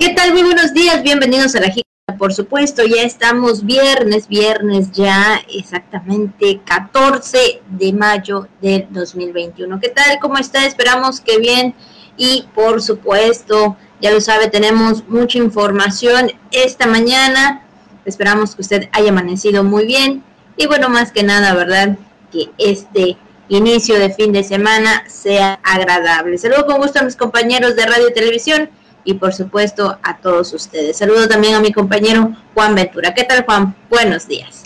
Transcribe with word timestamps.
¿Qué 0.00 0.14
tal? 0.14 0.32
Muy 0.32 0.44
buenos 0.44 0.72
días, 0.72 1.02
bienvenidos 1.02 1.54
a 1.56 1.60
la 1.60 1.66
Jícara, 1.66 2.16
por 2.16 2.32
supuesto, 2.32 2.82
ya 2.86 3.02
estamos 3.02 3.66
viernes, 3.66 4.28
viernes 4.28 4.90
ya 4.92 5.42
exactamente 5.54 6.58
14 6.64 7.60
de 7.68 7.92
mayo 7.92 8.48
del 8.62 8.86
2021. 8.88 9.78
¿Qué 9.78 9.90
tal? 9.90 10.18
¿Cómo 10.18 10.38
está? 10.38 10.64
Esperamos 10.64 11.20
que 11.20 11.36
bien 11.36 11.74
y 12.16 12.48
por 12.54 12.80
supuesto, 12.80 13.76
ya 14.00 14.10
lo 14.10 14.22
sabe, 14.22 14.48
tenemos 14.48 15.06
mucha 15.06 15.36
información 15.36 16.32
esta 16.50 16.86
mañana. 16.86 17.66
Esperamos 18.06 18.56
que 18.56 18.62
usted 18.62 18.88
haya 18.92 19.10
amanecido 19.10 19.64
muy 19.64 19.84
bien 19.84 20.24
y 20.56 20.66
bueno, 20.66 20.88
más 20.88 21.12
que 21.12 21.24
nada, 21.24 21.52
¿verdad? 21.52 21.98
Que 22.32 22.48
este 22.56 23.18
inicio 23.50 23.98
de 23.98 24.14
fin 24.14 24.32
de 24.32 24.44
semana 24.44 25.04
sea 25.08 25.60
agradable. 25.62 26.38
Saludo 26.38 26.64
con 26.64 26.78
gusto 26.78 27.00
a 27.00 27.02
mis 27.02 27.16
compañeros 27.16 27.76
de 27.76 27.84
radio 27.84 28.08
y 28.08 28.14
televisión 28.14 28.70
y 29.04 29.14
por 29.14 29.32
supuesto 29.32 29.98
a 30.02 30.18
todos 30.18 30.52
ustedes. 30.52 30.98
Saludo 30.98 31.28
también 31.28 31.54
a 31.54 31.60
mi 31.60 31.72
compañero 31.72 32.36
Juan 32.54 32.74
Ventura. 32.74 33.14
¿Qué 33.14 33.24
tal 33.24 33.44
Juan? 33.44 33.74
Buenos 33.88 34.26
días. 34.28 34.64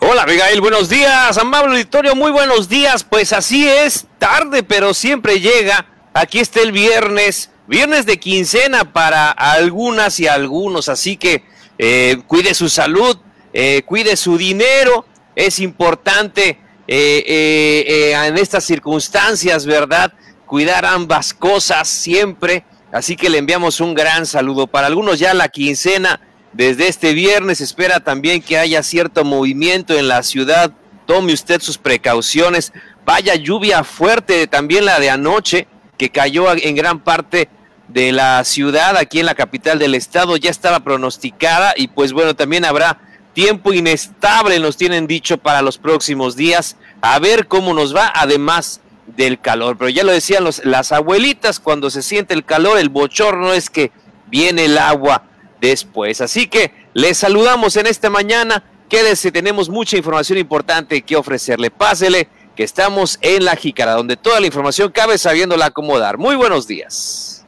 Hola 0.00 0.22
Abigail, 0.22 0.60
buenos 0.60 0.88
días. 0.88 1.36
Amable 1.38 1.72
auditorio, 1.72 2.14
muy 2.14 2.30
buenos 2.30 2.68
días. 2.68 3.02
Pues 3.02 3.32
así 3.32 3.66
es, 3.68 4.06
tarde 4.18 4.62
pero 4.62 4.94
siempre 4.94 5.40
llega. 5.40 5.86
Aquí 6.14 6.38
está 6.38 6.60
el 6.60 6.72
viernes, 6.72 7.50
viernes 7.66 8.06
de 8.06 8.18
quincena 8.18 8.92
para 8.92 9.30
algunas 9.30 10.20
y 10.20 10.28
algunos, 10.28 10.88
así 10.88 11.16
que 11.16 11.44
eh, 11.78 12.18
cuide 12.26 12.54
su 12.54 12.68
salud, 12.68 13.18
eh, 13.52 13.82
cuide 13.86 14.16
su 14.16 14.38
dinero, 14.38 15.04
es 15.34 15.58
importante 15.58 16.58
eh, 16.86 18.12
en 18.14 18.38
estas 18.38 18.64
circunstancias, 18.64 19.66
¿verdad? 19.66 20.12
Cuidar 20.46 20.86
ambas 20.86 21.34
cosas 21.34 21.88
siempre 21.88 22.64
Así 22.92 23.16
que 23.16 23.28
le 23.28 23.38
enviamos 23.38 23.80
un 23.80 23.94
gran 23.94 24.26
saludo. 24.26 24.66
Para 24.66 24.86
algunos 24.86 25.18
ya 25.18 25.34
la 25.34 25.48
quincena 25.48 26.20
desde 26.52 26.88
este 26.88 27.12
viernes 27.12 27.60
espera 27.60 28.00
también 28.00 28.40
que 28.40 28.58
haya 28.58 28.82
cierto 28.82 29.24
movimiento 29.24 29.98
en 29.98 30.08
la 30.08 30.22
ciudad. 30.22 30.72
Tome 31.06 31.32
usted 31.32 31.60
sus 31.60 31.78
precauciones. 31.78 32.72
Vaya 33.04 33.34
lluvia 33.34 33.84
fuerte, 33.84 34.46
también 34.46 34.84
la 34.84 35.00
de 35.00 35.10
anoche, 35.10 35.66
que 35.96 36.10
cayó 36.10 36.46
en 36.54 36.76
gran 36.76 37.00
parte 37.00 37.48
de 37.88 38.12
la 38.12 38.44
ciudad, 38.44 38.96
aquí 38.96 39.18
en 39.18 39.26
la 39.26 39.34
capital 39.34 39.78
del 39.78 39.94
estado, 39.94 40.36
ya 40.36 40.50
estaba 40.50 40.80
pronosticada 40.80 41.72
y 41.74 41.88
pues 41.88 42.12
bueno, 42.12 42.36
también 42.36 42.66
habrá 42.66 43.00
tiempo 43.32 43.72
inestable, 43.72 44.58
nos 44.58 44.76
tienen 44.76 45.06
dicho, 45.06 45.38
para 45.38 45.62
los 45.62 45.78
próximos 45.78 46.36
días. 46.36 46.76
A 47.00 47.18
ver 47.18 47.46
cómo 47.46 47.72
nos 47.72 47.94
va. 47.94 48.12
Además, 48.14 48.80
del 49.16 49.40
calor. 49.40 49.76
Pero 49.78 49.88
ya 49.88 50.04
lo 50.04 50.12
decían 50.12 50.44
los, 50.44 50.64
las 50.64 50.92
abuelitas, 50.92 51.60
cuando 51.60 51.90
se 51.90 52.02
siente 52.02 52.34
el 52.34 52.44
calor, 52.44 52.78
el 52.78 52.88
bochorno 52.88 53.52
es 53.52 53.70
que 53.70 53.90
viene 54.26 54.66
el 54.66 54.78
agua 54.78 55.24
después. 55.60 56.20
Así 56.20 56.46
que 56.46 56.72
les 56.94 57.18
saludamos 57.18 57.76
en 57.76 57.86
esta 57.86 58.10
mañana. 58.10 58.64
Quédese, 58.88 59.30
tenemos 59.30 59.68
mucha 59.68 59.96
información 59.96 60.38
importante 60.38 61.02
que 61.02 61.16
ofrecerle. 61.16 61.70
Pásele, 61.70 62.28
que 62.56 62.64
estamos 62.64 63.18
en 63.20 63.44
la 63.44 63.54
jícara, 63.54 63.92
donde 63.92 64.16
toda 64.16 64.40
la 64.40 64.46
información 64.46 64.90
cabe 64.90 65.18
sabiéndola 65.18 65.66
acomodar. 65.66 66.18
Muy 66.18 66.36
buenos 66.36 66.66
días. 66.66 67.46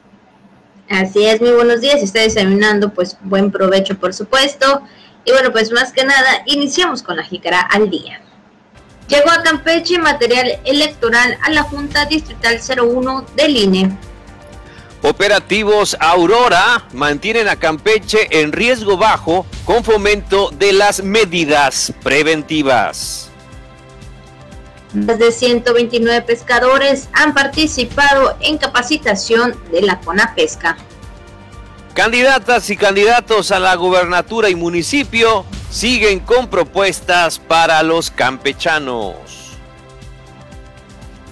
Así 0.88 1.24
es, 1.24 1.40
muy 1.40 1.52
buenos 1.52 1.80
días. 1.80 2.00
Si 2.00 2.04
está 2.04 2.20
desayunando, 2.20 2.92
pues 2.92 3.16
buen 3.22 3.50
provecho, 3.50 3.98
por 3.98 4.12
supuesto. 4.12 4.82
Y 5.24 5.32
bueno, 5.32 5.52
pues 5.52 5.72
más 5.72 5.92
que 5.92 6.04
nada, 6.04 6.42
iniciamos 6.46 7.02
con 7.02 7.16
la 7.16 7.24
jícara 7.24 7.60
al 7.60 7.90
día. 7.90 8.20
Llegó 9.10 9.28
a 9.28 9.42
Campeche 9.42 9.98
material 9.98 10.60
electoral 10.64 11.36
a 11.42 11.50
la 11.50 11.64
Junta 11.64 12.04
Distrital 12.04 12.60
01 12.60 13.26
del 13.34 13.56
INE. 13.56 13.98
Operativos 15.02 15.96
Aurora 15.98 16.86
mantienen 16.92 17.48
a 17.48 17.56
Campeche 17.56 18.28
en 18.30 18.52
riesgo 18.52 18.96
bajo 18.96 19.46
con 19.64 19.82
fomento 19.82 20.50
de 20.50 20.72
las 20.72 21.02
medidas 21.02 21.92
preventivas. 22.04 23.30
Más 24.92 25.18
de 25.18 25.32
129 25.32 26.22
pescadores 26.22 27.08
han 27.12 27.34
participado 27.34 28.36
en 28.40 28.58
capacitación 28.58 29.58
de 29.72 29.82
la 29.82 29.98
CONAPESCA. 30.00 30.76
Candidatas 31.94 32.70
y 32.70 32.76
candidatos 32.76 33.50
a 33.50 33.58
la 33.58 33.74
gubernatura 33.74 34.48
y 34.50 34.54
municipio 34.54 35.44
siguen 35.70 36.20
con 36.20 36.48
propuestas 36.48 37.38
para 37.38 37.82
los 37.82 38.10
campechanos. 38.10 39.14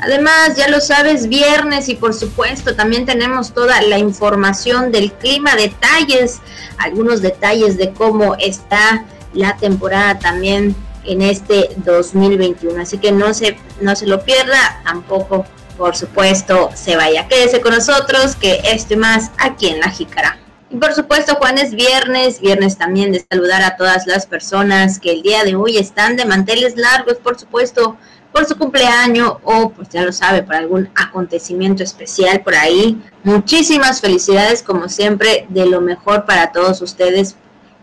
Además, 0.00 0.54
ya 0.56 0.68
lo 0.68 0.80
sabes, 0.80 1.28
viernes 1.28 1.88
y 1.88 1.96
por 1.96 2.14
supuesto 2.14 2.76
también 2.76 3.04
tenemos 3.04 3.52
toda 3.52 3.82
la 3.82 3.98
información 3.98 4.92
del 4.92 5.12
clima, 5.12 5.56
detalles, 5.56 6.38
algunos 6.78 7.20
detalles 7.20 7.76
de 7.76 7.92
cómo 7.92 8.36
está 8.36 9.04
la 9.34 9.56
temporada 9.56 10.18
también 10.20 10.76
en 11.04 11.22
este 11.22 11.70
2021. 11.78 12.80
Así 12.80 12.98
que 12.98 13.10
no 13.10 13.34
se, 13.34 13.58
no 13.80 13.96
se 13.96 14.06
lo 14.06 14.22
pierda, 14.22 14.80
tampoco, 14.84 15.44
por 15.76 15.96
supuesto, 15.96 16.70
se 16.74 16.94
vaya. 16.94 17.26
Quédese 17.26 17.60
con 17.60 17.74
nosotros, 17.74 18.36
que 18.36 18.60
esto 18.64 18.94
y 18.94 18.98
más 18.98 19.32
aquí 19.38 19.66
en 19.66 19.80
La 19.80 19.90
Jícara. 19.90 20.38
Y 20.70 20.76
por 20.76 20.92
supuesto, 20.92 21.34
Juan, 21.36 21.56
es 21.56 21.74
viernes, 21.74 22.40
viernes 22.40 22.76
también 22.76 23.10
de 23.12 23.26
saludar 23.30 23.62
a 23.62 23.76
todas 23.76 24.06
las 24.06 24.26
personas 24.26 24.98
que 24.98 25.12
el 25.12 25.22
día 25.22 25.42
de 25.44 25.54
hoy 25.54 25.78
están 25.78 26.16
de 26.16 26.26
manteles 26.26 26.76
largos, 26.76 27.14
por 27.14 27.38
supuesto, 27.38 27.96
por 28.32 28.44
su 28.44 28.56
cumpleaños 28.56 29.36
o, 29.44 29.70
pues 29.70 29.88
ya 29.88 30.02
lo 30.02 30.12
sabe, 30.12 30.42
por 30.42 30.54
algún 30.54 30.90
acontecimiento 30.94 31.82
especial 31.82 32.42
por 32.42 32.54
ahí. 32.54 33.02
Muchísimas 33.24 34.02
felicidades, 34.02 34.62
como 34.62 34.90
siempre, 34.90 35.46
de 35.48 35.64
lo 35.64 35.80
mejor 35.80 36.26
para 36.26 36.52
todos 36.52 36.82
ustedes 36.82 37.36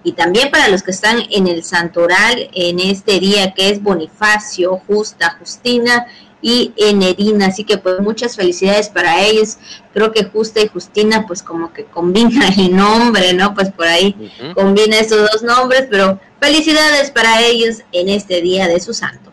y 0.03 0.11
también 0.11 0.51
para 0.51 0.67
los 0.67 0.83
que 0.83 0.91
están 0.91 1.17
en 1.31 1.47
el 1.47 1.63
santoral 1.63 2.49
en 2.53 2.79
este 2.79 3.19
día 3.19 3.55
que 3.55 3.71
es 3.71 3.81
Bonifacio, 3.81 4.79
Justa, 4.85 5.35
Justina 5.39 6.05
y 6.45 6.71
Enerina. 6.77 7.47
Así 7.47 7.63
que 7.63 7.79
pues 7.79 7.99
muchas 8.01 8.35
felicidades 8.35 8.89
para 8.89 9.19
ellos. 9.23 9.57
Creo 9.95 10.11
que 10.11 10.25
Justa 10.25 10.61
y 10.61 10.67
Justina 10.67 11.25
pues 11.25 11.41
como 11.41 11.73
que 11.73 11.85
combina 11.85 12.47
el 12.57 12.75
nombre, 12.75 13.33
¿no? 13.33 13.55
Pues 13.55 13.71
por 13.71 13.87
ahí 13.87 14.15
combina 14.53 14.99
esos 14.99 15.27
dos 15.31 15.41
nombres, 15.41 15.87
pero 15.89 16.19
felicidades 16.39 17.09
para 17.09 17.41
ellos 17.41 17.77
en 17.91 18.09
este 18.09 18.43
día 18.43 18.67
de 18.67 18.79
su 18.79 18.93
santo. 18.93 19.31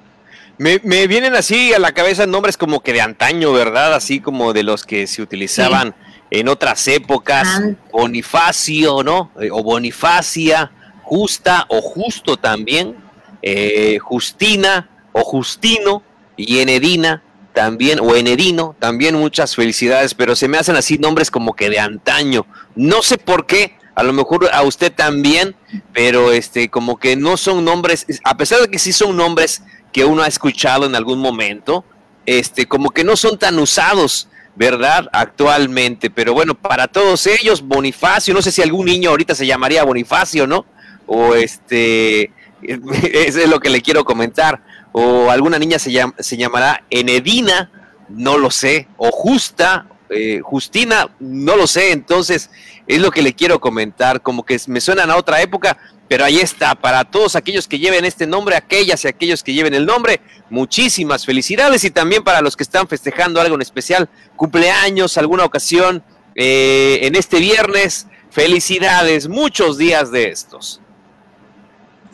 Me, 0.57 0.79
vienen 0.79 1.35
así 1.35 1.75
a 1.75 1.79
la 1.79 1.93
cabeza 1.93 2.25
nombres 2.25 2.57
como 2.57 2.81
que 2.81 2.95
de 2.95 3.03
antaño, 3.03 3.53
¿verdad? 3.53 3.95
Así 3.95 4.21
como 4.21 4.55
de 4.55 4.63
los 4.63 4.85
que 4.85 5.07
se 5.07 5.21
utilizaban 5.21 5.95
en 6.31 6.49
otras 6.49 6.89
épocas. 6.89 7.61
Bonifacio, 7.93 9.03
¿no? 9.03 9.33
Eh, 9.39 9.51
o 9.53 9.63
Bonifacia, 9.63 10.73
Justa 11.03 11.67
o 11.69 11.83
Justo 11.83 12.39
también. 12.39 12.97
Eh, 13.43 13.99
Justina 13.99 14.89
o 15.13 15.23
Justino 15.25 16.03
y 16.37 16.59
Enedina 16.61 17.23
también, 17.53 18.01
o 18.01 18.15
Enedino, 18.17 18.75
también 18.79 19.15
muchas 19.15 19.55
felicidades, 19.55 20.15
pero 20.15 20.35
se 20.35 20.49
me 20.49 20.59
hacen 20.59 20.77
así 20.77 20.99
nombres 20.99 21.31
como 21.31 21.55
que 21.55 21.71
de 21.71 21.79
antaño. 21.79 22.47
No 22.75 23.03
sé 23.03 23.19
por 23.19 23.47
qué, 23.47 23.77
a 23.95 24.03
lo 24.03 24.13
mejor 24.13 24.49
a 24.53 24.63
usted 24.63 24.93
también, 24.93 25.55
pero 25.93 26.33
este, 26.33 26.69
como 26.69 26.99
que 26.99 27.17
no 27.17 27.37
son 27.37 27.65
nombres, 27.65 28.07
a 28.25 28.37
pesar 28.37 28.61
de 28.61 28.69
que 28.69 28.79
sí 28.79 28.93
son 28.93 29.17
nombres 29.17 29.63
que 29.93 30.05
uno 30.05 30.23
ha 30.23 30.27
escuchado 30.27 30.87
en 30.87 30.95
algún 30.95 31.19
momento, 31.19 31.85
este, 32.25 32.67
como 32.67 32.91
que 32.91 33.05
no 33.05 33.17
son 33.17 33.39
tan 33.39 33.59
usados, 33.59 34.29
¿verdad? 34.55 35.09
Actualmente, 35.13 36.09
pero 36.09 36.33
bueno, 36.33 36.55
para 36.55 36.89
todos 36.89 37.27
ellos, 37.27 37.63
Bonifacio, 37.63 38.33
no 38.33 38.43
sé 38.43 38.51
si 38.51 38.63
algún 38.63 38.87
niño 38.87 39.11
ahorita 39.11 39.35
se 39.35 39.47
llamaría 39.47 39.85
Bonifacio, 39.85 40.47
¿no? 40.47 40.65
O 41.07 41.35
este, 41.35 42.31
eso 42.63 43.41
es 43.41 43.49
lo 43.49 43.61
que 43.61 43.71
le 43.71 43.83
quiero 43.83 44.05
comentar 44.05 44.63
o 44.93 45.31
alguna 45.31 45.59
niña 45.59 45.79
se, 45.79 46.37
llamará 46.37 46.85
Enedina, 46.91 47.71
no 48.09 48.39
lo 48.39 48.51
sé, 48.51 48.89
o 48.97 49.11
Justa, 49.11 49.87
eh, 50.11 50.41
Justina, 50.43 51.11
no 51.19 51.57
lo 51.57 51.67
sé, 51.67 51.93
entonces 51.93 52.51
es 52.87 53.01
lo 53.01 53.11
que 53.11 53.23
le 53.23 53.35
quiero 53.35 53.61
comentar, 53.61 54.21
como 54.21 54.45
que 54.45 54.61
me 54.67 54.81
suenan 54.81 55.11
a 55.11 55.17
otra 55.17 55.41
época, 55.41 55.79
pero 56.09 56.25
ahí 56.27 56.41
está, 56.41 56.75
para 56.75 57.05
todos 57.05 57.37
aquellos 57.37 57.67
que 57.67 57.79
lleven 57.79 58.05
este 58.05 58.27
nombre, 58.27 58.55
aquellas 58.55 59.05
y 59.05 59.09
aquellos 59.09 59.43
que 59.43 59.55
lleven 59.55 59.73
el 59.73 59.87
nombre, 59.87 60.21
muchísimas 60.51 61.25
felicidades 61.25 61.85
y 61.85 61.91
también 61.91 62.23
para 62.23 62.43
los 62.43 62.55
que 62.55 62.65
están 62.65 62.87
festejando 62.87 63.41
algo 63.41 63.55
en 63.55 63.63
especial, 63.63 64.11
cumpleaños, 64.37 65.17
alguna 65.17 65.45
ocasión, 65.45 66.05
eh, 66.35 67.01
en 67.03 67.15
este 67.15 67.39
viernes, 67.39 68.09
felicidades, 68.31 69.29
muchos 69.29 69.79
días 69.79 70.11
de 70.11 70.29
estos. 70.29 70.83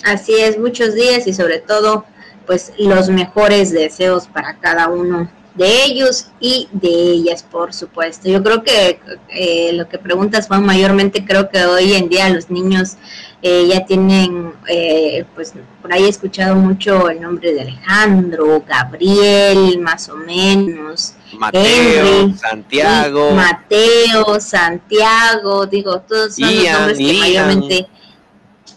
Así 0.05 0.35
es, 0.35 0.59
muchos 0.59 0.95
días 0.95 1.27
y 1.27 1.35
sobre 1.35 1.59
todo 1.59 2.05
pues 2.49 2.73
los 2.79 3.11
mejores 3.11 3.71
deseos 3.71 4.27
para 4.27 4.59
cada 4.59 4.89
uno 4.89 5.31
de 5.55 5.85
ellos 5.85 6.29
y 6.41 6.67
de 6.73 6.89
ellas, 6.89 7.43
por 7.43 7.75
supuesto. 7.75 8.29
Yo 8.31 8.43
creo 8.43 8.63
que 8.63 9.01
eh, 9.29 9.73
lo 9.75 9.87
que 9.87 9.99
preguntas, 9.99 10.47
Juan, 10.49 10.65
mayormente 10.65 11.27
creo 11.27 11.51
que 11.51 11.63
hoy 11.67 11.93
en 11.93 12.09
día 12.09 12.31
los 12.31 12.49
niños 12.49 12.97
eh, 13.43 13.69
ya 13.69 13.85
tienen, 13.85 14.55
eh, 14.67 15.27
pues 15.35 15.53
por 15.83 15.93
ahí 15.93 16.05
he 16.05 16.09
escuchado 16.09 16.55
mucho 16.55 17.11
el 17.11 17.21
nombre 17.21 17.53
de 17.53 17.61
Alejandro, 17.61 18.65
Gabriel, 18.67 19.79
más 19.81 20.09
o 20.09 20.17
menos. 20.17 21.17
Mateo, 21.37 22.35
Santiago. 22.35 23.33
Mateo, 23.33 24.41
Santiago, 24.41 25.67
digo, 25.67 26.01
todos 26.01 26.35
son 26.35 26.57
los 26.57 26.73
nombres 26.73 26.99
que 26.99 27.13
mayormente... 27.13 27.89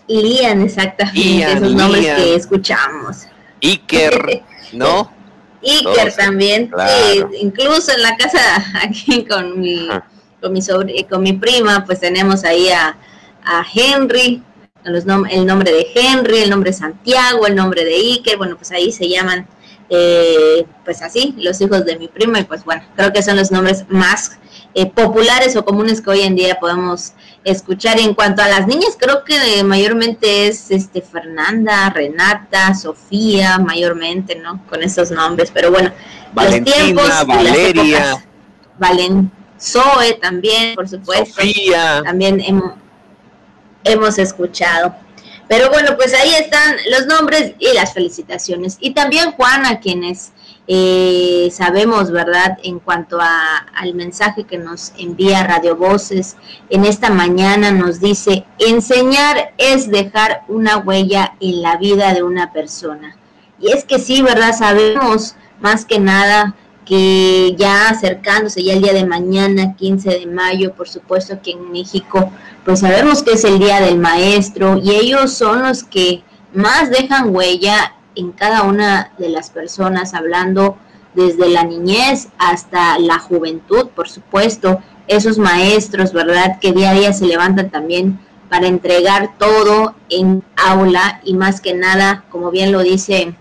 Lian, 0.07 0.62
exactamente, 0.62 1.53
esos 1.53 1.73
nombres 1.73 2.06
que 2.06 2.35
escuchamos. 2.35 3.27
Iker, 3.61 4.43
¿no? 4.73 5.11
Iker 5.63 6.13
también, 6.15 6.71
incluso 7.39 7.91
en 7.93 8.01
la 8.01 8.17
casa 8.17 8.39
aquí 8.81 9.25
con 9.25 9.59
mi, 9.59 9.87
con 10.41 10.53
mi, 10.53 10.61
sobre, 10.61 11.05
con 11.05 11.21
mi 11.21 11.33
prima, 11.33 11.85
pues 11.85 11.99
tenemos 11.99 12.43
ahí 12.43 12.69
a, 12.69 12.97
a 13.43 13.65
Henry, 13.73 14.41
los 14.83 15.05
el 15.29 15.45
nombre 15.45 15.71
de 15.71 15.85
Henry, 15.93 16.39
el 16.39 16.49
nombre 16.49 16.71
de 16.71 16.77
Santiago, 16.77 17.45
el 17.45 17.55
nombre 17.55 17.85
de 17.85 17.93
Iker, 17.93 18.37
bueno, 18.37 18.55
pues 18.57 18.71
ahí 18.71 18.91
se 18.91 19.07
llaman, 19.07 19.47
eh, 19.89 20.65
pues 20.83 21.03
así, 21.03 21.35
los 21.37 21.61
hijos 21.61 21.85
de 21.85 21.99
mi 21.99 22.07
prima, 22.07 22.39
y 22.39 22.43
pues 22.45 22.63
bueno, 22.65 22.81
creo 22.95 23.13
que 23.13 23.21
son 23.21 23.35
los 23.35 23.51
nombres 23.51 23.85
más 23.89 24.39
eh, 24.73 24.85
populares 24.85 25.56
o 25.56 25.65
comunes 25.65 26.01
que 26.01 26.09
hoy 26.09 26.21
en 26.21 26.35
día 26.35 26.59
podemos 26.59 27.13
escuchar. 27.44 28.00
En 28.00 28.13
cuanto 28.13 28.41
a 28.41 28.47
las 28.47 28.68
niñas, 28.68 28.95
creo 28.97 29.23
que 29.23 29.63
mayormente 29.63 30.47
es 30.47 30.71
este 30.71 31.01
Fernanda, 31.01 31.89
Renata, 31.89 32.73
Sofía, 32.73 33.57
mayormente, 33.57 34.35
¿no? 34.35 34.65
Con 34.69 34.81
esos 34.83 35.12
nombres, 35.12 35.51
pero 35.53 35.71
bueno, 35.71 35.91
los 36.35 36.63
tiempos, 36.63 37.09
Valeria, 37.27 38.23
Valen, 38.79 39.31
Zoe 39.59 40.13
también, 40.21 40.75
por 40.75 40.88
supuesto, 40.88 41.41
Sofía. 41.41 42.01
también 42.03 42.39
hemos, 42.39 42.73
hemos 43.83 44.18
escuchado. 44.18 44.95
Pero 45.47 45.69
bueno, 45.69 45.97
pues 45.97 46.13
ahí 46.13 46.33
están 46.35 46.77
los 46.89 47.07
nombres 47.07 47.56
y 47.59 47.73
las 47.73 47.94
felicitaciones. 47.94 48.77
Y 48.79 48.94
también 48.94 49.33
Juan, 49.33 49.65
a 49.65 49.81
quienes 49.81 50.31
eh, 50.67 51.49
sabemos, 51.51 52.11
¿verdad?, 52.11 52.57
en 52.63 52.79
cuanto 52.79 53.19
al 53.19 53.93
mensaje 53.93 54.43
que 54.43 54.57
nos 54.57 54.93
envía 54.97 55.43
Radio 55.43 55.75
Voces 55.75 56.37
en 56.69 56.85
esta 56.85 57.09
mañana, 57.09 57.71
nos 57.71 57.99
dice, 57.99 58.45
enseñar 58.59 59.53
es 59.57 59.89
dejar 59.89 60.43
una 60.47 60.77
huella 60.77 61.35
en 61.39 61.61
la 61.61 61.77
vida 61.77 62.13
de 62.13 62.23
una 62.23 62.53
persona. 62.53 63.15
Y 63.59 63.71
es 63.71 63.83
que 63.83 63.99
sí, 63.99 64.21
¿verdad? 64.21 64.55
Sabemos 64.57 65.35
más 65.59 65.85
que 65.85 65.99
nada 65.99 66.55
que 66.85 67.55
ya 67.57 67.89
acercándose 67.89 68.63
ya 68.63 68.73
el 68.73 68.81
día 68.81 68.93
de 68.93 69.05
mañana, 69.05 69.75
15 69.75 70.09
de 70.09 70.25
mayo, 70.25 70.73
por 70.73 70.89
supuesto 70.89 71.33
aquí 71.33 71.51
en 71.51 71.71
México, 71.71 72.31
pues 72.65 72.79
sabemos 72.79 73.23
que 73.23 73.33
es 73.33 73.43
el 73.43 73.59
día 73.59 73.79
del 73.79 73.97
maestro 73.97 74.77
y 74.77 74.91
ellos 74.91 75.33
son 75.33 75.61
los 75.61 75.83
que 75.83 76.23
más 76.53 76.89
dejan 76.89 77.33
huella 77.33 77.95
en 78.15 78.31
cada 78.31 78.63
una 78.63 79.11
de 79.17 79.29
las 79.29 79.49
personas, 79.49 80.13
hablando 80.13 80.77
desde 81.13 81.49
la 81.49 81.63
niñez 81.63 82.29
hasta 82.37 82.97
la 82.99 83.19
juventud, 83.19 83.87
por 83.89 84.09
supuesto, 84.09 84.79
esos 85.07 85.37
maestros, 85.37 86.13
¿verdad? 86.13 86.59
Que 86.59 86.71
día 86.71 86.91
a 86.91 86.93
día 86.93 87.13
se 87.13 87.25
levantan 87.25 87.69
también 87.69 88.19
para 88.49 88.67
entregar 88.67 89.37
todo 89.37 89.95
en 90.09 90.43
aula 90.55 91.21
y 91.23 91.33
más 91.33 91.61
que 91.61 91.73
nada, 91.73 92.25
como 92.29 92.51
bien 92.51 92.71
lo 92.71 92.81
dice 92.81 93.35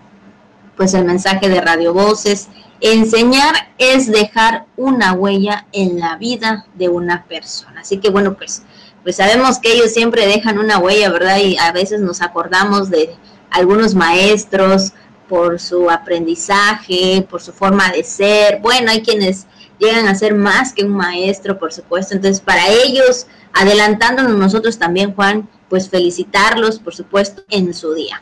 pues 0.75 0.93
el 0.93 1.05
mensaje 1.05 1.49
de 1.49 1.61
Radio 1.61 1.93
Voces, 1.93 2.47
enseñar 2.79 3.53
es 3.77 4.11
dejar 4.11 4.65
una 4.77 5.13
huella 5.13 5.67
en 5.73 5.99
la 5.99 6.15
vida 6.15 6.65
de 6.73 6.89
una 6.89 7.25
persona. 7.25 7.81
Así 7.81 7.97
que 7.97 8.09
bueno, 8.09 8.35
pues 8.35 8.63
pues 9.03 9.15
sabemos 9.15 9.59
que 9.59 9.73
ellos 9.73 9.91
siempre 9.91 10.27
dejan 10.27 10.59
una 10.59 10.77
huella, 10.77 11.09
¿verdad? 11.09 11.37
Y 11.37 11.57
a 11.57 11.71
veces 11.71 12.01
nos 12.01 12.21
acordamos 12.21 12.89
de 12.89 13.15
algunos 13.51 13.93
maestros 13.95 14.93
por 15.29 15.59
su 15.59 15.89
aprendizaje, 15.89 17.25
por 17.29 17.41
su 17.41 17.53
forma 17.53 17.91
de 17.91 18.03
ser. 18.03 18.59
Bueno, 18.59 18.91
hay 18.91 19.01
quienes 19.01 19.45
llegan 19.79 20.07
a 20.07 20.15
ser 20.15 20.33
más 20.33 20.73
que 20.73 20.83
un 20.83 20.91
maestro, 20.91 21.57
por 21.57 21.71
supuesto. 21.71 22.13
Entonces, 22.13 22.41
para 22.41 22.67
ellos, 22.67 23.27
adelantándonos 23.53 24.37
nosotros 24.37 24.77
también, 24.77 25.13
Juan, 25.13 25.47
pues 25.69 25.89
felicitarlos, 25.89 26.79
por 26.79 26.93
supuesto, 26.93 27.43
en 27.49 27.73
su 27.73 27.93
día. 27.93 28.21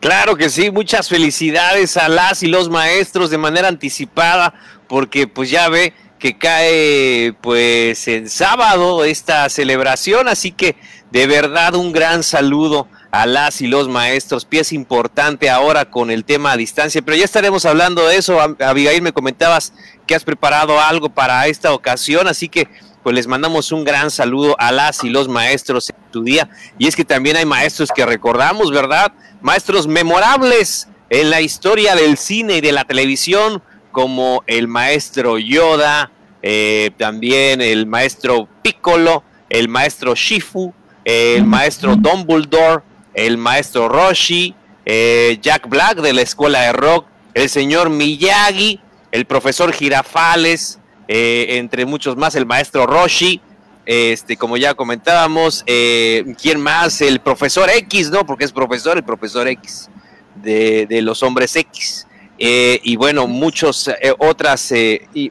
Claro 0.00 0.36
que 0.36 0.48
sí, 0.48 0.70
muchas 0.70 1.08
felicidades 1.08 1.96
a 1.96 2.08
las 2.08 2.42
y 2.42 2.46
los 2.46 2.70
maestros 2.70 3.30
de 3.30 3.38
manera 3.38 3.68
anticipada, 3.68 4.54
porque 4.88 5.26
pues 5.26 5.50
ya 5.50 5.68
ve 5.68 5.92
que 6.18 6.38
cae 6.38 7.34
pues 7.40 8.08
en 8.08 8.28
sábado 8.28 9.04
esta 9.04 9.48
celebración, 9.50 10.26
así 10.26 10.52
que 10.52 10.76
de 11.10 11.26
verdad 11.26 11.74
un 11.74 11.92
gran 11.92 12.22
saludo 12.22 12.88
a 13.10 13.26
las 13.26 13.60
y 13.60 13.66
los 13.66 13.88
maestros, 13.88 14.44
pieza 14.44 14.74
importante 14.74 15.50
ahora 15.50 15.84
con 15.84 16.10
el 16.10 16.24
tema 16.24 16.52
a 16.52 16.56
distancia, 16.56 17.02
pero 17.02 17.16
ya 17.16 17.24
estaremos 17.24 17.64
hablando 17.64 18.06
de 18.06 18.16
eso. 18.16 18.40
Abigail, 18.40 19.02
me 19.02 19.12
comentabas 19.12 19.72
que 20.06 20.14
has 20.14 20.24
preparado 20.24 20.80
algo 20.80 21.08
para 21.08 21.46
esta 21.48 21.72
ocasión, 21.72 22.28
así 22.28 22.48
que 22.48 22.68
pues 23.02 23.14
les 23.14 23.26
mandamos 23.26 23.72
un 23.72 23.84
gran 23.84 24.10
saludo 24.10 24.54
a 24.58 24.72
las 24.72 25.04
y 25.04 25.08
los 25.08 25.28
maestros 25.28 25.90
en 25.90 25.96
tu 26.12 26.22
día. 26.22 26.50
Y 26.78 26.86
es 26.86 26.94
que 26.94 27.04
también 27.04 27.36
hay 27.36 27.46
maestros 27.46 27.90
que 27.94 28.04
recordamos, 28.04 28.70
¿verdad? 28.70 29.12
Maestros 29.40 29.86
memorables 29.86 30.88
en 31.08 31.30
la 31.30 31.40
historia 31.40 31.96
del 31.96 32.18
cine 32.18 32.58
y 32.58 32.60
de 32.60 32.72
la 32.72 32.84
televisión, 32.84 33.62
como 33.90 34.44
el 34.46 34.68
maestro 34.68 35.38
Yoda, 35.38 36.12
eh, 36.42 36.90
también 36.96 37.60
el 37.60 37.86
maestro 37.86 38.48
Piccolo, 38.62 39.24
el 39.48 39.68
maestro 39.68 40.14
Shifu, 40.14 40.72
el 41.04 41.44
maestro 41.44 41.96
Dumbledore, 41.96 42.82
el 43.14 43.38
maestro 43.38 43.88
Roshi, 43.88 44.54
eh, 44.84 45.38
Jack 45.40 45.68
Black 45.68 45.98
de 46.00 46.12
la 46.12 46.22
escuela 46.22 46.62
de 46.62 46.72
rock, 46.72 47.06
el 47.34 47.48
señor 47.48 47.90
Miyagi, 47.90 48.80
el 49.12 49.24
profesor 49.24 49.72
Girafales, 49.72 50.78
eh, 51.08 51.58
entre 51.58 51.84
muchos 51.84 52.16
más, 52.16 52.34
el 52.34 52.46
maestro 52.46 52.86
Roshi, 52.86 53.40
este, 53.86 54.36
como 54.36 54.56
ya 54.56 54.74
comentábamos, 54.74 55.64
eh, 55.66 56.34
¿quién 56.40 56.60
más? 56.60 57.00
El 57.00 57.20
profesor 57.20 57.68
X, 57.70 58.10
¿no? 58.10 58.24
Porque 58.24 58.44
es 58.44 58.52
profesor, 58.52 58.96
el 58.96 59.04
profesor 59.04 59.48
X 59.48 59.88
de, 60.36 60.86
los 61.02 61.22
hombres 61.22 61.56
X. 61.56 62.06
y 62.38 62.96
bueno, 62.96 63.26
muchos 63.26 63.90
otras, 64.18 64.72
y, 64.72 65.30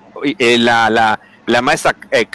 la, 0.57 1.19
la 1.49 1.63
maestra 1.63 1.95
eh, 2.11 2.27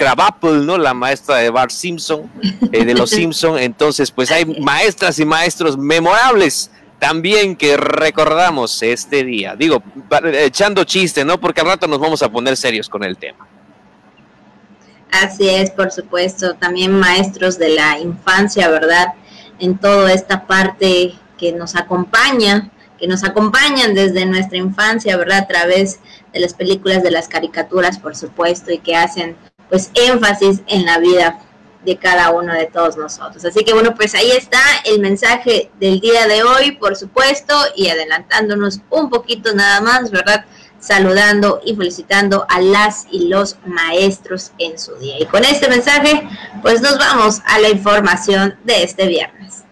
¿no? 0.43 0.77
La 0.77 0.93
maestra 0.93 1.37
de 1.37 1.51
Bart 1.51 1.71
Simpson, 1.71 2.31
eh, 2.73 2.85
de 2.85 2.95
los 2.95 3.11
Simpson. 3.19 3.59
Entonces, 3.59 4.11
pues 4.11 4.31
hay 4.33 4.45
maestras 4.45 5.19
y 5.21 5.25
maestros 5.25 5.79
memorables 5.79 6.71
también 6.99 7.55
que 7.55 7.77
recordamos 7.77 8.83
este 8.83 9.25
día. 9.25 9.55
Digo, 9.57 9.83
echando 10.33 10.85
chiste, 10.85 11.25
¿no? 11.25 11.39
Porque 11.39 11.61
al 11.61 11.69
rato 11.69 11.87
nos 11.87 12.01
vamos 12.01 12.23
a 12.23 12.29
poner 12.29 12.57
serios 12.57 12.89
con 12.89 13.05
el 13.05 13.17
tema. 13.17 13.47
Así 15.13 15.49
es, 15.49 15.71
por 15.71 15.93
supuesto. 15.93 16.55
También 16.55 16.99
maestros 16.99 17.57
de 17.57 17.69
la 17.69 18.01
infancia, 18.01 18.69
¿verdad? 18.69 19.15
En 19.61 19.79
toda 19.79 20.13
esta 20.13 20.47
parte 20.47 21.15
que 21.39 21.53
nos 21.53 21.77
acompaña, 21.77 22.71
que 22.99 23.07
nos 23.07 23.25
acompañan 23.25 23.95
desde 23.95 24.27
nuestra 24.27 24.59
infancia, 24.59 25.17
¿verdad? 25.17 25.39
A 25.39 25.47
través 25.47 26.01
de 26.33 26.41
las 26.41 26.55
películas, 26.55 27.03
de 27.03 27.11
las 27.11 27.29
caricaturas, 27.29 27.99
por 27.99 28.17
supuesto, 28.17 28.73
y 28.73 28.79
que 28.79 28.97
hacen 28.97 29.37
pues 29.69 29.91
énfasis 29.95 30.61
en 30.67 30.85
la 30.85 30.99
vida 30.99 31.41
de 31.85 31.97
cada 31.97 32.31
uno 32.31 32.55
de 32.55 32.67
todos 32.67 32.97
nosotros. 32.97 33.45
Así 33.45 33.65
que 33.65 33.73
bueno, 33.73 33.95
pues 33.95 34.15
ahí 34.15 34.31
está 34.31 34.61
el 34.85 35.01
mensaje 35.01 35.71
del 35.81 36.01
día 36.01 36.27
de 36.27 36.43
hoy, 36.43 36.73
por 36.73 36.97
supuesto, 36.97 37.55
y 37.77 37.89
adelantándonos 37.89 38.81
un 38.91 39.11
poquito 39.11 39.55
nada 39.55 39.81
más, 39.81 40.11
¿verdad? 40.11 40.45
Saludando 40.81 41.61
y 41.65 41.75
felicitando 41.75 42.47
a 42.49 42.61
las 42.61 43.07
y 43.11 43.29
los 43.29 43.57
maestros 43.67 44.53
en 44.59 44.79
su 44.79 44.95
día. 44.97 45.21
Y 45.21 45.27
con 45.27 45.45
este 45.45 45.69
mensaje, 45.69 46.27
pues 46.63 46.81
nos 46.81 46.99
vamos 46.99 47.41
a 47.47 47.59
la 47.59 47.69
información 47.69 48.57
de 48.65 48.83
este 48.83 49.07
viernes. 49.07 49.65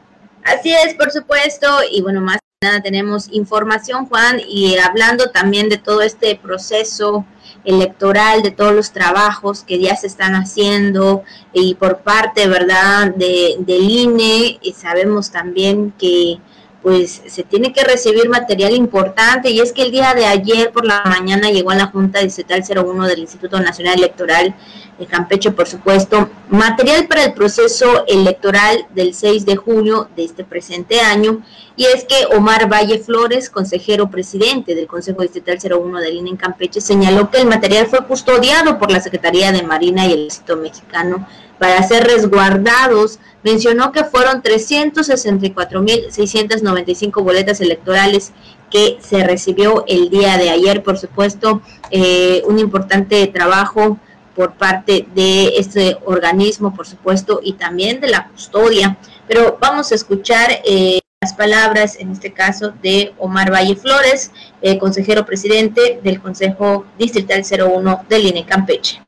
Así 0.45 0.73
es, 0.73 0.95
por 0.95 1.11
supuesto, 1.11 1.67
y 1.91 2.03
bueno, 2.03 2.21
más 2.21 2.39
tenemos 2.83 3.29
información, 3.33 4.07
Juan, 4.07 4.41
y 4.47 4.77
hablando 4.79 5.31
también 5.31 5.69
de 5.69 5.79
todo 5.79 6.03
este 6.03 6.37
proceso 6.37 7.27
electoral, 7.65 8.43
de 8.43 8.53
todos 8.53 8.73
los 8.73 8.93
trabajos 8.93 9.65
que 9.65 9.81
ya 9.81 9.97
se 9.97 10.07
están 10.07 10.35
haciendo 10.35 11.23
y 11.53 11.75
por 11.75 11.99
parte, 11.99 12.47
¿verdad?, 12.47 13.15
de, 13.15 13.57
del 13.59 13.91
INE, 13.91 14.61
sabemos 14.75 15.31
también 15.31 15.93
que 15.99 16.39
pues 16.83 17.23
se 17.27 17.45
tiene 17.45 17.73
que 17.73 17.85
recibir 17.85 18.29
material 18.29 18.75
importante 18.75 19.51
y 19.51 19.61
es 19.61 19.73
que 19.73 19.83
el 19.83 19.93
día 19.93 20.15
de 20.15 20.27
ayer 20.27 20.73
por 20.73 20.85
la 20.85 21.03
mañana 21.05 21.49
llegó 21.49 21.71
a 21.71 21.77
la 21.77 21.87
Junta 21.87 22.19
Distrital 22.19 22.65
01 22.69 23.07
del 23.07 23.21
Instituto 23.21 23.61
Nacional 23.61 23.99
Electoral 23.99 24.57
de 25.03 25.09
Campeche, 25.09 25.51
por 25.51 25.67
supuesto, 25.67 26.31
material 26.49 27.09
para 27.09 27.25
el 27.25 27.35
proceso 27.35 28.07
electoral 28.07 28.87
del 28.95 29.15
6 29.15 29.45
de 29.45 29.57
junio 29.57 30.09
de 30.15 30.23
este 30.25 30.45
presente 30.45 31.01
año. 31.01 31.43
Y 31.75 31.87
es 31.87 32.05
que 32.05 32.27
Omar 32.37 32.71
Valle 32.71 33.01
Flores, 33.01 33.51
consejero 33.51 34.09
presidente 34.11 34.77
del 34.77 34.87
Consejo 34.87 35.23
Distrital 35.23 35.59
01 35.61 35.99
de 35.99 36.13
Línea 36.13 36.31
en 36.31 36.37
Campeche, 36.37 36.81
señaló 36.81 37.31
que 37.31 37.39
el 37.39 37.49
material 37.49 37.89
fue 37.89 38.07
custodiado 38.07 38.79
por 38.79 38.93
la 38.93 39.01
Secretaría 39.01 39.51
de 39.51 39.65
Marina 39.65 40.07
y 40.07 40.13
el 40.13 40.21
Ejército 40.21 40.57
Mexicano 40.57 41.27
para 41.59 41.83
ser 41.83 42.05
resguardados. 42.05 43.19
Mencionó 43.43 43.91
que 43.91 44.05
fueron 44.05 44.41
364.695 44.43 47.25
boletas 47.25 47.61
electorales 47.61 48.31
que 48.71 48.99
se 49.01 49.25
recibió 49.25 49.85
el 49.89 50.11
día 50.11 50.39
de 50.39 50.51
ayer. 50.51 50.83
Por 50.83 50.99
supuesto, 50.99 51.63
eh, 51.91 52.43
un 52.47 52.59
importante 52.59 53.27
trabajo 53.27 53.99
por 54.35 54.55
parte 54.55 55.07
de 55.15 55.59
este 55.59 55.99
organismo, 56.05 56.75
por 56.75 56.87
supuesto, 56.87 57.41
y 57.43 57.55
también 57.55 58.01
de 58.01 58.09
la 58.09 58.29
custodia. 58.29 58.99
Pero 59.29 59.59
vamos 59.61 59.93
a 59.93 59.95
escuchar 59.95 60.51
eh, 60.65 61.01
las 61.21 61.35
palabras, 61.35 61.97
en 61.99 62.11
este 62.11 62.33
caso, 62.33 62.73
de 62.83 63.13
Omar 63.19 63.53
Valle 63.53 63.77
Flores, 63.77 64.33
eh, 64.61 64.79
consejero 64.79 65.25
presidente 65.25 66.01
del 66.03 66.21
Consejo 66.21 66.85
Distrital 66.99 67.45
01 67.45 68.07
del 68.09 68.27
INE 68.27 68.45
Campeche. 68.45 69.01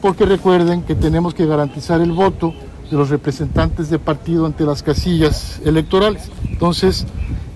porque 0.00 0.26
recuerden 0.26 0.82
que 0.82 0.94
tenemos 0.94 1.34
que 1.34 1.46
garantizar 1.46 2.02
el 2.02 2.12
voto 2.12 2.54
de 2.90 2.96
los 2.96 3.08
representantes 3.10 3.90
de 3.90 3.98
partido 3.98 4.46
ante 4.46 4.64
las 4.64 4.82
casillas 4.82 5.60
electorales. 5.64 6.30
Entonces, 6.48 7.06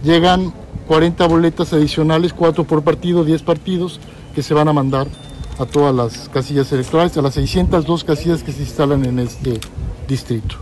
llegan 0.02 0.52
40 0.86 1.26
boletas 1.26 1.72
adicionales, 1.72 2.32
4 2.32 2.64
por 2.64 2.82
partido, 2.82 3.24
10 3.24 3.42
partidos, 3.42 4.00
que 4.34 4.42
se 4.42 4.54
van 4.54 4.68
a 4.68 4.72
mandar 4.72 5.06
a 5.58 5.66
todas 5.66 5.94
las 5.94 6.28
casillas 6.28 6.72
electorales, 6.72 7.16
a 7.16 7.22
las 7.22 7.34
602 7.34 8.04
casillas 8.04 8.42
que 8.42 8.52
se 8.52 8.62
instalan 8.62 9.04
en 9.04 9.18
este 9.18 9.60
distrito. 10.06 10.56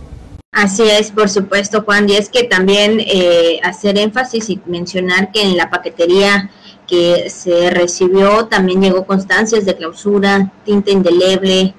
Así 0.51 0.83
es, 0.83 1.11
por 1.11 1.29
supuesto, 1.29 1.83
Juan, 1.83 2.09
y 2.09 2.15
es 2.15 2.29
que 2.29 2.45
también 2.45 2.99
eh, 2.99 3.59
hacer 3.63 3.97
énfasis 3.97 4.49
y 4.49 4.59
mencionar 4.65 5.31
que 5.31 5.43
en 5.43 5.55
la 5.55 5.69
paquetería 5.69 6.49
que 6.87 7.29
se 7.29 7.69
recibió 7.69 8.47
también 8.47 8.81
llegó 8.81 9.05
constancias 9.05 9.65
de 9.65 9.75
clausura, 9.75 10.51
tinta 10.65 10.89
indeleble, 10.89 11.75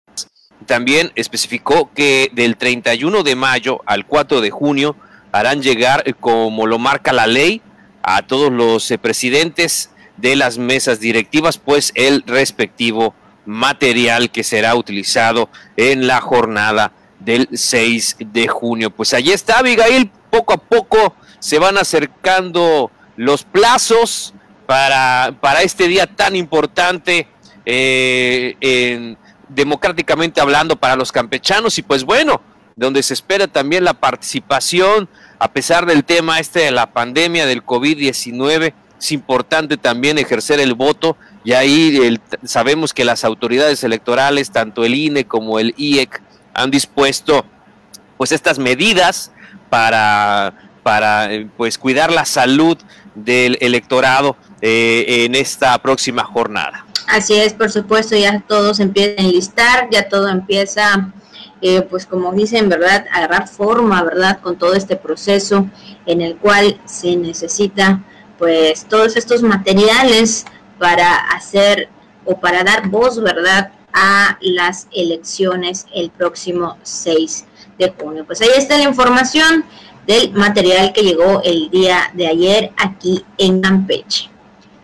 También 0.67 1.13
especificó 1.17 1.91
que 1.95 2.31
del 2.33 2.57
31 2.57 3.23
de 3.23 3.37
mayo 3.37 3.81
al 3.87 4.07
4 4.07 4.41
de 4.41 4.51
junio 4.51 4.97
harán 5.33 5.63
llegar, 5.63 6.03
eh, 6.07 6.15
como 6.19 6.67
lo 6.67 6.79
marca 6.79 7.13
la 7.13 7.27
ley, 7.27 7.63
a 8.03 8.27
todos 8.27 8.53
los 8.53 8.91
eh, 8.91 8.99
presidentes 8.99 9.91
de 10.17 10.37
las 10.37 10.59
mesas 10.59 11.01
directivas, 11.01 11.59
pues 11.59 11.93
el 11.95 12.23
respectivo 12.27 13.15
material 13.47 14.31
que 14.31 14.45
será 14.45 14.75
utilizado 14.75 15.49
en 15.77 16.07
la 16.07 16.21
jornada 16.21 16.93
del 17.21 17.49
6 17.53 18.17
de 18.21 18.49
junio. 18.49 18.91
Pues 18.91 19.15
allí 19.15 19.33
está 19.33 19.59
Abigail, 19.59 20.11
poco 20.31 20.53
a 20.55 20.59
poco 20.59 21.15
se 21.39 21.59
van 21.59 21.79
acercando 21.79 22.91
los 23.17 23.45
plazos 23.45 24.35
para, 24.67 25.35
para 25.41 25.63
este 25.63 25.89
día 25.89 26.07
tan 26.07 26.37
importante 26.37 27.29
eh, 27.65 29.17
democráticamente 29.49 30.41
hablando 30.41 30.77
para 30.77 30.97
los 30.97 31.13
campechanos 31.13 31.79
y 31.79 31.83
pues 31.83 32.05
bueno, 32.05 32.41
donde 32.75 33.03
se 33.03 33.15
espera 33.15 33.47
también 33.47 33.85
la 33.85 33.95
participación 33.95 35.09
a 35.39 35.53
pesar 35.53 35.87
del 35.87 36.05
tema 36.05 36.39
este 36.41 36.61
de 36.61 36.71
la 36.71 36.93
pandemia 36.93 37.47
del 37.47 37.65
COVID-19 37.65 38.75
es 38.99 39.13
importante 39.13 39.77
también 39.77 40.19
ejercer 40.19 40.61
el 40.61 40.75
voto 40.75 41.17
y 41.45 41.53
ahí 41.53 42.19
sabemos 42.45 42.93
que 42.93 43.05
las 43.05 43.25
autoridades 43.25 43.85
electorales, 43.85 44.51
tanto 44.51 44.85
el 44.85 44.95
INE 44.95 45.27
como 45.27 45.59
el 45.59 45.75
IEC, 45.77 46.23
han 46.55 46.71
dispuesto 46.71 47.45
pues 48.17 48.33
estas 48.33 48.59
medidas 48.59 49.33
para, 49.69 50.55
para 50.83 51.33
eh, 51.33 51.49
pues 51.57 51.79
cuidar 51.79 52.11
la 52.11 52.25
salud 52.25 52.79
del 53.15 53.59
electorado 53.61 54.37
eh, 54.61 55.25
en 55.25 55.35
esta 55.35 55.77
próxima 55.79 56.25
jornada. 56.25 56.87
Así 57.09 57.35
es, 57.35 57.53
por 57.53 57.71
supuesto, 57.71 58.17
ya 58.17 58.43
todos 58.49 58.81
empiezan 58.81 59.25
a 59.25 59.29
enlistar, 59.29 59.89
ya 59.91 60.09
todo 60.09 60.29
empieza, 60.29 61.13
eh, 61.61 61.83
pues 61.83 62.07
como 62.07 62.33
dicen, 62.33 62.69
¿verdad?, 62.69 63.07
a 63.13 63.19
agarrar 63.19 63.49
forma, 63.49 64.03
¿verdad?, 64.03 64.41
con 64.41 64.57
todo 64.57 64.75
este 64.75 64.97
proceso 64.97 65.69
en 66.07 66.21
el 66.21 66.37
cual 66.37 66.81
se 66.85 67.15
necesita 67.17 68.03
pues 68.39 68.87
todos 68.87 69.17
estos 69.17 69.43
materiales 69.43 70.45
para 70.79 71.17
hacer 71.17 71.89
o 72.25 72.39
para 72.39 72.65
dar 72.65 72.89
voz, 72.89 73.21
¿verdad?, 73.23 73.73
a 73.93 74.37
las 74.43 74.89
elecciones 74.93 75.87
el 75.95 76.11
próximo 76.11 76.77
6 76.83 77.47
de 77.79 77.95
junio. 77.99 78.25
Pues 78.27 78.43
ahí 78.43 78.51
está 78.55 78.77
la 78.77 78.85
información 78.85 79.65
del 80.07 80.33
material 80.33 80.93
que 80.93 81.03
llegó 81.03 81.41
el 81.43 81.71
día 81.71 82.11
de 82.15 82.27
ayer 82.27 82.73
aquí 82.77 83.25
en 83.39 83.61
Campeche. 83.63 84.31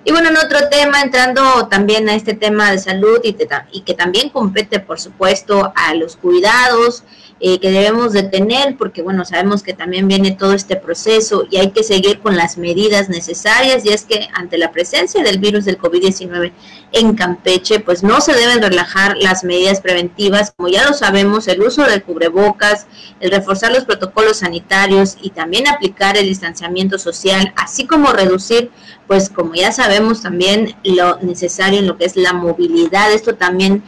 Y 0.04 0.10
bueno, 0.10 0.30
en 0.30 0.36
otro 0.36 0.68
tema, 0.68 1.00
entrando 1.00 1.68
también 1.68 2.08
a 2.08 2.14
este 2.16 2.34
tema 2.34 2.72
de 2.72 2.78
salud 2.78 3.20
y, 3.22 3.34
que 3.34 3.94
también 3.94 4.30
compete, 4.30 4.80
por 4.80 4.98
supuesto, 4.98 5.72
a 5.76 5.94
los 5.94 6.16
cuidados 6.16 7.04
eh, 7.38 7.60
que 7.60 7.70
debemos 7.70 8.12
de 8.12 8.24
tener, 8.24 8.76
porque 8.76 9.02
bueno, 9.02 9.24
sabemos 9.24 9.62
que 9.62 9.74
también 9.74 10.08
viene 10.08 10.32
todo 10.32 10.54
este 10.54 10.76
proceso 10.76 11.46
y 11.50 11.56
hay 11.56 11.70
que 11.70 11.84
seguir 11.84 12.20
con 12.20 12.36
las 12.36 12.56
medidas 12.58 13.08
necesarias, 13.08 13.84
y 13.84 13.90
es 13.90 14.04
que 14.04 14.28
ante 14.32 14.58
la 14.58 14.72
presencia 14.72 15.22
del 15.22 15.38
virus 15.38 15.64
del 15.64 15.78
COVID-19 15.78 16.52
en 16.92 17.14
Campeche, 17.14 17.80
pues 17.80 18.02
no 18.02 18.20
se 18.20 18.34
deben 18.34 18.60
relajar 18.60 19.16
las 19.18 19.44
medidas 19.44 19.80
preventivas, 19.80 20.52
como 20.56 20.68
ya 20.68 20.84
lo 20.84 20.94
sabemos, 20.94 21.48
el 21.48 21.62
uso 21.62 21.82
del 21.82 22.02
cubrebocas, 22.02 22.86
el 23.20 23.30
reforzar 23.30 23.72
los 23.72 23.84
protocolos 23.84 24.38
sanitarios 24.38 25.16
y 25.20 25.30
también 25.30 25.66
aplicar 25.66 26.16
el 26.16 26.26
distanciamiento 26.26 26.98
social, 26.98 27.52
así 27.56 27.86
como 27.86 28.12
reducir, 28.12 28.70
pues 29.06 29.30
como 29.30 29.54
ya 29.54 29.72
sabemos 29.72 29.91
también 30.22 30.74
lo 30.84 31.18
necesario 31.18 31.80
en 31.80 31.86
lo 31.86 31.96
que 31.96 32.04
es 32.04 32.16
la 32.16 32.32
movilidad, 32.32 33.12
esto 33.12 33.34
también 33.34 33.82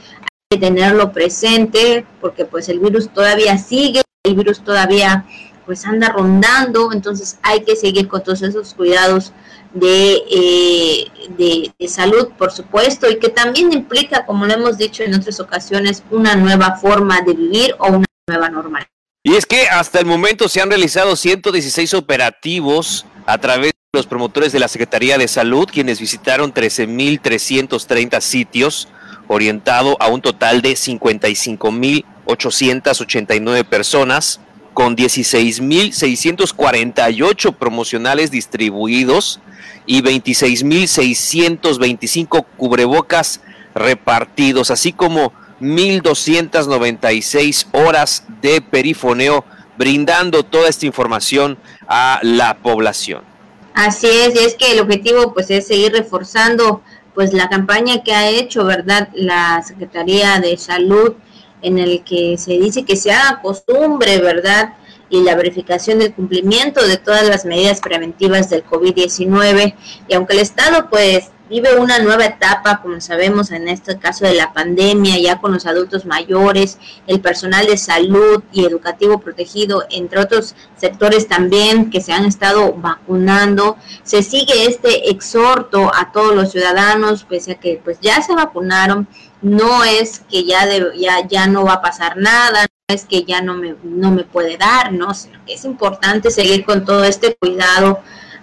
tenerlo 0.48 1.12
presente 1.12 2.06
porque 2.20 2.44
pues 2.44 2.68
el 2.68 2.78
virus 2.78 3.12
todavía 3.12 3.58
sigue, 3.58 4.02
el 4.24 4.34
virus 4.34 4.62
todavía 4.62 5.26
pues 5.66 5.84
anda 5.86 6.10
rondando, 6.10 6.92
entonces 6.92 7.38
hay 7.42 7.64
que 7.64 7.74
seguir 7.74 8.06
con 8.06 8.22
todos 8.22 8.42
esos 8.42 8.74
cuidados 8.74 9.32
de, 9.72 10.22
eh, 10.30 11.72
de, 11.78 11.88
salud, 11.88 12.28
por 12.38 12.52
supuesto, 12.52 13.10
y 13.10 13.18
que 13.18 13.30
también 13.30 13.72
implica, 13.72 14.26
como 14.26 14.46
lo 14.46 14.52
hemos 14.52 14.78
dicho 14.78 15.02
en 15.02 15.14
otras 15.14 15.40
ocasiones, 15.40 16.02
una 16.10 16.36
nueva 16.36 16.76
forma 16.76 17.22
de 17.22 17.32
vivir 17.32 17.74
o 17.78 17.88
una 17.88 18.06
nueva 18.28 18.50
normalidad. 18.50 18.88
Y 19.22 19.36
es 19.36 19.46
que 19.46 19.66
hasta 19.68 20.00
el 20.00 20.06
momento 20.06 20.48
se 20.48 20.60
han 20.60 20.68
realizado 20.68 21.16
116 21.16 21.94
operativos 21.94 23.06
a 23.26 23.38
través 23.38 23.72
de 23.72 23.73
los 23.94 24.06
promotores 24.06 24.52
de 24.52 24.58
la 24.58 24.68
Secretaría 24.68 25.16
de 25.16 25.28
Salud, 25.28 25.66
quienes 25.72 26.00
visitaron 26.00 26.52
13.330 26.52 28.20
sitios 28.20 28.88
orientado 29.28 29.96
a 30.00 30.08
un 30.08 30.20
total 30.20 30.60
de 30.60 30.72
55.889 30.72 33.64
personas, 33.64 34.40
con 34.74 34.94
16.648 34.96 37.54
promocionales 37.54 38.30
distribuidos 38.30 39.40
y 39.86 40.02
26.625 40.02 42.44
cubrebocas 42.56 43.40
repartidos, 43.74 44.72
así 44.72 44.92
como 44.92 45.32
1.296 45.60 47.66
horas 47.72 48.24
de 48.42 48.60
perifoneo 48.60 49.44
brindando 49.78 50.42
toda 50.42 50.68
esta 50.68 50.84
información 50.86 51.56
a 51.86 52.18
la 52.22 52.56
población. 52.58 53.33
Así 53.74 54.06
es, 54.06 54.34
y 54.36 54.38
es 54.38 54.54
que 54.54 54.70
el 54.70 54.80
objetivo 54.80 55.34
pues 55.34 55.50
es 55.50 55.66
seguir 55.66 55.92
reforzando 55.92 56.82
pues 57.12 57.32
la 57.32 57.48
campaña 57.48 58.02
que 58.02 58.12
ha 58.12 58.28
hecho, 58.30 58.64
¿verdad? 58.64 59.08
La 59.14 59.62
Secretaría 59.62 60.38
de 60.38 60.56
Salud 60.56 61.14
en 61.60 61.78
el 61.78 62.04
que 62.04 62.38
se 62.38 62.52
dice 62.52 62.84
que 62.84 62.96
se 62.96 63.10
haga 63.10 63.42
costumbre, 63.42 64.20
¿verdad? 64.20 64.74
Y 65.14 65.22
la 65.22 65.36
verificación 65.36 66.00
del 66.00 66.12
cumplimiento 66.12 66.84
de 66.84 66.96
todas 66.96 67.28
las 67.28 67.44
medidas 67.44 67.80
preventivas 67.80 68.50
del 68.50 68.64
COVID-19. 68.64 69.74
Y 70.08 70.14
aunque 70.14 70.34
el 70.34 70.40
Estado 70.40 70.90
pues 70.90 71.30
vive 71.48 71.76
una 71.76 71.98
nueva 71.98 72.24
etapa, 72.24 72.80
como 72.82 73.00
sabemos 73.00 73.50
en 73.50 73.68
este 73.68 73.98
caso 73.98 74.24
de 74.24 74.34
la 74.34 74.52
pandemia, 74.52 75.18
ya 75.20 75.40
con 75.40 75.52
los 75.52 75.66
adultos 75.66 76.06
mayores, 76.06 76.78
el 77.06 77.20
personal 77.20 77.66
de 77.66 77.76
salud 77.76 78.42
y 78.52 78.64
educativo 78.64 79.18
protegido, 79.20 79.84
entre 79.90 80.20
otros 80.20 80.56
sectores 80.76 81.28
también 81.28 81.90
que 81.90 82.00
se 82.00 82.12
han 82.12 82.24
estado 82.24 82.72
vacunando. 82.72 83.76
Se 84.02 84.22
sigue 84.22 84.66
este 84.66 85.10
exhorto 85.10 85.92
a 85.94 86.12
todos 86.12 86.34
los 86.34 86.50
ciudadanos, 86.50 87.24
pese 87.24 87.52
a 87.52 87.60
que 87.60 87.80
pues 87.84 87.98
ya 88.00 88.22
se 88.22 88.34
vacunaron, 88.34 89.06
no 89.42 89.84
es 89.84 90.20
que 90.28 90.44
ya, 90.44 90.66
ya, 90.96 91.26
ya 91.28 91.46
no 91.46 91.64
va 91.64 91.74
a 91.74 91.82
pasar 91.82 92.16
nada, 92.16 92.66
es 92.88 93.06
que 93.06 93.24
ya 93.24 93.40
no 93.40 93.54
me, 93.54 93.76
no 93.82 94.10
me 94.10 94.24
puede 94.24 94.58
dar, 94.58 94.92
no, 94.92 95.10
es 95.46 95.64
importante 95.64 96.30
seguir 96.30 96.66
con 96.66 96.84
todo 96.84 97.02
este 97.04 97.34
cuidado 97.34 98.00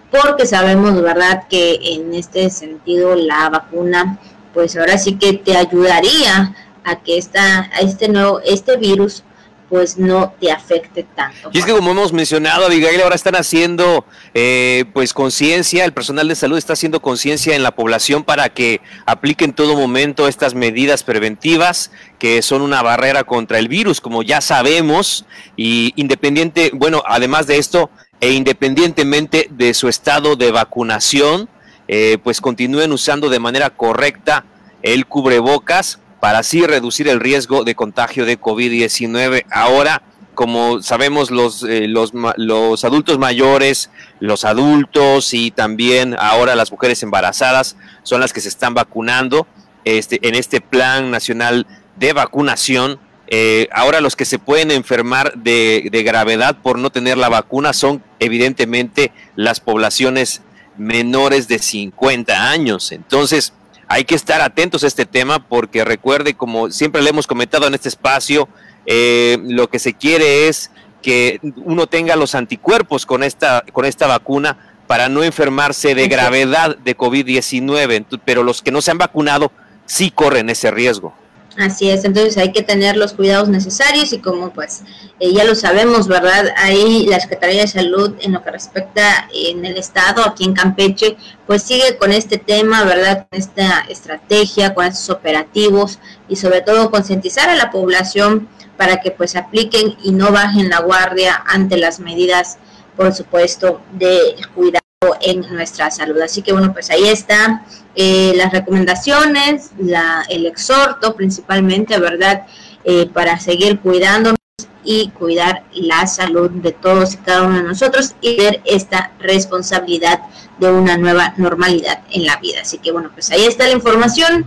porque 0.09 0.47
sabemos, 0.47 0.99
¿verdad?, 0.99 1.47
que 1.47 1.79
en 1.79 2.15
este 2.15 2.49
sentido 2.49 3.15
la 3.15 3.49
vacuna, 3.49 4.17
pues 4.51 4.75
ahora 4.75 4.97
sí 4.97 5.19
que 5.19 5.33
te 5.33 5.55
ayudaría 5.55 6.55
a 6.83 7.03
que 7.03 7.19
esta, 7.19 7.69
a 7.71 7.81
este 7.81 8.07
nuevo, 8.09 8.39
este 8.43 8.77
virus 8.77 9.23
pues 9.71 9.97
no 9.97 10.33
te 10.37 10.51
afecte 10.51 11.03
tanto. 11.15 11.49
Y 11.53 11.59
es 11.59 11.65
que 11.65 11.71
como 11.71 11.91
hemos 11.91 12.11
mencionado, 12.11 12.65
Abigail, 12.65 13.01
ahora 13.01 13.15
están 13.15 13.37
haciendo 13.37 14.03
eh, 14.33 14.83
pues 14.91 15.13
conciencia, 15.13 15.85
el 15.85 15.93
personal 15.93 16.27
de 16.27 16.35
salud 16.35 16.57
está 16.57 16.73
haciendo 16.73 17.01
conciencia 17.01 17.55
en 17.55 17.63
la 17.63 17.71
población 17.71 18.25
para 18.25 18.49
que 18.49 18.81
aplique 19.05 19.45
en 19.45 19.53
todo 19.53 19.77
momento 19.77 20.27
estas 20.27 20.55
medidas 20.55 21.03
preventivas 21.03 21.89
que 22.19 22.41
son 22.41 22.61
una 22.61 22.81
barrera 22.81 23.23
contra 23.23 23.59
el 23.59 23.69
virus, 23.69 24.01
como 24.01 24.23
ya 24.23 24.41
sabemos, 24.41 25.25
y 25.55 25.93
independiente, 25.95 26.71
bueno, 26.73 27.01
además 27.07 27.47
de 27.47 27.57
esto, 27.57 27.89
e 28.19 28.33
independientemente 28.33 29.47
de 29.51 29.73
su 29.73 29.87
estado 29.87 30.35
de 30.35 30.51
vacunación, 30.51 31.47
eh, 31.87 32.17
pues 32.21 32.41
continúen 32.41 32.91
usando 32.91 33.29
de 33.29 33.39
manera 33.39 33.69
correcta 33.69 34.43
el 34.83 35.05
cubrebocas 35.05 35.99
para 36.21 36.39
así 36.39 36.65
reducir 36.65 37.09
el 37.09 37.19
riesgo 37.19 37.65
de 37.65 37.75
contagio 37.75 38.25
de 38.25 38.39
COVID-19. 38.39 39.43
Ahora, 39.51 40.01
como 40.33 40.81
sabemos, 40.81 41.29
los, 41.29 41.63
eh, 41.63 41.89
los, 41.89 42.85
adultos 42.85 43.19
mayores, 43.19 43.89
los 44.21 44.45
adultos 44.45 45.33
y 45.33 45.51
también 45.51 46.15
ahora 46.17 46.55
las 46.55 46.71
mujeres 46.71 47.03
embarazadas 47.03 47.75
son 48.03 48.21
las 48.21 48.31
que 48.31 48.39
se 48.39 48.47
están 48.47 48.73
vacunando 48.73 49.45
este, 49.83 50.25
en 50.25 50.35
este 50.35 50.61
plan 50.61 51.11
nacional 51.11 51.67
de 51.97 52.13
vacunación 52.13 52.99
eh, 53.33 53.69
ahora 53.71 54.01
los 54.01 54.17
que 54.17 54.25
se 54.25 54.39
pueden 54.39 54.71
enfermar 54.71 55.35
de, 55.37 55.89
gravedad 56.03 56.57
por 56.61 56.77
no 56.77 56.89
tener 56.89 57.17
la 57.17 57.29
vacuna 57.29 57.71
son 57.71 58.03
evidentemente 58.19 59.13
las 59.37 59.61
poblaciones 59.61 60.41
menores 60.75 61.47
de 61.47 61.59
50 61.59 62.51
años. 62.51 62.91
Entonces, 62.91 63.53
hay 63.91 64.05
que 64.05 64.15
estar 64.15 64.39
atentos 64.39 64.85
a 64.85 64.87
este 64.87 65.05
tema 65.05 65.45
porque 65.45 65.83
recuerde, 65.83 66.33
como 66.33 66.71
siempre 66.71 67.01
le 67.01 67.09
hemos 67.09 67.27
comentado 67.27 67.67
en 67.67 67.73
este 67.73 67.89
espacio, 67.89 68.47
eh, 68.85 69.37
lo 69.43 69.69
que 69.69 69.79
se 69.79 69.93
quiere 69.93 70.47
es 70.47 70.71
que 71.01 71.41
uno 71.57 71.87
tenga 71.87 72.15
los 72.15 72.33
anticuerpos 72.33 73.05
esta, 73.21 73.65
con 73.73 73.83
esta 73.83 74.07
vacuna 74.07 74.75
para 74.87 75.09
no 75.09 75.23
enfermarse 75.23 75.93
de 75.93 76.07
gravedad 76.07 76.77
de 76.77 76.95
COVID-19, 76.97 78.21
pero 78.23 78.43
los 78.43 78.61
que 78.61 78.71
no 78.71 78.81
se 78.81 78.91
han 78.91 78.97
vacunado 78.97 79.51
sí 79.85 80.09
corren 80.09 80.49
ese 80.49 80.71
riesgo. 80.71 81.13
Así 81.57 81.89
es, 81.89 82.05
entonces 82.05 82.37
hay 82.37 82.53
que 82.53 82.63
tener 82.63 82.95
los 82.95 83.11
cuidados 83.11 83.49
necesarios 83.49 84.13
y 84.13 84.19
como 84.19 84.51
pues 84.51 84.83
eh, 85.19 85.33
ya 85.33 85.43
lo 85.43 85.53
sabemos, 85.53 86.07
¿verdad? 86.07 86.53
Ahí 86.55 87.05
la 87.07 87.19
Secretaría 87.19 87.61
de 87.61 87.67
Salud 87.67 88.15
en 88.21 88.31
lo 88.31 88.41
que 88.41 88.51
respecta 88.51 89.27
en 89.33 89.65
el 89.65 89.75
estado, 89.75 90.23
aquí 90.23 90.45
en 90.45 90.53
Campeche, 90.53 91.17
pues 91.45 91.63
sigue 91.63 91.97
con 91.97 92.13
este 92.13 92.37
tema, 92.37 92.85
¿verdad? 92.85 93.27
Con 93.29 93.37
esta 93.37 93.81
estrategia, 93.89 94.73
con 94.73 94.85
estos 94.85 95.09
operativos 95.09 95.99
y 96.29 96.37
sobre 96.37 96.61
todo 96.61 96.89
concientizar 96.89 97.49
a 97.49 97.55
la 97.55 97.69
población 97.69 98.47
para 98.77 99.01
que 99.01 99.11
pues 99.11 99.35
apliquen 99.35 99.97
y 100.01 100.13
no 100.13 100.31
bajen 100.31 100.69
la 100.69 100.79
guardia 100.79 101.43
ante 101.45 101.75
las 101.75 101.99
medidas, 101.99 102.59
por 102.95 103.13
supuesto, 103.13 103.81
de 103.91 104.37
cuidado 104.55 104.81
en 105.19 105.41
nuestra 105.53 105.91
salud. 105.91 106.19
Así 106.21 106.41
que 106.41 106.53
bueno, 106.53 106.71
pues 106.71 106.89
ahí 106.91 107.07
está 107.09 107.65
eh, 107.95 108.33
las 108.35 108.51
recomendaciones, 108.51 109.71
la, 109.77 110.23
el 110.29 110.45
exhorto 110.45 111.15
principalmente, 111.15 111.99
¿verdad? 111.99 112.45
Eh, 112.83 113.07
para 113.07 113.39
seguir 113.39 113.79
cuidándonos 113.79 114.37
y 114.83 115.09
cuidar 115.09 115.63
la 115.73 116.07
salud 116.07 116.49
de 116.49 116.71
todos 116.71 117.13
y 117.13 117.17
cada 117.17 117.43
uno 117.43 117.57
de 117.57 117.63
nosotros 117.63 118.15
y 118.21 118.35
ver 118.37 118.61
esta 118.65 119.11
responsabilidad 119.19 120.21
de 120.57 120.71
una 120.71 120.97
nueva 120.97 121.33
normalidad 121.37 122.01
en 122.11 122.25
la 122.25 122.37
vida. 122.37 122.61
Así 122.61 122.77
que 122.79 122.91
bueno, 122.91 123.11
pues 123.13 123.29
ahí 123.31 123.43
está 123.45 123.65
la 123.65 123.73
información. 123.73 124.45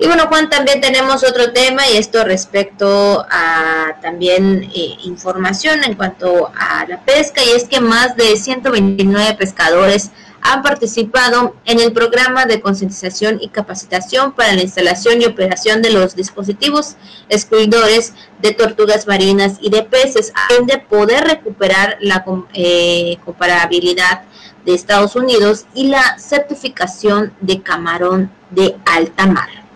Y 0.00 0.06
bueno, 0.06 0.26
Juan, 0.28 0.48
también 0.48 0.80
tenemos 0.80 1.24
otro 1.24 1.52
tema 1.52 1.82
y 1.88 1.96
esto 1.96 2.24
respecto 2.24 3.26
a 3.30 3.96
también 4.00 4.70
eh, 4.74 4.96
información 5.04 5.82
en 5.82 5.94
cuanto 5.94 6.52
a 6.56 6.86
la 6.86 7.00
pesca 7.00 7.42
y 7.44 7.50
es 7.50 7.64
que 7.64 7.80
más 7.80 8.16
de 8.16 8.36
129 8.36 9.34
pescadores 9.34 10.12
han 10.40 10.62
participado 10.62 11.56
en 11.64 11.80
el 11.80 11.92
programa 11.92 12.46
de 12.46 12.60
concientización 12.60 13.38
y 13.40 13.48
capacitación 13.48 14.32
para 14.32 14.52
la 14.54 14.62
instalación 14.62 15.20
y 15.20 15.26
operación 15.26 15.82
de 15.82 15.92
los 15.92 16.14
dispositivos 16.14 16.96
excluidores 17.28 18.14
de 18.40 18.52
tortugas 18.52 19.06
marinas 19.06 19.58
y 19.60 19.70
de 19.70 19.82
peces, 19.82 20.32
a 20.34 20.54
fin 20.54 20.66
de 20.66 20.78
poder 20.78 21.24
recuperar 21.24 21.96
la 22.00 22.24
eh, 22.54 23.18
comparabilidad 23.24 24.22
de 24.64 24.74
Estados 24.74 25.16
Unidos 25.16 25.66
y 25.74 25.88
la 25.88 26.18
certificación 26.18 27.32
de 27.40 27.62
camarón 27.62 28.30
de 28.50 28.76
alta 28.84 29.26
mar. 29.26 29.67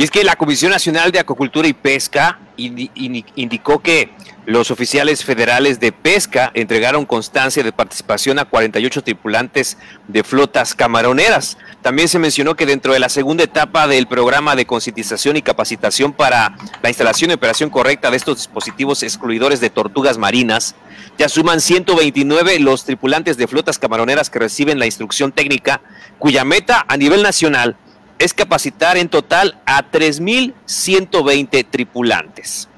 Y 0.00 0.04
es 0.04 0.12
que 0.12 0.22
la 0.22 0.36
Comisión 0.36 0.70
Nacional 0.70 1.10
de 1.10 1.18
Acuacultura 1.18 1.66
y 1.66 1.72
Pesca 1.72 2.38
indicó 2.56 3.80
que 3.80 4.12
los 4.46 4.70
oficiales 4.70 5.24
federales 5.24 5.80
de 5.80 5.90
pesca 5.90 6.52
entregaron 6.54 7.04
constancia 7.04 7.64
de 7.64 7.72
participación 7.72 8.38
a 8.38 8.44
48 8.44 9.02
tripulantes 9.02 9.76
de 10.06 10.22
flotas 10.22 10.76
camaroneras. 10.76 11.58
También 11.82 12.06
se 12.06 12.20
mencionó 12.20 12.54
que 12.54 12.64
dentro 12.64 12.92
de 12.92 13.00
la 13.00 13.08
segunda 13.08 13.42
etapa 13.42 13.88
del 13.88 14.06
programa 14.06 14.54
de 14.54 14.66
concientización 14.66 15.36
y 15.36 15.42
capacitación 15.42 16.12
para 16.12 16.56
la 16.80 16.90
instalación 16.90 17.32
y 17.32 17.34
operación 17.34 17.68
correcta 17.68 18.12
de 18.12 18.18
estos 18.18 18.36
dispositivos 18.36 19.02
excluidores 19.02 19.60
de 19.60 19.68
tortugas 19.68 20.16
marinas, 20.16 20.76
ya 21.18 21.28
suman 21.28 21.60
129 21.60 22.60
los 22.60 22.84
tripulantes 22.84 23.36
de 23.36 23.48
flotas 23.48 23.80
camaroneras 23.80 24.30
que 24.30 24.38
reciben 24.38 24.78
la 24.78 24.86
instrucción 24.86 25.32
técnica, 25.32 25.80
cuya 26.20 26.44
meta 26.44 26.86
a 26.86 26.96
nivel 26.96 27.24
nacional 27.24 27.76
es 28.18 28.34
capacitar 28.34 28.96
en 28.96 29.08
total 29.08 29.60
a 29.66 29.90
3.120 29.90 31.66
tripulantes. 31.70 32.68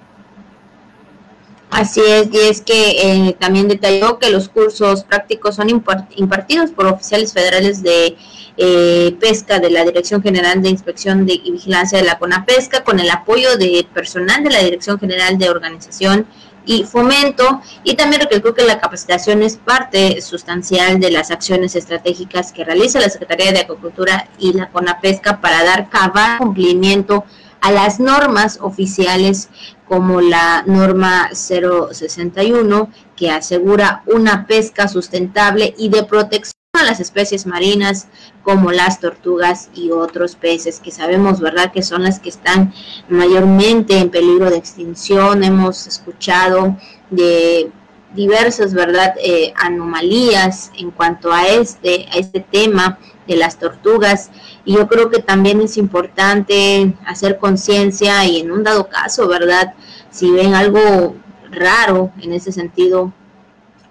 Así 1.71 2.01
es, 2.05 2.29
y 2.33 2.39
es 2.39 2.63
que 2.63 2.91
eh, 3.29 3.37
también 3.39 3.69
detalló 3.69 4.19
que 4.19 4.31
los 4.31 4.49
cursos 4.49 5.05
prácticos 5.05 5.55
son 5.55 5.69
impartidos 5.71 6.73
por 6.73 6.87
oficiales 6.87 7.33
federales 7.33 7.81
de 7.83 8.17
eh, 8.57 9.17
pesca 9.21 9.61
de 9.61 9.71
la 9.71 9.85
Dirección 9.85 10.21
General 10.21 10.61
de 10.61 10.69
Inspección 10.69 11.29
y 11.29 11.53
Vigilancia 11.53 11.99
de 11.99 12.05
la 12.05 12.19
CONAPESCA 12.19 12.83
con 12.83 12.99
el 12.99 13.09
apoyo 13.09 13.57
de 13.57 13.87
personal 13.95 14.43
de 14.43 14.51
la 14.51 14.59
Dirección 14.65 14.99
General 14.99 15.39
de 15.39 15.49
Organización 15.49 16.27
y 16.67 16.85
fomento. 16.85 17.61
Y 17.85 17.95
también 17.95 18.23
recalcó 18.23 18.55
que 18.55 18.65
la 18.65 18.79
capacitación 18.79 19.43
es 19.43 19.57
parte 19.57 20.21
sustancial 20.21 21.01
de 21.01 21.11
las 21.11 21.31
acciones 21.31 21.77
estratégicas 21.77 22.53
que 22.53 22.65
realiza 22.65 23.01
la 23.01 23.09
Secretaría 23.09 23.53
de 23.53 23.61
Agricultura 23.61 24.29
y 24.39 24.53
la 24.53 24.71
CONAPESCA 24.71 25.41
para 25.41 25.65
dar 25.65 25.89
cabal 25.89 26.39
cumplimiento 26.39 27.25
a 27.61 27.73
las 27.73 28.01
normas 28.01 28.59
oficiales 28.61 29.49
como 29.87 30.21
la 30.21 30.63
norma 30.67 31.31
061 31.33 32.91
que 33.17 33.31
asegura 33.31 34.03
una 34.07 34.47
pesca 34.47 34.89
sustentable 34.89 35.75
y 35.77 35.89
de 35.89 36.05
protección 36.05 36.60
a 36.81 36.85
las 36.85 37.01
especies 37.01 37.47
marinas 37.47 38.09
como 38.43 38.73
las 38.73 39.01
tortugas 39.01 39.71
y 39.75 39.91
otros 39.91 40.37
peces 40.37 40.81
que 40.81 40.91
sabemos, 40.91 41.41
¿verdad?, 41.41 41.73
que 41.73 41.83
son 41.83 42.03
las 42.03 42.21
que 42.21 42.29
están 42.29 42.73
mayormente 43.09 43.99
en 43.99 44.11
peligro 44.11 44.51
de 44.51 44.57
extinción. 44.57 45.45
Hemos 45.45 45.87
escuchado 45.87 46.77
de 47.11 47.71
diversas, 48.15 48.73
¿verdad?, 48.73 49.15
eh, 49.23 49.53
anomalías 49.57 50.73
en 50.79 50.91
cuanto 50.91 51.33
a 51.33 51.49
este, 51.49 52.07
a 52.13 52.17
este 52.17 52.41
tema 52.41 52.99
de 53.27 53.37
las 53.37 53.59
tortugas. 53.59 54.31
Y 54.65 54.75
yo 54.75 54.89
creo 54.89 55.11
que 55.11 55.21
también 55.21 55.61
es 55.61 55.77
importante 55.77 56.95
hacer 57.05 57.39
conciencia 57.39 58.25
y 58.27 58.41
en 58.41 58.51
un 58.51 58.65
dado 58.65 58.89
caso, 58.89 59.29
¿verdad?, 59.29 59.75
si 60.11 60.31
ven 60.31 60.55
algo 60.55 61.15
raro 61.51 62.13
en 62.21 62.33
ese 62.33 62.53
sentido, 62.53 63.13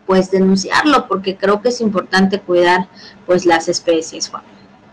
pues 0.10 0.32
denunciarlo 0.32 1.08
porque 1.08 1.38
creo 1.38 1.62
que 1.62 1.70
es 1.70 1.82
importante 1.82 2.40
cuidar 2.40 2.88
pues 3.28 3.46
las 3.46 3.70
especies, 3.70 4.28
Juan. 4.28 4.42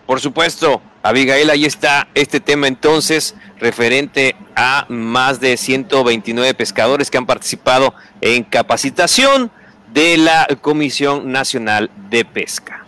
Por 0.05 0.21
supuesto, 0.21 0.83
Abigail, 1.03 1.49
ahí 1.49 1.65
está 1.65 2.07
este 2.15 2.39
tema 2.39 2.69
entonces 2.69 3.35
referente 3.59 4.37
a 4.55 4.85
más 4.91 5.41
de 5.41 5.57
129 5.57 6.53
pescadores 6.53 7.11
que 7.11 7.17
han 7.17 7.25
participado 7.25 7.95
en 8.21 8.45
capacitación 8.45 9.51
de 9.95 10.19
la 10.19 10.47
Comisión 10.61 11.33
Nacional 11.33 11.91
de 12.11 12.27
Pesca. 12.27 12.86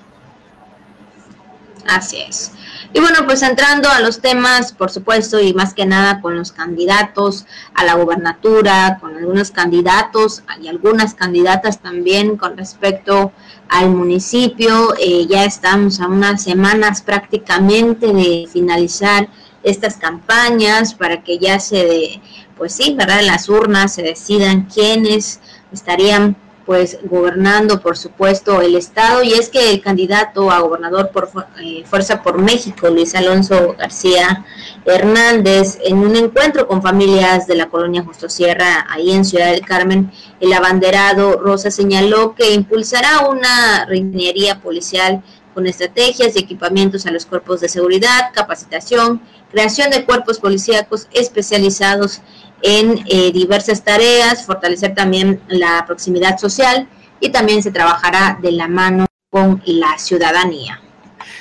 Así 1.89 2.19
es. 2.19 2.53
Y 2.93 3.01
bueno, 3.01 3.21
pues 3.25 3.43
entrando 3.43 3.89
a 3.89 4.01
los 4.01 4.21
temas, 4.21 4.73
por 4.73 4.91
supuesto, 4.91 5.41
y 5.41 5.55
más 5.55 5.73
que 5.73 5.87
nada 5.87 6.21
con 6.21 6.37
los 6.37 6.53
candidatos 6.53 7.47
a 7.75 7.85
la 7.85 7.95
gobernatura, 7.95 8.99
con 9.01 9.17
algunos 9.17 9.51
candidatos 9.51 10.43
y 10.61 10.69
algunas 10.69 11.15
candidatas 11.15 11.81
también 11.81 12.37
con 12.37 12.59
respecto 12.59 13.33
al 13.71 13.89
municipio. 13.91 14.95
Eh, 14.99 15.27
ya 15.27 15.45
estamos 15.45 16.01
a 16.01 16.09
unas 16.09 16.43
semanas 16.43 17.01
prácticamente 17.01 18.13
de 18.13 18.47
finalizar 18.53 19.29
estas 19.63 19.97
campañas 19.97 20.93
para 20.93 21.23
que 21.23 21.39
ya 21.39 21.61
se, 21.61 22.21
pues 22.59 22.75
sí, 22.75 22.95
¿verdad? 22.97 23.21
En 23.21 23.29
las 23.29 23.49
urnas 23.49 23.95
se 23.95 24.03
decidan 24.03 24.65
quiénes 24.67 25.41
estarían 25.73 26.37
pues 26.69 26.99
gobernando, 27.05 27.81
por 27.81 27.97
supuesto, 27.97 28.61
el 28.61 28.77
Estado. 28.77 29.23
Y 29.23 29.33
es 29.33 29.49
que 29.49 29.71
el 29.71 29.81
candidato 29.81 30.51
a 30.51 30.61
gobernador 30.61 31.09
por 31.13 31.31
eh, 31.63 31.83
Fuerza 31.87 32.23
por 32.23 32.37
México, 32.37 32.91
Luis 32.91 33.15
Alonso 33.15 33.75
García 33.79 34.45
Hernández, 34.85 35.79
en 35.83 35.97
un 35.97 36.15
encuentro 36.15 36.69
con 36.69 36.83
familias 36.83 37.47
de 37.47 37.55
la 37.55 37.71
colonia 37.71 38.03
Justo 38.03 38.29
Sierra, 38.29 38.87
ahí 38.91 39.13
en 39.13 39.25
Ciudad 39.25 39.51
del 39.51 39.65
Carmen, 39.65 40.13
el 40.41 40.53
abanderado 40.53 41.41
Rosa 41.41 41.71
señaló 41.71 42.35
que 42.35 42.53
impulsará 42.53 43.27
una 43.27 43.87
reingeniería 43.87 44.61
policial 44.61 45.23
con 45.55 45.67
estrategias 45.67 46.37
y 46.37 46.41
equipamientos 46.41 47.07
a 47.07 47.11
los 47.11 47.25
cuerpos 47.25 47.63
de 47.63 47.71
seguridad, 47.71 48.31
capacitación, 48.35 49.23
creación 49.51 49.91
de 49.91 50.05
cuerpos 50.05 50.39
policíacos 50.39 51.09
especializados 51.13 52.21
en 52.63 53.05
eh, 53.07 53.33
diversas 53.33 53.85
tareas, 53.85 54.45
fortalecer 54.45 54.95
también 54.95 55.41
la 55.49 55.85
proximidad 55.87 56.39
social 56.39 56.89
y 57.21 57.31
también 57.31 57.63
se 57.63 57.71
trabajará 57.71 58.39
de 58.41 58.53
la 58.53 58.69
mano 58.69 59.07
con 59.31 59.63
la 59.67 59.99
ciudadanía. 59.99 60.81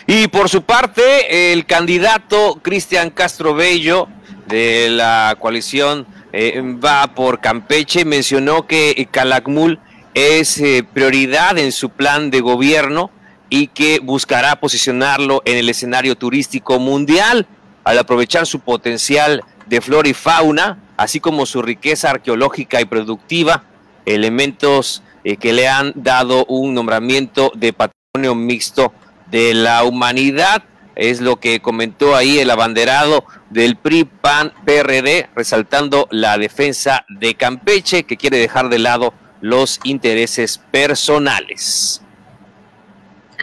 Y 0.06 0.27
por 0.27 0.49
su 0.49 0.62
parte, 0.62 1.51
el 1.51 1.65
candidato 1.65 2.60
Cristian 2.62 3.10
Castro 3.10 3.53
Bello 3.53 4.08
de 4.47 4.89
la 4.89 5.36
coalición 5.39 6.08
eh, 6.34 6.62
va 6.62 7.13
por 7.15 7.39
Campeche 7.41 8.06
mencionó 8.06 8.67
que 8.67 9.08
Calakmul 9.12 9.80
es 10.13 10.58
eh, 10.60 10.86
prioridad 10.93 11.58
en 11.58 11.71
su 11.71 11.89
plan 11.89 12.32
de 12.32 12.41
gobierno 12.41 13.12
y 13.49 13.67
que 13.67 13.99
buscará 13.99 14.60
posicionarlo 14.60 15.41
en 15.45 15.58
el 15.58 15.69
escenario 15.69 16.15
turístico 16.15 16.80
mundial 16.80 17.47
al 17.84 17.99
aprovechar 17.99 18.45
su 18.45 18.60
potencial 18.60 19.43
de 19.67 19.82
flora 19.82 20.10
y 20.10 20.13
fauna, 20.13 20.77
así 20.97 21.19
como 21.19 21.45
su 21.45 21.62
riqueza 21.62 22.10
arqueológica 22.10 22.82
y 22.82 22.86
productiva, 22.86 23.63
elementos 24.06 25.03
eh, 25.23 25.38
que 25.38 25.53
le 25.53 25.67
han 25.67 25.91
dado 25.95 26.45
un 26.45 26.73
nombramiento 26.73 27.51
de 27.56 27.73
patrimonio 27.73 28.36
mixto 28.36 28.93
de 29.30 29.53
la 29.53 29.84
humanidad. 29.84 30.63
Es 30.95 31.21
lo 31.21 31.36
que 31.36 31.60
comentó 31.60 32.15
ahí 32.15 32.39
el 32.39 32.49
abanderado 32.49 33.23
del 33.49 33.75
PRI 33.75 34.06
PAN 34.06 34.51
PRD, 34.65 35.30
resaltando 35.36 36.08
la 36.10 36.38
defensa 36.38 37.06
de 37.10 37.36
Campeche, 37.36 38.03
que 38.03 38.17
quiere 38.17 38.38
dejar 38.38 38.69
de 38.69 38.80
lado 38.80 39.13
los 39.41 39.80
intereses 39.84 40.60
personales. 40.71 42.01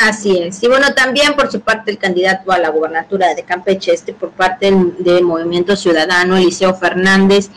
Así 0.00 0.38
es. 0.38 0.62
Y 0.62 0.68
bueno, 0.68 0.92
también 0.94 1.34
por 1.34 1.50
su 1.50 1.60
parte 1.60 1.90
el 1.90 1.98
candidato 1.98 2.50
a 2.50 2.58
la 2.58 2.70
gubernatura 2.70 3.34
de 3.34 3.44
Campeche, 3.44 3.92
este 3.92 4.12
por 4.12 4.30
parte 4.30 4.72
del, 4.98 5.24
Movimiento 5.24 5.76
Ciudadano, 5.76 6.36
Eliseo 6.36 6.74
Fernández, 6.74 7.50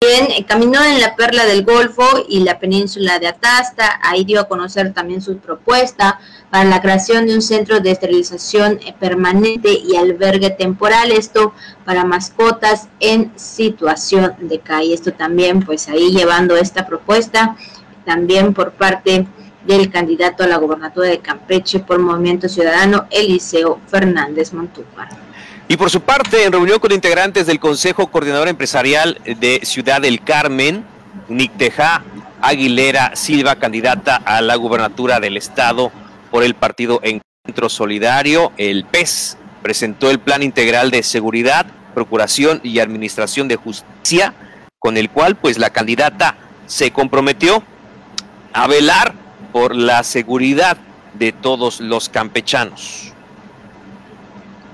quien 0.00 0.44
caminó 0.44 0.82
en 0.82 1.00
la 1.00 1.14
Perla 1.14 1.44
del 1.44 1.64
Golfo 1.64 2.04
y 2.28 2.40
la 2.40 2.58
península 2.58 3.18
de 3.18 3.28
Atasta. 3.28 4.00
Ahí 4.02 4.24
dio 4.24 4.40
a 4.40 4.48
conocer 4.48 4.94
también 4.94 5.20
su 5.20 5.36
propuesta 5.38 6.20
para 6.50 6.64
la 6.64 6.80
creación 6.80 7.26
de 7.26 7.34
un 7.34 7.42
centro 7.42 7.80
de 7.80 7.90
esterilización 7.90 8.80
permanente 8.98 9.70
y 9.70 9.96
albergue 9.96 10.50
temporal, 10.50 11.12
esto 11.12 11.52
para 11.84 12.04
mascotas 12.04 12.88
en 13.00 13.30
situación 13.36 14.34
de 14.40 14.58
calle. 14.60 14.94
Esto 14.94 15.12
también, 15.12 15.60
pues 15.60 15.88
ahí 15.88 16.10
llevando 16.12 16.56
esta 16.56 16.86
propuesta, 16.86 17.56
también 18.06 18.54
por 18.54 18.72
parte 18.72 19.26
del 19.66 19.90
candidato 19.90 20.44
a 20.44 20.46
la 20.46 20.56
gobernatura 20.56 21.08
de 21.08 21.20
Campeche 21.20 21.80
por 21.80 21.98
Movimiento 21.98 22.48
Ciudadano, 22.48 23.06
Eliseo 23.10 23.80
Fernández 23.88 24.52
Montúfar. 24.52 25.08
Y 25.66 25.76
por 25.76 25.90
su 25.90 26.00
parte, 26.02 26.44
en 26.44 26.52
reunión 26.52 26.78
con 26.78 26.92
integrantes 26.92 27.46
del 27.46 27.58
Consejo 27.58 28.08
Coordinador 28.08 28.48
Empresarial 28.48 29.18
de 29.24 29.60
Ciudad 29.64 30.02
del 30.02 30.22
Carmen, 30.22 30.84
Nicteja 31.28 32.04
Aguilera 32.42 33.16
Silva, 33.16 33.56
candidata 33.56 34.16
a 34.16 34.42
la 34.42 34.56
gubernatura 34.56 35.20
del 35.20 35.38
Estado 35.38 35.90
por 36.30 36.42
el 36.42 36.54
partido 36.54 37.00
Encuentro 37.02 37.70
Solidario, 37.70 38.52
el 38.58 38.84
PES, 38.84 39.38
presentó 39.62 40.10
el 40.10 40.18
Plan 40.18 40.42
Integral 40.42 40.90
de 40.90 41.02
Seguridad, 41.02 41.64
Procuración 41.94 42.60
y 42.62 42.80
Administración 42.80 43.48
de 43.48 43.56
Justicia, 43.56 44.34
con 44.78 44.98
el 44.98 45.08
cual 45.08 45.36
pues 45.36 45.58
la 45.58 45.70
candidata 45.70 46.36
se 46.66 46.90
comprometió 46.90 47.62
a 48.52 48.66
velar 48.66 49.14
por 49.54 49.76
la 49.76 50.02
seguridad 50.02 50.76
de 51.16 51.30
todos 51.30 51.80
los 51.80 52.08
campechanos. 52.08 53.12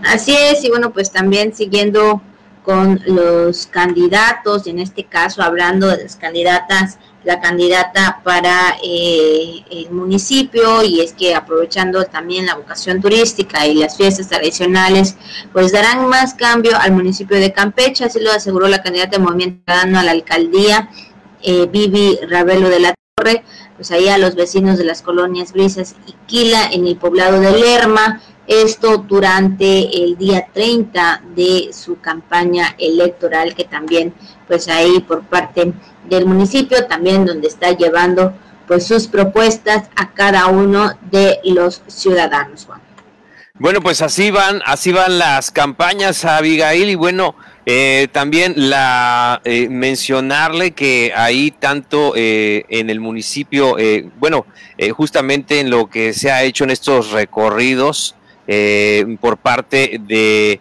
Así 0.03 0.35
es, 0.35 0.65
y 0.65 0.71
bueno, 0.71 0.91
pues 0.91 1.13
también 1.13 1.55
siguiendo 1.55 2.23
con 2.65 2.99
los 3.05 3.67
candidatos, 3.67 4.67
en 4.67 4.79
este 4.79 5.05
caso 5.05 5.43
hablando 5.43 5.87
de 5.89 6.05
las 6.05 6.17
candidatas, 6.17 6.97
la 7.25 7.41
candidata 7.41 8.23
para 8.25 8.79
eh, 8.83 9.63
el 9.71 9.91
municipio, 9.91 10.83
y 10.83 11.01
es 11.01 11.13
que 11.13 11.35
aprovechando 11.35 12.07
también 12.07 12.47
la 12.47 12.55
vocación 12.55 13.03
turística 13.03 13.67
y 13.67 13.75
las 13.75 13.99
fiestas 13.99 14.31
tradicionales, 14.31 15.15
pues 15.53 15.73
darán 15.73 16.09
más 16.09 16.33
cambio 16.33 16.73
al 16.81 16.93
municipio 16.93 17.37
de 17.37 17.53
Campeche, 17.53 18.07
así 18.07 18.19
lo 18.19 18.33
aseguró 18.33 18.67
la 18.67 18.83
candidata 18.83 19.19
de 19.19 19.25
Movimiento 19.25 19.61
Ciudadano 19.67 19.99
a 19.99 20.05
la 20.05 20.13
alcaldía, 20.13 20.89
eh, 21.43 21.67
Vivi 21.71 22.19
Ravelo 22.31 22.71
de 22.71 22.81
la 22.81 22.95
Torre, 23.15 23.45
pues 23.81 23.93
ahí 23.93 24.11
a 24.11 24.19
los 24.19 24.35
vecinos 24.35 24.77
de 24.77 24.85
las 24.85 25.01
colonias 25.01 25.55
Brisas 25.55 25.95
y 26.07 26.13
Quila 26.27 26.67
en 26.71 26.87
el 26.87 26.99
poblado 26.99 27.41
de 27.41 27.51
Lerma, 27.51 28.21
esto 28.47 28.99
durante 28.99 30.05
el 30.05 30.19
día 30.19 30.49
30 30.53 31.23
de 31.35 31.71
su 31.73 31.99
campaña 31.99 32.75
electoral 32.77 33.55
que 33.55 33.65
también 33.65 34.13
pues 34.47 34.69
ahí 34.69 35.01
por 35.01 35.23
parte 35.23 35.73
del 36.11 36.27
municipio 36.27 36.85
también 36.89 37.25
donde 37.25 37.49
está 37.49 37.71
llevando 37.71 38.35
pues 38.69 38.87
sus 38.87 39.07
propuestas 39.07 39.89
a 39.97 40.11
cada 40.11 40.49
uno 40.49 40.93
de 41.11 41.41
los 41.45 41.81
ciudadanos 41.87 42.67
Juan. 42.67 42.83
Bueno, 43.55 43.81
pues 43.81 44.03
así 44.03 44.31
van, 44.31 44.61
así 44.67 44.93
van 44.93 45.19
las 45.19 45.51
campañas, 45.51 46.27
Abigail, 46.27 46.91
y 46.91 46.97
bueno, 46.97 47.35
eh, 47.73 48.09
también 48.09 48.55
la 48.57 49.41
eh, 49.45 49.69
mencionarle 49.69 50.73
que 50.73 51.13
ahí 51.15 51.53
tanto 51.53 52.15
eh, 52.17 52.65
en 52.69 52.91
el 52.91 52.99
municipio, 52.99 53.77
bueno, 54.19 54.45
justamente 54.93 55.61
en 55.61 55.71
lo 55.71 55.89
que 55.89 56.13
se 56.13 56.33
ha 56.33 56.43
hecho 56.43 56.65
en 56.65 56.71
estos 56.71 57.13
recorridos 57.13 58.17
por 59.21 59.37
parte 59.37 60.01
de 60.05 60.61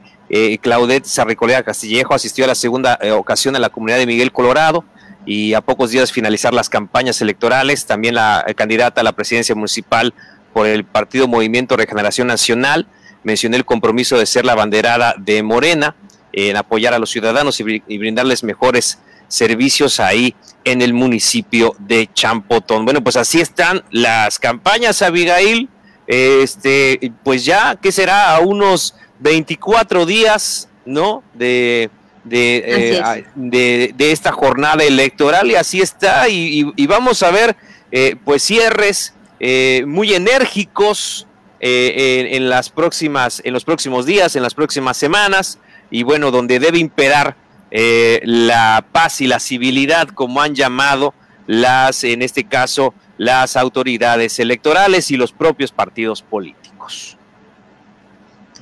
Claudette 0.62 1.06
Sarricolea 1.06 1.64
Castillejo, 1.64 2.14
asistió 2.14 2.46
a 2.46 2.50
la 2.50 2.54
segunda 2.54 3.00
ocasión 3.18 3.56
a 3.56 3.60
la 3.60 3.70
comunidad 3.70 3.98
de 3.98 4.06
Miguel 4.06 4.32
Colorado 4.32 4.86
y 5.26 5.56
a 5.56 5.62
pocos 5.62 5.90
días 5.90 6.12
finalizar 6.12 6.54
las 6.54 6.70
campañas 6.70 7.20
electorales, 7.22 7.88
también 7.88 8.14
la 8.14 8.46
candidata 8.56 9.02
a 9.02 9.04
la 9.04 9.14
presidencia 9.14 9.56
municipal 9.56 10.14
por 10.54 10.68
el 10.68 10.84
Partido 10.84 11.28
Movimiento 11.28 11.76
Regeneración 11.76 12.28
Nacional. 12.28 12.88
Mencioné 13.24 13.58
el 13.58 13.66
compromiso 13.66 14.20
de 14.20 14.28
ser 14.28 14.46
la 14.46 14.54
banderada 14.54 15.16
de 15.18 15.42
Morena 15.42 15.96
en 16.34 16.58
apoyar 16.58 16.94
a 16.94 17.00
los 17.00 17.10
ciudadanos 17.10 17.60
y, 17.60 17.98
brindarles 17.98 18.44
mejores 18.44 19.00
servicios 19.28 20.00
ahí 20.00 20.36
en 20.64 20.82
el 20.82 20.94
municipio 20.94 21.76
de 21.80 22.10
Champotón. 22.14 22.86
Bueno, 22.86 23.04
pues 23.04 23.16
así 23.16 23.40
están 23.40 23.84
las 23.92 24.40
campañas, 24.40 25.02
Abigail. 25.02 25.70
Este, 26.08 27.12
pues 27.24 27.46
ya, 27.46 27.78
¿qué 27.80 27.92
será? 27.92 28.36
A 28.36 28.40
unos 28.40 28.96
24 29.20 30.06
días, 30.06 30.68
¿no? 30.86 31.24
De, 31.36 31.92
de, 32.24 33.24
de, 33.36 34.12
esta 34.12 34.32
jornada 34.32 34.84
electoral 34.84 35.52
y 35.52 35.56
así 35.56 35.82
está. 35.82 36.28
Y, 36.30 36.88
vamos 36.88 37.24
a 37.24 37.32
ver, 37.32 37.56
eh, 37.92 38.16
pues 38.24 38.44
cierres 38.44 39.14
eh, 39.40 39.84
muy 39.88 40.14
enérgicos 40.14 41.28
eh, 41.60 42.30
en, 42.32 42.50
las 42.50 42.70
próximas, 42.70 43.42
en 43.44 43.54
los 43.54 43.66
próximos 43.66 44.06
días, 44.06 44.36
en 44.36 44.44
las 44.44 44.54
próximas 44.54 44.98
semanas, 44.98 45.60
y 45.92 46.04
bueno, 46.04 46.32
donde 46.32 46.60
debe 46.60 46.80
imperar 46.80 47.36
eh, 47.72 48.22
la 48.24 48.86
paz 48.92 49.22
y 49.22 49.28
la 49.28 49.40
civilidad, 49.40 50.08
como 50.10 50.42
han 50.42 50.56
llamado 50.56 51.14
las, 51.48 52.04
en 52.04 52.22
este 52.22 52.44
caso, 52.44 52.94
las 53.18 53.58
autoridades 53.58 54.40
electorales 54.40 55.12
y 55.12 55.18
los 55.18 55.32
propios 55.32 55.72
partidos 55.72 56.22
políticos. 56.22 57.18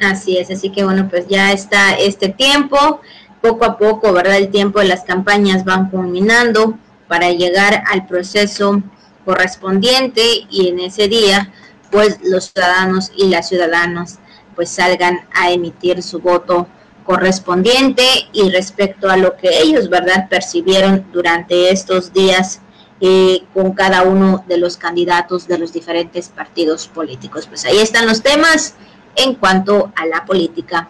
Así 0.02 0.38
es, 0.38 0.52
así 0.52 0.72
que 0.72 0.84
bueno, 0.84 1.08
pues 1.10 1.28
ya 1.28 1.52
está 1.52 1.94
este 1.94 2.30
tiempo, 2.30 3.02
poco 3.42 3.66
a 3.66 3.78
poco, 3.78 4.14
¿verdad? 4.14 4.38
El 4.38 4.50
tiempo 4.50 4.80
de 4.80 4.86
las 4.86 5.04
campañas 5.04 5.64
van 5.64 5.90
culminando 5.90 6.78
para 7.08 7.32
llegar 7.32 7.84
al 7.88 8.06
proceso 8.06 8.82
correspondiente 9.26 10.22
y 10.50 10.70
en 10.70 10.80
ese 10.80 11.08
día, 11.08 11.52
pues 11.92 12.20
los 12.24 12.52
ciudadanos 12.52 13.12
y 13.16 13.28
las 13.28 13.50
ciudadanas 13.50 14.20
pues 14.56 14.70
salgan 14.70 15.20
a 15.34 15.52
emitir 15.52 16.02
su 16.02 16.20
voto 16.20 16.68
correspondiente 17.08 18.04
y 18.34 18.50
respecto 18.50 19.10
a 19.10 19.16
lo 19.16 19.38
que 19.38 19.62
ellos, 19.62 19.90
¿verdad?, 19.90 20.28
percibieron 20.30 21.08
durante 21.14 21.72
estos 21.72 22.12
días 22.12 22.60
eh, 23.00 23.44
con 23.54 23.72
cada 23.72 24.04
uno 24.04 24.44
de 24.48 24.58
los 24.58 24.76
candidatos 24.76 25.48
de 25.48 25.58
los 25.58 25.72
diferentes 25.72 26.28
partidos 26.28 26.88
políticos. 26.88 27.48
Pues 27.48 27.64
ahí 27.66 27.78
están 27.78 28.06
los 28.08 28.22
temas 28.22 28.76
en 29.16 29.36
cuanto 29.36 29.94
a 29.96 30.06
la 30.06 30.26
política. 30.26 30.90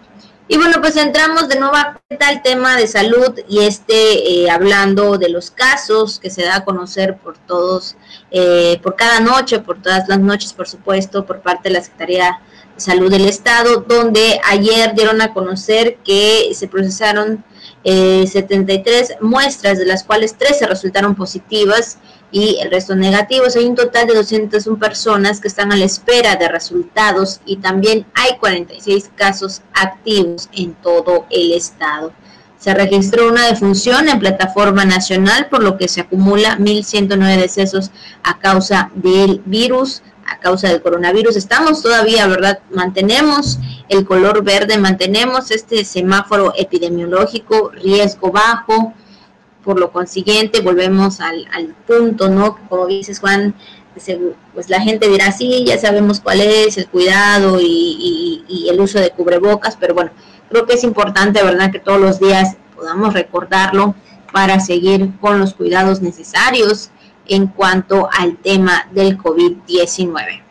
Y 0.50 0.58
bueno, 0.58 0.78
pues 0.80 0.96
entramos 0.96 1.50
de 1.50 1.60
cuenta 2.08 2.30
al 2.30 2.42
tema 2.42 2.78
de 2.78 2.88
salud 2.88 3.38
y 3.50 3.60
este 3.60 4.44
eh, 4.44 4.50
hablando 4.50 5.18
de 5.18 5.30
los 5.30 5.52
casos 5.52 6.20
que 6.20 6.30
se 6.30 6.46
da 6.46 6.58
a 6.58 6.66
conocer 6.66 7.18
por 7.18 7.38
todos, 7.38 7.98
eh, 8.32 8.80
por 8.82 8.96
cada 8.96 9.20
noche, 9.20 9.60
por 9.60 9.82
todas 9.82 10.08
las 10.08 10.20
noches, 10.20 10.54
por 10.54 10.68
supuesto, 10.68 11.26
por 11.26 11.42
parte 11.42 11.68
de 11.68 11.76
la 11.76 11.82
Secretaría 11.82 12.40
Salud 12.78 13.10
del 13.10 13.26
Estado, 13.26 13.84
donde 13.88 14.40
ayer 14.46 14.94
dieron 14.96 15.22
a 15.22 15.34
conocer 15.34 15.98
que 16.04 16.52
se 16.54 16.68
procesaron 16.68 17.44
73 17.84 19.10
eh, 19.10 19.18
muestras, 19.22 19.78
de 19.78 19.86
las 19.86 20.04
cuales 20.04 20.38
13 20.38 20.68
resultaron 20.68 21.16
positivas 21.16 21.98
y 22.32 22.58
el 22.62 22.70
resto 22.70 22.96
negativos. 22.96 23.56
Hay 23.56 23.66
un 23.66 23.76
total 23.76 24.08
de 24.08 24.16
201 24.16 24.78
personas 24.78 25.40
que 25.40 25.48
están 25.48 25.72
a 25.72 25.76
la 25.76 25.86
espera 25.86 26.36
de 26.36 26.50
resultados 26.50 27.40
y 27.46 27.58
también 27.58 28.06
hay 28.14 28.38
46 28.38 29.12
casos 29.16 29.62
activos 29.74 30.50
en 30.54 30.74
todo 30.76 31.26
el 31.30 31.54
estado. 31.54 32.12
Se 32.60 32.74
registró 32.74 33.30
una 33.30 33.48
defunción 33.48 34.10
en 34.10 34.20
plataforma 34.20 34.84
nacional, 34.84 35.48
por 35.48 35.64
lo 35.64 35.78
que 35.78 35.88
se 35.88 36.02
acumula 36.02 36.58
1.109 36.58 37.38
decesos 37.38 37.92
a 38.24 38.40
causa 38.40 38.90
del 38.96 39.42
virus 39.46 40.02
a 40.28 40.40
causa 40.40 40.70
del 40.70 40.82
coronavirus. 40.82 41.36
Estamos 41.36 41.82
todavía, 41.82 42.28
¿verdad? 42.28 42.60
Mantenemos 42.72 43.60
el 43.90 44.06
color 44.06 44.44
verde, 44.44 44.78
mantenemos 44.78 45.52
este 45.52 45.86
semáforo 45.86 46.54
epidemiológico, 46.56 47.72
riesgo 47.72 48.32
bajo. 48.32 48.94
Por 49.64 49.80
lo 49.80 49.92
consiguiente, 49.92 50.62
volvemos 50.62 51.20
al, 51.20 51.76
punto, 51.86 52.30
¿no? 52.30 52.58
Como 52.70 52.86
dices, 52.88 53.20
Juan, 53.20 53.54
pues 54.54 54.70
la 54.70 54.82
gente 54.82 55.10
dirá, 55.10 55.32
sí, 55.32 55.66
ya 55.66 55.78
sabemos 55.78 56.20
cuál 56.20 56.42
es 56.42 56.78
el 56.78 56.88
cuidado 56.88 57.60
y, 57.60 58.44
y 58.48 58.70
el 58.70 58.80
uso 58.80 59.00
de 59.00 59.10
cubrebocas, 59.10 59.76
pero 59.76 59.94
bueno, 59.94 60.12
creo 60.50 60.66
que 60.66 60.76
es 60.76 60.84
importante, 60.84 61.44
¿verdad?, 61.44 61.72
que 61.72 61.80
todos 61.80 62.00
los 62.00 62.20
días 62.20 62.56
podamos 62.76 63.14
recordarlo 63.14 63.96
para 64.32 64.60
seguir 64.60 65.12
con 65.20 65.40
los 65.40 65.54
cuidados 65.54 66.02
necesarios 66.02 66.92
en 67.30 67.48
cuanto 67.48 68.10
al 68.12 68.38
tema 68.38 68.88
del 68.92 69.18
COVID-19. 69.18 70.42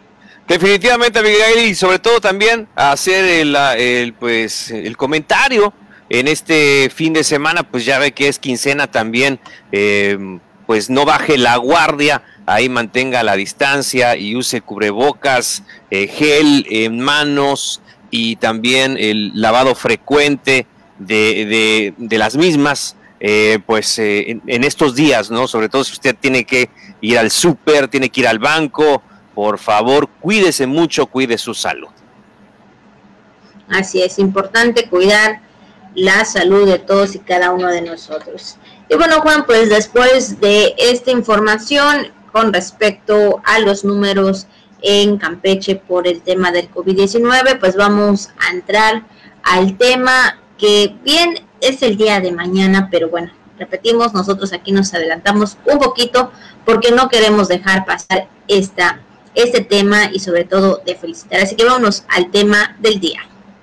Definitivamente, 0.48 1.18
Abigail, 1.18 1.68
y 1.68 1.74
sobre 1.74 1.98
todo 1.98 2.20
también 2.20 2.68
hacer 2.76 3.24
el, 3.24 4.14
pues, 4.14 4.70
el 4.70 4.96
comentario 4.96 5.72
en 6.08 6.28
este 6.28 6.88
fin 6.94 7.12
de 7.12 7.24
semana, 7.24 7.64
pues 7.64 7.84
ya 7.84 7.98
ve 7.98 8.12
que 8.12 8.28
es 8.28 8.38
quincena 8.38 8.88
también, 8.88 9.40
eh, 9.72 10.38
pues 10.66 10.88
no 10.88 11.04
baje 11.04 11.36
la 11.36 11.56
guardia, 11.56 12.22
ahí 12.46 12.68
mantenga 12.68 13.24
la 13.24 13.34
distancia 13.34 14.16
y 14.16 14.36
use 14.36 14.60
cubrebocas, 14.60 15.64
eh, 15.90 16.06
gel 16.06 16.64
en 16.70 17.00
manos 17.00 17.82
y 18.12 18.36
también 18.36 18.96
el 19.00 19.32
lavado 19.34 19.74
frecuente 19.74 20.68
de, 21.00 21.92
de 21.96 22.18
las 22.18 22.36
mismas. 22.36 22.94
Eh, 23.18 23.58
pues 23.64 23.98
eh, 23.98 24.38
en, 24.46 24.64
estos 24.64 24.94
días, 24.94 25.30
¿no? 25.30 25.48
Sobre 25.48 25.68
todo 25.68 25.82
si 25.84 25.94
usted 25.94 26.14
tiene 26.18 26.44
que 26.44 26.68
ir 27.00 27.18
al 27.18 27.30
súper, 27.30 27.88
tiene 27.88 28.10
que 28.10 28.20
ir 28.20 28.28
al 28.28 28.38
banco, 28.38 29.02
por 29.34 29.58
favor, 29.58 30.08
cuídese 30.20 30.66
mucho, 30.66 31.06
cuide 31.06 31.38
su 31.38 31.54
salud. 31.54 31.88
Así 33.68 34.02
es, 34.02 34.18
importante 34.18 34.88
cuidar 34.88 35.40
la 35.94 36.24
salud 36.26 36.68
de 36.68 36.78
todos 36.78 37.14
y 37.14 37.20
cada 37.20 37.52
uno 37.52 37.68
de 37.68 37.80
nosotros. 37.80 38.58
Y 38.88 38.96
bueno, 38.96 39.20
Juan, 39.22 39.46
pues 39.46 39.70
después 39.70 40.38
de 40.40 40.74
esta 40.78 41.10
información 41.10 42.12
con 42.32 42.52
respecto 42.52 43.40
a 43.44 43.58
los 43.60 43.82
números 43.82 44.46
en 44.82 45.16
Campeche 45.16 45.76
por 45.76 46.06
el 46.06 46.20
tema 46.20 46.52
del 46.52 46.70
COVID-19, 46.70 47.58
pues 47.58 47.76
vamos 47.76 48.28
a 48.38 48.52
entrar 48.52 49.04
al 49.42 49.76
tema 49.78 50.38
que 50.58 50.94
bien 51.02 51.45
es 51.60 51.82
el 51.82 51.96
día 51.96 52.20
de 52.20 52.32
mañana, 52.32 52.88
pero 52.90 53.08
bueno, 53.08 53.32
repetimos, 53.58 54.12
nosotros 54.14 54.52
aquí 54.52 54.72
nos 54.72 54.92
adelantamos 54.94 55.56
un 55.64 55.78
poquito 55.78 56.30
porque 56.64 56.90
no 56.90 57.08
queremos 57.08 57.48
dejar 57.48 57.84
pasar 57.84 58.28
esta, 58.48 59.00
este 59.34 59.62
tema 59.62 60.10
y 60.12 60.20
sobre 60.20 60.44
todo 60.44 60.82
de 60.84 60.96
felicitar. 60.96 61.40
Así 61.40 61.56
que 61.56 61.64
vámonos 61.64 62.04
al 62.08 62.30
tema 62.30 62.76
del 62.80 63.00
día. 63.00 63.20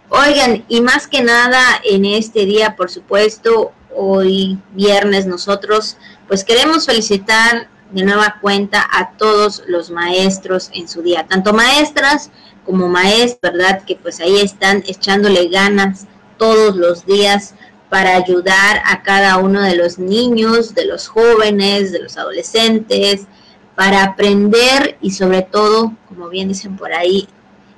Oigan, 0.09 0.63
y 0.67 0.81
más 0.81 1.07
que 1.07 1.23
nada 1.23 1.59
en 1.83 2.05
este 2.05 2.45
día, 2.45 2.75
por 2.75 2.89
supuesto, 2.91 3.71
hoy 3.95 4.59
viernes 4.73 5.25
nosotros, 5.25 5.97
pues 6.27 6.43
queremos 6.43 6.85
felicitar 6.85 7.67
de 7.91 8.03
nueva 8.03 8.37
cuenta 8.41 8.85
a 8.91 9.11
todos 9.17 9.63
los 9.67 9.91
maestros 9.91 10.69
en 10.73 10.87
su 10.87 11.01
día, 11.01 11.27
tanto 11.27 11.53
maestras 11.53 12.31
como 12.65 12.87
maestros, 12.87 13.53
¿verdad? 13.53 13.83
Que 13.85 13.95
pues 13.95 14.19
ahí 14.19 14.39
están 14.39 14.83
echándole 14.87 15.47
ganas 15.49 16.07
todos 16.37 16.75
los 16.75 17.05
días 17.05 17.53
para 17.93 18.15
ayudar 18.15 18.81
a 18.85 19.03
cada 19.03 19.37
uno 19.37 19.61
de 19.61 19.75
los 19.75 19.99
niños, 19.99 20.73
de 20.73 20.85
los 20.85 21.07
jóvenes, 21.07 21.91
de 21.91 21.99
los 21.99 22.17
adolescentes, 22.17 23.27
para 23.75 24.01
aprender 24.01 24.97
y 24.99 25.11
sobre 25.11 25.43
todo, 25.43 25.93
como 26.09 26.27
bien 26.27 26.47
dicen 26.47 26.75
por 26.75 26.91
ahí, 26.91 27.27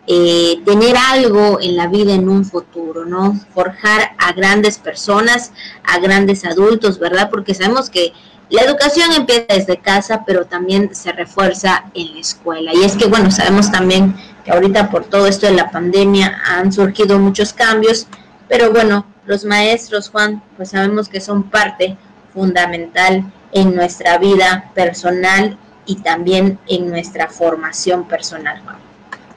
eh, 0.07 0.61
tener 0.63 0.95
algo 0.95 1.59
en 1.59 1.75
la 1.75 1.87
vida 1.87 2.13
en 2.13 2.29
un 2.29 2.45
futuro, 2.45 3.03
¿no? 3.03 3.37
Forjar 3.53 4.15
a 4.17 4.31
grandes 4.31 4.77
personas, 4.77 5.51
a 5.83 5.99
grandes 5.99 6.45
adultos, 6.45 6.97
¿verdad? 6.97 7.29
Porque 7.29 7.53
sabemos 7.53 7.89
que 7.89 8.13
la 8.49 8.61
educación 8.61 9.11
empieza 9.11 9.47
desde 9.49 9.81
casa, 9.81 10.23
pero 10.25 10.45
también 10.45 10.95
se 10.95 11.11
refuerza 11.11 11.91
en 11.93 12.13
la 12.13 12.21
escuela. 12.21 12.71
Y 12.73 12.85
es 12.85 12.95
que, 12.95 13.07
bueno, 13.07 13.31
sabemos 13.31 13.69
también 13.69 14.15
que 14.45 14.51
ahorita 14.51 14.89
por 14.89 15.03
todo 15.03 15.27
esto 15.27 15.45
de 15.45 15.55
la 15.55 15.71
pandemia 15.71 16.41
han 16.45 16.71
surgido 16.71 17.19
muchos 17.19 17.51
cambios, 17.51 18.07
pero 18.47 18.71
bueno, 18.71 19.05
los 19.25 19.45
maestros, 19.45 20.09
Juan, 20.09 20.41
pues 20.55 20.69
sabemos 20.69 21.09
que 21.09 21.19
son 21.19 21.43
parte 21.43 21.97
fundamental 22.33 23.31
en 23.51 23.75
nuestra 23.75 24.17
vida 24.17 24.71
personal 24.75 25.57
y 25.85 25.97
también 25.97 26.59
en 26.67 26.89
nuestra 26.89 27.27
formación 27.29 28.07
personal, 28.07 28.61
Juan. 28.63 28.77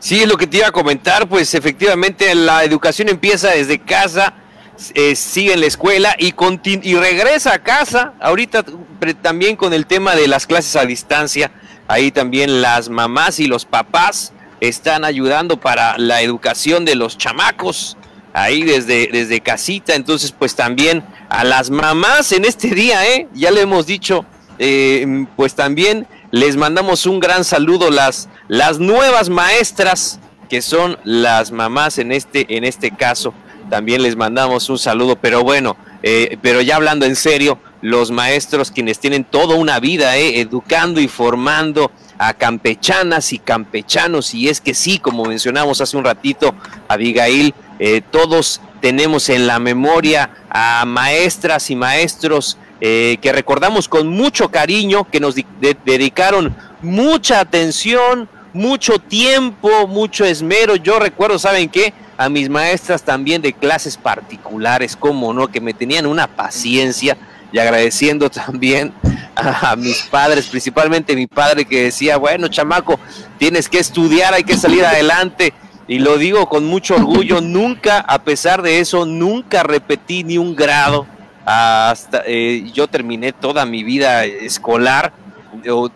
Sí, 0.00 0.26
lo 0.26 0.36
que 0.36 0.46
te 0.46 0.58
iba 0.58 0.68
a 0.68 0.72
comentar, 0.72 1.28
pues 1.28 1.54
efectivamente 1.54 2.34
la 2.34 2.62
educación 2.64 3.08
empieza 3.08 3.50
desde 3.50 3.80
casa, 3.80 4.34
eh, 4.94 5.16
sigue 5.16 5.54
en 5.54 5.60
la 5.60 5.66
escuela 5.66 6.14
y, 6.18 6.34
y 6.82 6.94
regresa 6.94 7.54
a 7.54 7.58
casa, 7.58 8.14
ahorita 8.20 8.64
también 9.22 9.56
con 9.56 9.72
el 9.72 9.86
tema 9.86 10.14
de 10.14 10.28
las 10.28 10.46
clases 10.46 10.76
a 10.76 10.84
distancia, 10.84 11.50
ahí 11.88 12.12
también 12.12 12.62
las 12.62 12.88
mamás 12.88 13.40
y 13.40 13.46
los 13.46 13.64
papás 13.64 14.32
están 14.60 15.04
ayudando 15.04 15.58
para 15.58 15.98
la 15.98 16.22
educación 16.22 16.84
de 16.84 16.94
los 16.94 17.18
chamacos 17.18 17.96
ahí 18.32 18.62
desde, 18.62 19.08
desde 19.08 19.40
casita. 19.40 19.94
Entonces, 19.94 20.32
pues 20.32 20.54
también 20.54 21.04
a 21.28 21.44
las 21.44 21.70
mamás 21.70 22.32
en 22.32 22.44
este 22.44 22.68
día, 22.68 23.06
¿eh? 23.06 23.28
ya 23.34 23.50
le 23.50 23.60
hemos 23.60 23.86
dicho, 23.86 24.24
eh, 24.58 25.26
pues 25.36 25.54
también 25.54 26.06
les 26.30 26.56
mandamos 26.56 27.06
un 27.06 27.20
gran 27.20 27.44
saludo, 27.44 27.90
las, 27.90 28.28
las 28.48 28.78
nuevas 28.78 29.28
maestras, 29.28 30.20
que 30.48 30.62
son 30.62 30.98
las 31.04 31.52
mamás 31.52 31.98
en 31.98 32.12
este, 32.12 32.56
en 32.56 32.64
este 32.64 32.90
caso. 32.90 33.34
También 33.70 34.02
les 34.02 34.16
mandamos 34.16 34.68
un 34.70 34.78
saludo, 34.78 35.16
pero 35.16 35.42
bueno, 35.42 35.76
eh, 36.02 36.38
pero 36.42 36.60
ya 36.60 36.76
hablando 36.76 37.04
en 37.04 37.16
serio, 37.16 37.58
los 37.82 38.10
maestros 38.10 38.70
quienes 38.70 38.98
tienen 38.98 39.24
toda 39.24 39.56
una 39.56 39.78
vida 39.78 40.16
eh, 40.16 40.40
educando 40.40 41.00
y 41.00 41.08
formando 41.08 41.90
a 42.18 42.34
campechanas 42.34 43.32
y 43.32 43.38
campechanos, 43.38 44.34
y 44.34 44.48
es 44.48 44.60
que 44.60 44.74
sí, 44.74 44.98
como 44.98 45.24
mencionamos 45.24 45.80
hace 45.80 45.96
un 45.96 46.04
ratito, 46.04 46.54
Abigail, 46.88 47.54
eh, 47.78 48.02
todos 48.10 48.60
tenemos 48.80 49.28
en 49.28 49.46
la 49.46 49.58
memoria 49.58 50.30
a 50.50 50.84
maestras 50.84 51.70
y 51.70 51.76
maestros 51.76 52.58
eh, 52.80 53.18
que 53.20 53.32
recordamos 53.32 53.88
con 53.88 54.08
mucho 54.08 54.50
cariño, 54.50 55.04
que 55.10 55.20
nos 55.20 55.34
dedicaron 55.84 56.54
mucha 56.80 57.40
atención, 57.40 58.28
mucho 58.52 58.98
tiempo, 58.98 59.86
mucho 59.88 60.24
esmero. 60.24 60.76
Yo 60.76 60.98
recuerdo, 60.98 61.38
¿saben 61.38 61.68
qué? 61.68 61.92
A 62.16 62.28
mis 62.28 62.48
maestras 62.48 63.02
también 63.02 63.42
de 63.42 63.52
clases 63.52 63.96
particulares, 63.96 64.96
como 64.96 65.32
no, 65.32 65.48
que 65.48 65.60
me 65.60 65.74
tenían 65.74 66.06
una 66.06 66.28
paciencia 66.28 67.16
y 67.52 67.58
agradeciendo 67.58 68.30
también 68.30 68.92
a 69.34 69.76
mis 69.76 70.02
padres, 70.02 70.46
principalmente 70.46 71.14
mi 71.14 71.26
padre 71.26 71.64
que 71.64 71.84
decía, 71.84 72.16
bueno, 72.16 72.48
chamaco, 72.48 72.98
tienes 73.38 73.68
que 73.68 73.78
estudiar, 73.78 74.34
hay 74.34 74.44
que 74.44 74.56
salir 74.56 74.84
adelante. 74.84 75.52
Y 75.86 76.00
lo 76.00 76.18
digo 76.18 76.48
con 76.48 76.66
mucho 76.66 76.96
orgullo, 76.96 77.40
nunca, 77.40 78.00
a 78.00 78.22
pesar 78.22 78.62
de 78.62 78.80
eso, 78.80 79.06
nunca 79.06 79.62
repetí 79.62 80.24
ni 80.24 80.36
un 80.36 80.54
grado. 80.54 81.06
Hasta 81.46 82.22
eh, 82.26 82.70
yo 82.74 82.88
terminé 82.88 83.32
toda 83.32 83.64
mi 83.64 83.84
vida 83.84 84.24
escolar, 84.24 85.12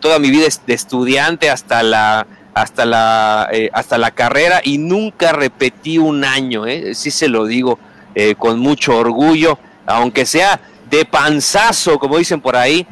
toda 0.00 0.18
mi 0.18 0.30
vida 0.30 0.46
de 0.66 0.74
estudiante 0.74 1.50
hasta 1.50 1.82
la 1.82 2.26
hasta 2.54 2.84
la 2.84 3.48
eh, 3.50 3.70
hasta 3.72 3.98
la 3.98 4.10
carrera 4.10 4.60
y 4.62 4.78
nunca 4.78 5.32
repetí 5.32 5.98
un 5.98 6.24
año, 6.24 6.66
eh, 6.66 6.94
sí 6.94 7.10
se 7.10 7.28
lo 7.28 7.46
digo 7.46 7.78
eh, 8.14 8.34
con 8.34 8.58
mucho 8.58 8.96
orgullo, 8.96 9.58
aunque 9.86 10.26
sea 10.26 10.60
de 10.92 11.06
panzazo, 11.06 11.98
como 11.98 12.18
dicen 12.18 12.40
por 12.40 12.54
ahí, 12.54 12.86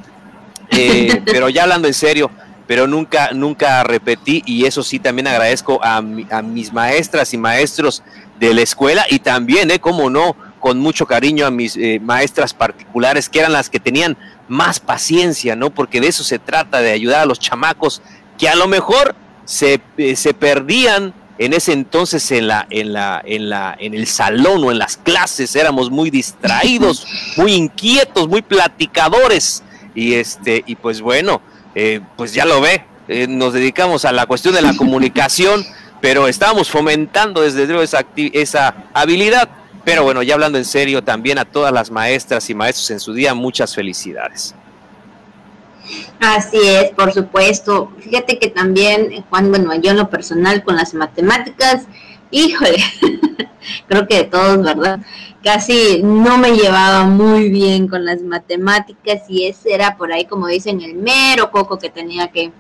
eh, 0.71 1.23
pero 1.27 1.51
ya 1.51 1.65
hablando 1.65 1.87
en 1.87 1.95
serio, 1.95 2.31
pero 2.67 2.87
nunca, 2.87 3.31
nunca 3.33 3.85
repetí 3.85 4.43
y 4.47 4.65
eso 4.65 4.83
sí 4.83 4.99
también 4.99 5.29
agradezco 5.29 5.79
a, 5.83 5.97
a 5.97 6.43
mis 6.43 6.73
maestras 6.73 7.35
y 7.35 7.37
maestros 7.37 8.03
de 8.39 8.55
la 8.55 8.63
escuela 8.63 9.05
y 9.11 9.19
también, 9.19 9.71
eh, 9.71 9.81
como 9.81 10.09
no, 10.09 10.35
con 10.61 10.79
mucho 10.79 11.07
cariño 11.07 11.47
a 11.47 11.51
mis 11.51 11.77
eh, 11.77 12.01
maestras 12.03 12.55
particulares 12.55 13.29
que 13.29 13.41
eran 13.41 13.53
las 13.53 13.69
que 13.69 13.81
tenían 13.81 14.17
más 14.49 14.81
paciencia, 14.81 15.55
¿no? 15.55 15.71
Porque 15.71 16.01
de 16.01 16.09
eso 16.09 16.25
se 16.25 16.39
trata, 16.39 16.81
de 16.81 16.93
ayudar 16.93 17.21
a 17.21 17.27
los 17.27 17.39
chamacos 17.39 18.01
que 18.39 18.49
a 18.49 18.55
lo 18.55 18.67
mejor 18.67 19.15
se, 19.45 19.81
eh, 19.99 20.17
se 20.17 20.33
perdían 20.33 21.13
en 21.41 21.55
ese 21.55 21.73
entonces 21.73 22.31
en 22.33 22.49
la, 22.49 22.67
en 22.69 22.93
la, 22.93 23.23
en 23.25 23.49
la, 23.49 23.75
en 23.81 23.95
el 23.95 24.07
salón 24.07 24.63
o 24.63 24.71
en 24.71 24.79
las 24.79 24.99
clases 24.99 25.57
éramos 25.57 25.91
muy 25.91 26.11
distraídos, 26.11 27.07
muy 27.39 27.55
inquietos, 27.55 28.29
muy 28.29 28.43
platicadores 28.43 29.63
y 29.95 30.15
este, 30.15 30.63
y 30.67 30.77
pues 30.77 31.01
bueno, 31.01 31.41
eh, 31.75 32.03
pues 32.19 32.35
ya 32.35 32.45
lo 32.45 32.61
ve, 32.61 32.85
eh, 33.09 33.27
nos 33.27 33.55
dedicamos 33.55 34.05
a 34.05 34.13
la 34.13 34.27
cuestión 34.27 34.55
de 34.55 34.61
la 34.61 34.77
comunicación, 34.77 35.65
pero 36.03 36.29
estábamos 36.29 36.69
fomentando 36.69 37.41
desde 37.41 37.67
luego 37.67 37.83
esa, 37.83 38.05
esa 38.17 38.75
habilidad. 38.93 39.49
Pero 39.83 40.05
bueno, 40.05 40.23
ya 40.23 40.35
hablando 40.35 40.59
en 40.59 40.67
serio, 40.67 41.03
también 41.03 41.39
a 41.39 41.47
todas 41.47 41.73
las 41.73 41.91
maestras 41.91 42.51
y 42.51 42.55
maestros 42.55 42.91
en 42.91 43.01
su 43.01 43.15
día, 43.15 43.33
muchas 43.33 43.75
felicidades. 43.75 44.55
Así 46.21 46.59
es, 46.63 46.91
por 46.91 47.13
supuesto. 47.13 47.93
Fíjate 48.01 48.39
que 48.39 48.49
también, 48.49 49.25
Juan, 49.31 49.51
bueno, 49.51 49.75
yo 49.75 49.91
en 49.91 49.97
lo 49.97 50.11
personal 50.11 50.63
con 50.63 50.77
las 50.77 50.95
matemáticas, 50.95 51.87
híjole, 52.31 52.79
creo 53.89 54.07
que 54.07 54.17
de 54.17 54.25
todos, 54.25 54.63
¿verdad? 54.63 55.01
Casi 55.43 56.03
no 56.03 56.37
me 56.39 56.53
llevaba 56.53 57.05
muy 57.05 57.49
bien 57.49 57.89
con 57.89 58.05
las 58.05 58.21
matemáticas 58.23 59.23
y 59.29 59.47
ese 59.47 59.73
era 59.73 59.97
por 59.97 60.13
ahí, 60.13 60.27
como 60.27 60.47
dicen, 60.47 60.81
el 60.83 60.95
mero 60.95 61.51
coco 61.51 61.79
que 61.79 61.89
tenía 61.89 62.29
que 62.29 62.53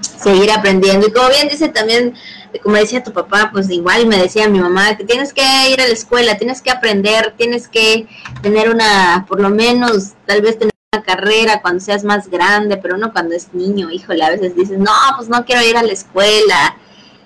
seguir 0.00 0.50
aprendiendo. 0.50 1.06
Y 1.06 1.12
como 1.12 1.28
bien 1.28 1.48
dice 1.48 1.68
también, 1.68 2.14
como 2.62 2.76
decía 2.76 3.02
tu 3.02 3.12
papá, 3.12 3.50
pues 3.52 3.70
igual 3.70 4.06
me 4.06 4.16
decía 4.16 4.48
mi 4.48 4.60
mamá 4.60 4.96
que 4.96 5.04
tienes 5.04 5.32
que 5.32 5.42
ir 5.70 5.80
a 5.80 5.86
la 5.86 5.92
escuela, 5.92 6.36
tienes 6.36 6.62
que 6.62 6.70
aprender, 6.70 7.34
tienes 7.36 7.68
que 7.68 8.06
tener 8.42 8.70
una, 8.70 9.26
por 9.28 9.40
lo 9.40 9.50
menos, 9.50 10.12
tal 10.26 10.42
vez 10.42 10.58
tener 10.58 10.71
carrera 11.02 11.60
cuando 11.60 11.80
seas 11.80 12.04
más 12.04 12.28
grande, 12.28 12.76
pero 12.76 12.96
no 12.96 13.12
cuando 13.12 13.34
es 13.34 13.52
niño, 13.52 13.90
híjole, 13.90 14.24
a 14.24 14.30
veces 14.30 14.54
dices, 14.56 14.78
no, 14.78 14.92
pues 15.16 15.28
no 15.28 15.44
quiero 15.44 15.62
ir 15.62 15.76
a 15.76 15.82
la 15.82 15.92
escuela. 15.92 16.76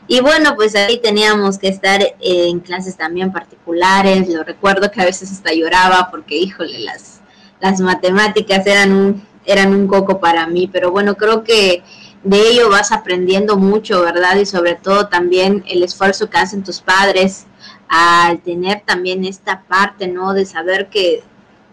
Y 0.08 0.20
bueno, 0.20 0.54
pues 0.54 0.74
ahí 0.76 1.00
teníamos 1.00 1.58
que 1.58 1.68
estar 1.68 2.00
en 2.20 2.60
clases 2.60 2.96
también 2.96 3.32
particulares. 3.32 4.28
Lo 4.28 4.44
recuerdo 4.44 4.90
que 4.90 5.00
a 5.00 5.04
veces 5.04 5.32
hasta 5.32 5.52
lloraba 5.52 6.08
porque, 6.10 6.36
híjole, 6.36 6.78
las, 6.80 7.20
las 7.60 7.80
matemáticas 7.80 8.64
eran 8.66 8.92
un, 8.92 9.26
eran 9.44 9.74
un 9.74 9.88
coco 9.88 10.20
para 10.20 10.46
mí. 10.46 10.68
Pero 10.72 10.92
bueno, 10.92 11.16
creo 11.16 11.42
que 11.42 11.82
de 12.22 12.40
ello 12.50 12.70
vas 12.70 12.92
aprendiendo 12.92 13.56
mucho, 13.56 14.02
¿verdad? 14.02 14.36
Y 14.36 14.46
sobre 14.46 14.76
todo 14.76 15.08
también 15.08 15.64
el 15.68 15.82
esfuerzo 15.82 16.30
que 16.30 16.38
hacen 16.38 16.62
tus 16.62 16.80
padres 16.80 17.46
al 17.88 18.40
tener 18.40 18.82
también 18.84 19.24
esta 19.24 19.62
parte, 19.62 20.06
¿no? 20.08 20.34
De 20.34 20.44
saber 20.44 20.88
que 20.88 21.22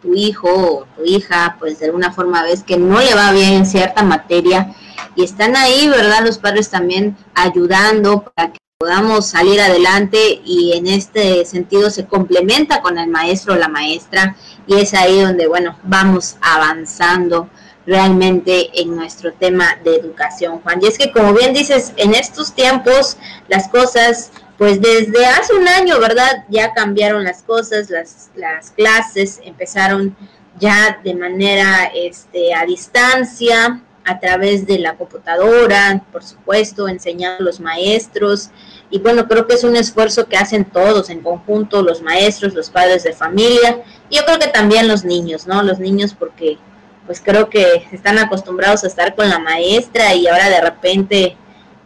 tu 0.03 0.13
hijo 0.13 0.49
o 0.49 0.85
tu 0.95 1.05
hija, 1.05 1.55
pues 1.57 1.79
de 1.79 1.87
alguna 1.87 2.11
forma 2.11 2.43
ves 2.43 2.61
que 2.61 2.77
no 2.77 2.99
le 2.99 3.15
va 3.15 3.31
bien 3.31 3.53
en 3.53 3.65
cierta 3.65 4.03
materia 4.03 4.75
y 5.15 5.23
están 5.23 5.55
ahí, 5.55 5.87
¿verdad? 5.87 6.23
Los 6.23 6.37
padres 6.37 6.69
también 6.69 7.17
ayudando 7.33 8.23
para 8.23 8.51
que 8.51 8.59
podamos 8.77 9.27
salir 9.27 9.61
adelante 9.61 10.41
y 10.43 10.73
en 10.73 10.87
este 10.87 11.45
sentido 11.45 11.89
se 11.89 12.05
complementa 12.05 12.81
con 12.81 12.97
el 12.97 13.09
maestro 13.09 13.53
o 13.53 13.57
la 13.57 13.69
maestra 13.69 14.35
y 14.67 14.75
es 14.75 14.93
ahí 14.93 15.21
donde, 15.21 15.47
bueno, 15.47 15.79
vamos 15.83 16.35
avanzando 16.41 17.49
realmente 17.85 18.81
en 18.81 18.95
nuestro 18.95 19.33
tema 19.33 19.77
de 19.83 19.95
educación, 19.95 20.59
Juan. 20.59 20.79
Y 20.81 20.87
es 20.87 20.97
que 20.97 21.11
como 21.11 21.33
bien 21.33 21.53
dices, 21.53 21.93
en 21.97 22.13
estos 22.13 22.53
tiempos 22.53 23.17
las 23.47 23.67
cosas 23.69 24.31
pues 24.57 24.81
desde 24.81 25.25
hace 25.25 25.53
un 25.53 25.67
año, 25.67 25.99
¿verdad? 25.99 26.45
Ya 26.49 26.73
cambiaron 26.73 27.23
las 27.23 27.41
cosas, 27.43 27.89
las, 27.89 28.29
las 28.35 28.71
clases 28.71 29.41
empezaron 29.43 30.15
ya 30.59 30.99
de 31.03 31.15
manera 31.15 31.91
este, 31.93 32.53
a 32.53 32.65
distancia, 32.65 33.81
a 34.05 34.19
través 34.19 34.67
de 34.67 34.79
la 34.79 34.95
computadora, 34.95 36.03
por 36.11 36.23
supuesto, 36.23 36.87
enseñando 36.87 37.41
a 37.41 37.45
los 37.45 37.59
maestros. 37.59 38.49
Y 38.89 38.99
bueno, 38.99 39.27
creo 39.27 39.47
que 39.47 39.55
es 39.55 39.63
un 39.63 39.75
esfuerzo 39.75 40.27
que 40.27 40.37
hacen 40.37 40.65
todos 40.65 41.09
en 41.09 41.21
conjunto, 41.21 41.81
los 41.81 42.01
maestros, 42.01 42.53
los 42.53 42.69
padres 42.69 43.03
de 43.03 43.13
familia, 43.13 43.81
y 44.09 44.17
yo 44.17 44.25
creo 44.25 44.39
que 44.39 44.47
también 44.47 44.87
los 44.87 45.03
niños, 45.03 45.47
¿no? 45.47 45.63
Los 45.63 45.79
niños 45.79 46.13
porque 46.13 46.57
pues 47.05 47.21
creo 47.21 47.49
que 47.49 47.85
están 47.91 48.17
acostumbrados 48.17 48.83
a 48.83 48.87
estar 48.87 49.15
con 49.15 49.29
la 49.29 49.39
maestra 49.39 50.13
y 50.13 50.27
ahora 50.27 50.49
de 50.49 50.61
repente 50.61 51.37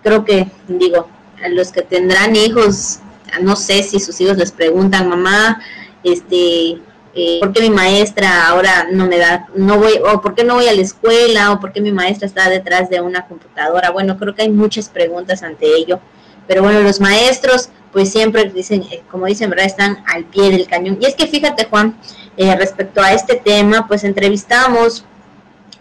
creo 0.04 0.24
que, 0.24 0.48
digo, 0.68 1.08
a 1.44 1.50
los 1.50 1.72
que 1.72 1.82
tendrán 1.82 2.36
hijos, 2.36 3.00
no 3.42 3.56
sé 3.56 3.84
si 3.84 4.00
sus 4.00 4.20
hijos 4.22 4.38
les 4.38 4.52
preguntan, 4.52 5.10
mamá, 5.10 5.62
este, 6.04 6.82
eh, 7.14 7.40
¿por 7.40 7.52
qué 7.52 7.62
mi 7.62 7.70
maestra 7.70 8.48
ahora 8.48 8.88
no 8.92 9.08
me 9.08 9.18
da, 9.18 9.48
no 9.56 9.78
voy, 9.78 9.94
o 10.06 10.22
por 10.22 10.36
qué 10.36 10.44
no 10.44 10.56
voy 10.56 10.68
a 10.68 10.74
la 10.74 10.82
escuela, 10.82 11.52
o 11.52 11.60
por 11.60 11.72
qué 11.72 11.82
mi 11.82 11.92
maestra 11.92 12.28
está 12.28 12.50
detrás 12.50 12.90
de 12.90 13.02
una 13.02 13.26
computadora? 13.28 13.92
Bueno, 13.92 14.18
creo 14.18 14.36
que 14.36 14.44
hay 14.44 14.50
muchas 14.50 14.90
preguntas 14.90 15.44
ante 15.44 15.66
ello, 15.66 16.00
pero 16.48 16.64
bueno, 16.64 16.82
los 16.82 17.00
maestros, 17.00 17.70
pues 17.92 18.12
siempre 18.12 18.46
dicen, 18.46 18.84
eh, 18.92 19.04
como 19.10 19.26
dicen, 19.26 19.50
¿verdad? 19.50 19.66
Están 19.66 20.04
al 20.08 20.26
pie 20.26 20.52
del 20.52 20.68
cañón. 20.68 20.98
Y 21.02 21.06
es 21.06 21.16
que 21.16 21.28
fíjate, 21.28 21.66
Juan, 21.66 21.98
eh, 22.38 22.56
respecto 22.56 23.02
a 23.02 23.14
este 23.14 23.36
tema, 23.36 23.88
pues 23.88 24.04
entrevistamos 24.04 25.06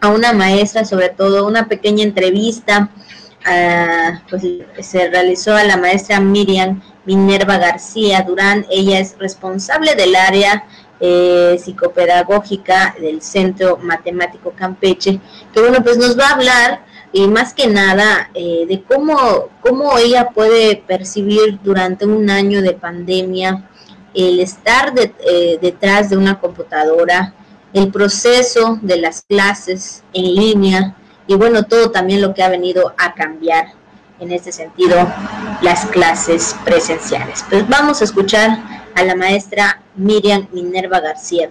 a 0.00 0.08
una 0.08 0.32
maestra, 0.32 0.84
sobre 0.84 1.08
todo 1.08 1.46
una 1.46 1.68
pequeña 1.68 2.04
entrevista 2.04 2.90
pues, 4.28 4.42
se 4.80 5.08
realizó 5.08 5.54
a 5.54 5.64
la 5.64 5.76
maestra 5.76 6.20
Miriam 6.20 6.82
Minerva 7.04 7.58
García 7.58 8.22
Durán. 8.22 8.66
Ella 8.70 8.98
es 8.98 9.16
responsable 9.18 9.94
del 9.94 10.16
área 10.16 10.64
eh, 10.98 11.58
psicopedagógica 11.62 12.94
del 13.00 13.22
Centro 13.22 13.78
Matemático 13.82 14.52
Campeche, 14.56 15.20
que 15.52 15.60
bueno, 15.60 15.82
pues 15.82 15.98
nos 15.98 16.18
va 16.18 16.28
a 16.28 16.34
hablar 16.34 16.86
y 17.12 17.28
más 17.28 17.54
que 17.54 17.66
nada 17.66 18.30
eh, 18.34 18.64
de 18.66 18.82
cómo, 18.82 19.48
cómo 19.60 19.96
ella 19.98 20.30
puede 20.30 20.76
percibir 20.76 21.58
durante 21.62 22.06
un 22.06 22.28
año 22.30 22.62
de 22.62 22.72
pandemia 22.72 23.68
el 24.14 24.40
estar 24.40 24.94
eh, 24.96 25.58
detrás 25.60 26.10
de 26.10 26.16
una 26.16 26.40
computadora, 26.40 27.34
el 27.72 27.92
proceso 27.92 28.78
de 28.80 28.96
las 28.96 29.22
clases 29.22 30.02
en 30.14 30.34
línea, 30.34 30.96
y 31.26 31.34
bueno, 31.34 31.64
todo 31.64 31.90
también 31.90 32.22
lo 32.22 32.34
que 32.34 32.42
ha 32.42 32.48
venido 32.48 32.94
a 32.98 33.14
cambiar 33.14 33.66
en 34.20 34.32
este 34.32 34.52
sentido 34.52 34.96
las 35.60 35.86
clases 35.86 36.56
presenciales. 36.64 37.44
Pues 37.50 37.68
vamos 37.68 38.00
a 38.00 38.04
escuchar 38.04 38.58
a 38.94 39.04
la 39.04 39.14
maestra 39.14 39.82
Miriam 39.96 40.46
Minerva 40.52 41.00
García. 41.00 41.48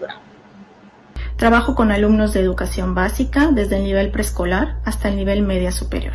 Trabajo 1.35 1.75
con 1.75 1.91
alumnos 1.91 2.33
de 2.33 2.39
educación 2.39 2.95
básica 2.95 3.49
desde 3.51 3.77
el 3.77 3.83
nivel 3.83 4.11
preescolar 4.11 4.77
hasta 4.85 5.09
el 5.09 5.17
nivel 5.17 5.41
media 5.41 5.71
superior. 5.71 6.13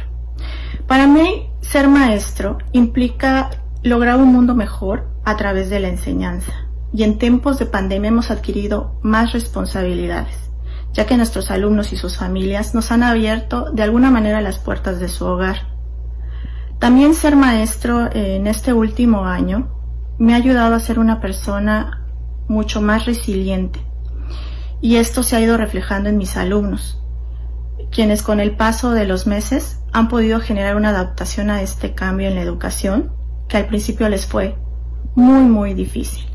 Para 0.86 1.06
mí, 1.06 1.50
ser 1.60 1.88
maestro 1.88 2.58
implica 2.72 3.50
lograr 3.82 4.16
un 4.16 4.32
mundo 4.32 4.54
mejor 4.54 5.06
a 5.24 5.36
través 5.36 5.70
de 5.70 5.80
la 5.80 5.88
enseñanza. 5.88 6.52
Y 6.92 7.04
en 7.04 7.18
tiempos 7.18 7.58
de 7.58 7.66
pandemia 7.66 8.08
hemos 8.08 8.30
adquirido 8.30 8.98
más 9.02 9.32
responsabilidades 9.32 10.39
ya 10.92 11.06
que 11.06 11.16
nuestros 11.16 11.50
alumnos 11.50 11.92
y 11.92 11.96
sus 11.96 12.16
familias 12.16 12.74
nos 12.74 12.90
han 12.92 13.02
abierto 13.02 13.70
de 13.72 13.82
alguna 13.82 14.10
manera 14.10 14.40
las 14.40 14.58
puertas 14.58 15.00
de 15.00 15.08
su 15.08 15.24
hogar. 15.26 15.68
También 16.78 17.14
ser 17.14 17.36
maestro 17.36 18.08
en 18.12 18.46
este 18.46 18.72
último 18.72 19.26
año 19.26 19.70
me 20.18 20.34
ha 20.34 20.36
ayudado 20.36 20.74
a 20.74 20.80
ser 20.80 20.98
una 20.98 21.20
persona 21.20 22.06
mucho 22.48 22.80
más 22.80 23.06
resiliente 23.06 23.80
y 24.80 24.96
esto 24.96 25.22
se 25.22 25.36
ha 25.36 25.40
ido 25.40 25.56
reflejando 25.56 26.08
en 26.08 26.16
mis 26.16 26.36
alumnos, 26.36 27.02
quienes 27.90 28.22
con 28.22 28.40
el 28.40 28.56
paso 28.56 28.92
de 28.92 29.04
los 29.04 29.26
meses 29.26 29.80
han 29.92 30.08
podido 30.08 30.40
generar 30.40 30.76
una 30.76 30.90
adaptación 30.90 31.50
a 31.50 31.62
este 31.62 31.94
cambio 31.94 32.28
en 32.28 32.34
la 32.34 32.42
educación 32.42 33.12
que 33.48 33.56
al 33.56 33.66
principio 33.66 34.08
les 34.08 34.26
fue 34.26 34.56
muy 35.14 35.42
muy 35.42 35.74
difícil. 35.74 36.29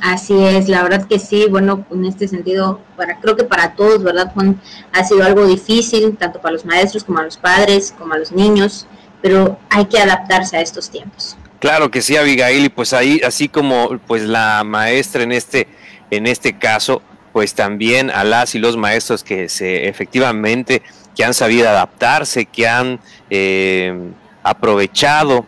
Así 0.00 0.34
es, 0.44 0.68
la 0.68 0.82
verdad 0.82 1.06
que 1.08 1.18
sí, 1.18 1.46
bueno, 1.50 1.84
en 1.90 2.04
este 2.04 2.28
sentido, 2.28 2.80
para 2.96 3.18
creo 3.20 3.36
que 3.36 3.44
para 3.44 3.74
todos, 3.74 4.02
¿verdad, 4.02 4.32
Juan? 4.32 4.60
Ha 4.92 5.04
sido 5.04 5.24
algo 5.24 5.46
difícil, 5.46 6.16
tanto 6.16 6.40
para 6.40 6.52
los 6.52 6.64
maestros 6.64 7.04
como 7.04 7.18
a 7.18 7.24
los 7.24 7.36
padres, 7.36 7.94
como 7.98 8.14
a 8.14 8.18
los 8.18 8.30
niños, 8.30 8.86
pero 9.20 9.58
hay 9.70 9.86
que 9.86 9.98
adaptarse 9.98 10.56
a 10.56 10.60
estos 10.60 10.90
tiempos. 10.90 11.36
Claro 11.58 11.90
que 11.90 12.02
sí, 12.02 12.16
Abigail, 12.16 12.66
y 12.66 12.68
pues 12.68 12.92
ahí, 12.92 13.20
así 13.26 13.48
como 13.48 13.98
pues 14.06 14.22
la 14.22 14.62
maestra 14.64 15.24
en 15.24 15.32
este, 15.32 15.66
en 16.10 16.28
este 16.28 16.56
caso, 16.56 17.02
pues 17.32 17.54
también 17.54 18.10
a 18.10 18.22
las 18.22 18.54
y 18.54 18.60
los 18.60 18.76
maestros 18.76 19.24
que 19.24 19.48
se 19.48 19.88
efectivamente 19.88 20.82
que 21.16 21.24
han 21.24 21.34
sabido 21.34 21.68
adaptarse, 21.68 22.46
que 22.46 22.68
han 22.68 23.00
eh, 23.28 23.92
aprovechado 24.44 25.46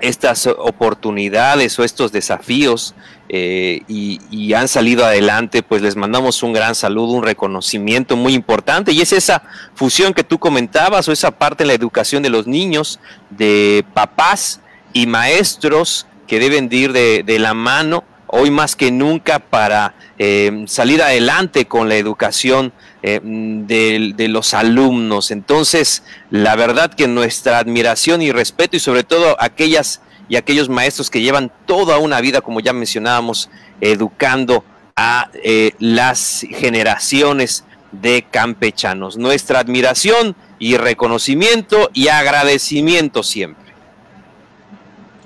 estas 0.00 0.46
oportunidades 0.46 1.78
o 1.78 1.84
estos 1.84 2.12
desafíos 2.12 2.94
eh, 3.28 3.82
y, 3.88 4.52
han 4.54 4.68
salido 4.68 5.04
adelante, 5.04 5.62
pues 5.62 5.82
les 5.82 5.96
mandamos 5.96 6.42
un 6.42 6.52
gran 6.52 6.74
saludo, 6.74 7.12
un 7.12 7.24
reconocimiento 7.24 8.16
muy 8.16 8.32
importante. 8.34 8.92
Y 8.92 9.00
es 9.00 9.12
esa 9.12 9.42
fusión 9.74 10.14
que 10.14 10.24
tú 10.24 10.38
comentabas 10.38 11.08
o 11.08 11.12
esa 11.12 11.30
parte 11.30 11.64
de 11.64 11.68
la 11.68 11.74
educación 11.74 12.22
de 12.22 12.30
los 12.30 12.46
niños, 12.46 13.00
de 13.30 13.84
papás 13.92 14.60
y 14.92 15.06
maestros 15.06 16.06
que 16.26 16.38
deben 16.38 16.68
ir 16.72 16.92
de, 16.92 17.22
de 17.24 17.38
la 17.38 17.54
mano 17.54 18.04
hoy 18.28 18.50
más 18.50 18.76
que 18.76 18.90
nunca 18.90 19.38
para 19.38 19.94
eh, 20.18 20.64
salir 20.66 21.02
adelante 21.02 21.66
con 21.66 21.88
la 21.88 21.96
educación 21.96 22.72
eh, 23.02 23.20
de, 23.22 24.28
los 24.28 24.54
alumnos. 24.54 25.30
Entonces, 25.30 26.02
la 26.30 26.56
verdad 26.56 26.92
que 26.92 27.06
nuestra 27.08 27.58
admiración 27.58 28.22
y 28.22 28.32
respeto 28.32 28.76
y 28.76 28.80
sobre 28.80 29.04
todo 29.04 29.36
aquellas 29.38 30.00
y 30.28 30.36
aquellos 30.36 30.68
maestros 30.68 31.08
que 31.08 31.20
llevan 31.20 31.52
toda 31.66 31.98
una 31.98 32.20
vida, 32.20 32.40
como 32.40 32.58
ya 32.58 32.72
mencionábamos, 32.72 33.48
educando 33.80 34.64
a 34.96 35.30
eh, 35.34 35.72
las 35.78 36.44
generaciones 36.50 37.64
de 37.92 38.26
campechanos. 38.28 39.16
Nuestra 39.16 39.60
admiración 39.60 40.34
y 40.58 40.76
reconocimiento 40.76 41.90
y 41.92 42.08
agradecimiento 42.08 43.22
siempre. 43.22 43.66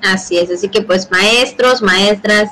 Así 0.02 0.38
es, 0.38 0.50
así 0.50 0.68
que 0.68 0.82
pues 0.82 1.10
maestros, 1.10 1.82
maestras, 1.82 2.50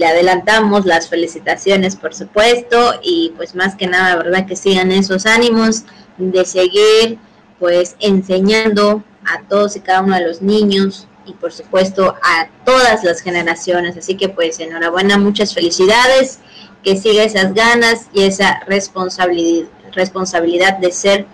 le 0.00 0.06
adelantamos 0.06 0.86
las 0.86 1.10
felicitaciones, 1.10 1.94
por 1.94 2.14
supuesto, 2.14 2.94
y 3.02 3.34
pues 3.36 3.54
más 3.54 3.76
que 3.76 3.86
nada, 3.86 4.16
¿verdad? 4.16 4.46
Que 4.46 4.56
sigan 4.56 4.90
esos 4.92 5.26
ánimos 5.26 5.84
de 6.16 6.46
seguir 6.46 7.18
pues 7.58 7.96
enseñando 8.00 9.04
a 9.26 9.46
todos 9.46 9.76
y 9.76 9.80
cada 9.80 10.00
uno 10.00 10.16
de 10.16 10.26
los 10.26 10.40
niños 10.40 11.06
y 11.26 11.34
por 11.34 11.52
supuesto 11.52 12.16
a 12.22 12.48
todas 12.64 13.04
las 13.04 13.20
generaciones. 13.20 13.94
Así 13.98 14.16
que 14.16 14.30
pues 14.30 14.58
enhorabuena, 14.58 15.18
muchas 15.18 15.52
felicidades, 15.52 16.38
que 16.82 16.96
siga 16.96 17.22
esas 17.22 17.52
ganas 17.52 18.08
y 18.14 18.22
esa 18.22 18.60
responsabilidad, 18.66 19.68
responsabilidad 19.92 20.78
de 20.78 20.92
ser 20.92 21.26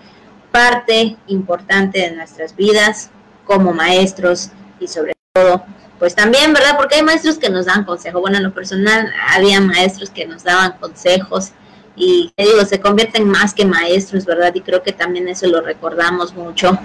parte 0.51 1.15
importante 1.27 2.01
de 2.01 2.11
nuestras 2.11 2.53
vidas 2.53 3.11
como 3.45 3.71
maestros 3.71 4.49
y 4.81 4.89
sobre 4.89 5.13
todo 5.33 5.63
pues 5.99 6.15
también, 6.15 6.53
¿verdad? 6.53 6.77
Porque 6.77 6.95
hay 6.95 7.03
maestros 7.03 7.37
que 7.37 7.49
nos 7.49 7.65
dan 7.65 7.83
consejo. 7.83 8.21
Bueno, 8.21 8.37
en 8.37 8.43
lo 8.43 8.53
personal 8.53 9.11
había 9.29 9.59
maestros 9.61 10.09
que 10.09 10.25
nos 10.25 10.43
daban 10.43 10.73
consejos 10.79 11.51
y 11.95 12.31
te 12.35 12.43
digo, 12.43 12.63
se 12.65 12.79
convierten 12.79 13.27
más 13.27 13.53
que 13.53 13.65
maestros, 13.65 14.25
¿verdad? 14.25 14.53
Y 14.53 14.61
creo 14.61 14.83
que 14.83 14.91
también 14.91 15.27
eso 15.27 15.47
lo 15.47 15.61
recordamos 15.61 16.35
mucho, 16.35 16.77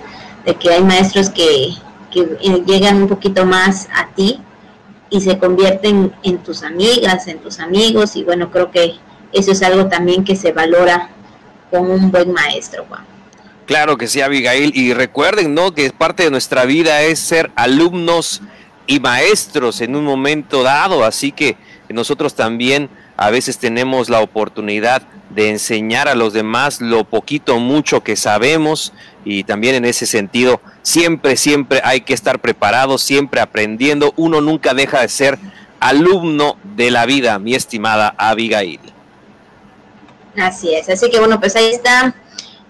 de 0.46 0.54
que 0.54 0.70
hay 0.70 0.82
maestros 0.82 1.28
que, 1.28 1.74
que 2.10 2.20
eh, 2.20 2.62
llegan 2.66 3.02
un 3.02 3.08
poquito 3.08 3.44
más 3.44 3.88
a 3.94 4.08
ti 4.14 4.40
y 5.10 5.20
se 5.20 5.38
convierten 5.38 6.12
en 6.22 6.38
tus 6.38 6.62
amigas, 6.62 7.28
en 7.28 7.38
tus 7.38 7.60
amigos 7.60 8.16
y 8.16 8.24
bueno, 8.24 8.50
creo 8.50 8.70
que 8.70 8.94
eso 9.32 9.52
es 9.52 9.62
algo 9.62 9.88
también 9.88 10.24
que 10.24 10.34
se 10.34 10.52
valora 10.52 11.10
con 11.70 11.90
un 11.90 12.10
buen 12.10 12.32
maestro, 12.32 12.86
Juan. 12.88 13.04
Claro 13.66 13.96
que 13.96 14.08
sí, 14.08 14.20
Abigail, 14.20 14.72
y 14.74 14.92
recuerden, 14.92 15.54
¿no? 15.54 15.72
Que 15.72 15.90
parte 15.90 16.24
de 16.24 16.30
nuestra 16.30 16.64
vida 16.64 17.02
es 17.02 17.18
ser 17.18 17.50
alumnos 17.54 18.42
y 18.86 19.00
maestros 19.00 19.80
en 19.80 19.96
un 19.96 20.04
momento 20.04 20.62
dado, 20.62 21.04
así 21.04 21.32
que 21.32 21.56
nosotros 21.88 22.34
también 22.34 22.88
a 23.16 23.30
veces 23.30 23.58
tenemos 23.58 24.08
la 24.08 24.20
oportunidad 24.20 25.02
de 25.30 25.50
enseñar 25.50 26.08
a 26.08 26.14
los 26.14 26.32
demás 26.32 26.80
lo 26.80 27.04
poquito 27.04 27.58
mucho 27.58 28.02
que 28.02 28.16
sabemos 28.16 28.92
y 29.24 29.44
también 29.44 29.74
en 29.74 29.84
ese 29.84 30.06
sentido 30.06 30.60
siempre, 30.82 31.36
siempre 31.36 31.80
hay 31.84 32.00
que 32.02 32.14
estar 32.14 32.40
preparados, 32.40 33.02
siempre 33.02 33.40
aprendiendo, 33.40 34.12
uno 34.16 34.40
nunca 34.40 34.74
deja 34.74 35.00
de 35.00 35.08
ser 35.08 35.38
alumno 35.80 36.56
de 36.76 36.90
la 36.90 37.06
vida, 37.06 37.38
mi 37.38 37.54
estimada 37.54 38.14
Abigail. 38.18 38.80
Así 40.36 40.74
es, 40.74 40.88
así 40.88 41.10
que 41.10 41.18
bueno, 41.18 41.38
pues 41.40 41.56
ahí 41.56 41.70
está 41.72 42.14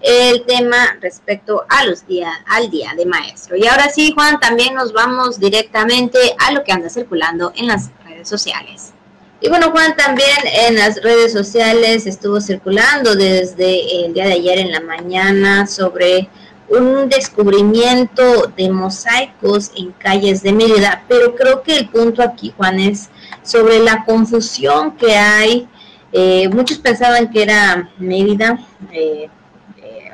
el 0.03 0.43
tema 0.45 0.97
respecto 1.01 1.65
a 1.69 1.85
los 1.85 2.05
días, 2.05 2.33
al 2.45 2.69
día 2.69 2.91
de 2.95 3.05
maestro. 3.05 3.55
Y 3.55 3.65
ahora 3.65 3.89
sí, 3.89 4.11
Juan, 4.11 4.39
también 4.39 4.75
nos 4.75 4.91
vamos 4.91 5.39
directamente 5.39 6.17
a 6.37 6.51
lo 6.51 6.63
que 6.63 6.73
anda 6.73 6.89
circulando 6.89 7.53
en 7.55 7.67
las 7.67 7.89
redes 8.05 8.27
sociales. 8.27 8.93
Y 9.39 9.49
bueno, 9.49 9.71
Juan, 9.71 9.95
también 9.95 10.37
en 10.67 10.75
las 10.75 11.01
redes 11.01 11.31
sociales 11.31 12.05
estuvo 12.05 12.41
circulando 12.41 13.15
desde 13.15 14.05
el 14.05 14.13
día 14.13 14.25
de 14.25 14.33
ayer 14.33 14.59
en 14.59 14.71
la 14.71 14.81
mañana 14.81 15.67
sobre 15.67 16.29
un 16.69 17.07
descubrimiento 17.07 18.47
de 18.57 18.69
mosaicos 18.69 19.71
en 19.75 19.91
calles 19.93 20.43
de 20.43 20.53
Mérida, 20.53 21.03
pero 21.07 21.35
creo 21.35 21.61
que 21.61 21.77
el 21.77 21.89
punto 21.89 22.23
aquí, 22.23 22.53
Juan, 22.55 22.79
es 22.79 23.09
sobre 23.41 23.79
la 23.79 24.03
confusión 24.05 24.95
que 24.97 25.15
hay. 25.15 25.67
Eh, 26.11 26.47
muchos 26.49 26.77
pensaban 26.77 27.29
que 27.31 27.43
era 27.43 27.89
Mérida, 27.97 28.59
eh, 28.91 29.29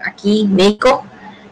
aquí 0.06 0.48
México, 0.50 1.04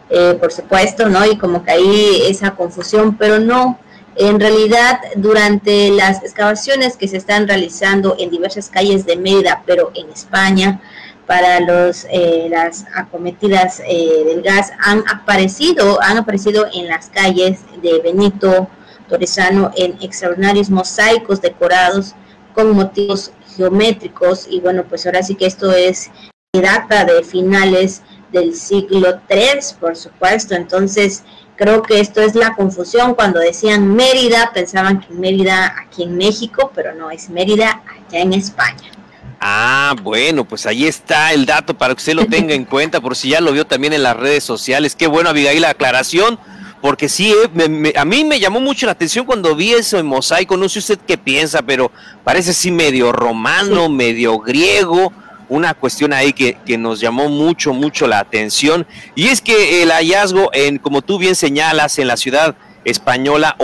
eh, 0.10 0.38
por 0.40 0.52
supuesto, 0.52 1.10
¿no? 1.10 1.26
Y 1.26 1.38
como 1.38 1.64
que 1.64 1.72
ahí 1.72 2.22
esa 2.28 2.52
confusión, 2.52 3.18
pero 3.18 3.40
no. 3.40 3.80
En 4.16 4.40
realidad, 4.40 5.00
durante 5.16 5.92
las 5.92 6.24
excavaciones 6.24 6.98
que 6.98 7.08
se 7.08 7.18
están 7.18 7.48
realizando 7.48 8.16
en 8.18 8.32
diversas 8.32 8.70
calles 8.70 9.06
de 9.06 9.16
Mérida, 9.16 9.62
pero 9.66 9.92
en 9.94 10.10
España, 10.10 10.82
para 11.28 11.60
los 11.60 12.08
eh, 12.10 12.48
las 12.50 12.86
acometidas 12.96 13.82
eh, 13.86 14.24
del 14.26 14.42
gas 14.42 14.72
han 14.80 15.04
aparecido 15.10 16.02
han 16.02 16.18
aparecido 16.18 16.66
en 16.74 16.88
las 16.88 17.10
calles 17.10 17.60
de 17.82 18.00
Benito 18.00 18.70
Torresano 19.10 19.72
en 19.76 19.98
extraordinarios 20.02 20.70
mosaicos 20.70 21.42
decorados 21.42 22.16
con 22.56 22.72
motivos 22.72 23.32
geométricos 23.56 24.48
y 24.50 24.62
bueno 24.62 24.86
pues 24.88 25.06
ahora 25.06 25.22
sí 25.22 25.36
que 25.36 25.46
esto 25.46 25.72
es 25.72 26.10
data 26.54 27.04
de 27.06 27.24
finales 27.24 28.02
del 28.32 28.56
siglo 28.56 29.20
III, 29.30 29.76
por 29.80 29.96
supuesto. 29.96 30.56
Entonces, 30.56 31.24
creo 31.56 31.82
que 31.82 32.00
esto 32.00 32.22
es 32.22 32.36
la 32.36 32.56
confusión. 32.56 33.16
Cuando 33.16 33.40
decían 33.40 33.96
Mérida, 33.96 34.52
pensaban 34.54 35.02
que 35.02 35.14
Mérida 35.14 35.76
aquí 35.80 36.04
en 36.04 36.18
México, 36.18 36.72
pero 36.74 36.94
no 36.94 37.12
es 37.12 37.30
Mérida 37.30 37.82
allá 37.88 38.20
en 38.20 38.34
España. 38.34 38.92
Ah, 39.40 39.96
bueno, 40.02 40.46
pues 40.46 40.66
ahí 40.66 40.88
está 40.88 41.32
el 41.32 41.46
dato 41.46 41.78
para 41.78 41.94
que 41.94 42.00
usted 42.00 42.14
lo 42.14 42.26
tenga 42.26 42.56
en 42.56 42.66
cuenta, 42.66 43.02
por 43.02 43.16
si 43.16 43.30
ya 43.30 43.42
lo 43.42 43.52
vio 43.52 43.66
también 43.66 43.94
en 43.94 44.04
las 44.04 44.18
redes 44.18 44.44
sociales. 44.44 44.96
Qué 44.96 45.08
bueno, 45.08 45.30
Abigail, 45.30 45.62
la 45.62 45.70
aclaración, 45.70 46.40
porque 46.82 47.08
sí, 47.08 47.32
eh, 47.34 47.94
a 47.96 48.06
mí 48.06 48.24
me 48.24 48.40
llamó 48.40 48.60
mucho 48.60 48.88
la 48.88 48.94
atención 48.94 49.26
cuando 49.26 49.56
vi 49.56 49.74
eso 49.74 50.00
en 50.00 50.08
mosaico. 50.08 50.58
No 50.58 50.68
sé 50.68 50.80
usted 50.80 50.98
qué 51.06 51.20
piensa, 51.20 51.62
pero 51.62 51.92
parece 52.24 52.52
así 52.52 52.72
medio 52.72 53.12
romano, 53.12 53.90
medio 53.90 54.40
griego 54.40 55.14
una 55.50 55.74
cuestión 55.74 56.14
ahí 56.14 56.34
que, 56.34 56.58
nos 56.78 57.00
llamó 57.00 57.30
mucho, 57.30 57.74
mucho 57.74 58.08
la 58.08 58.20
atención, 58.20 58.86
y 59.16 59.28
es 59.28 59.42
que 59.42 59.82
el 59.84 59.92
hallazgo, 59.92 60.50
en, 60.54 60.78
como 60.78 61.02
tú 61.02 61.18
bien 61.18 61.36
señalas, 61.36 61.98
en 62.00 62.08
la 62.08 62.18
ciudad 62.18 62.56
española 62.84 63.58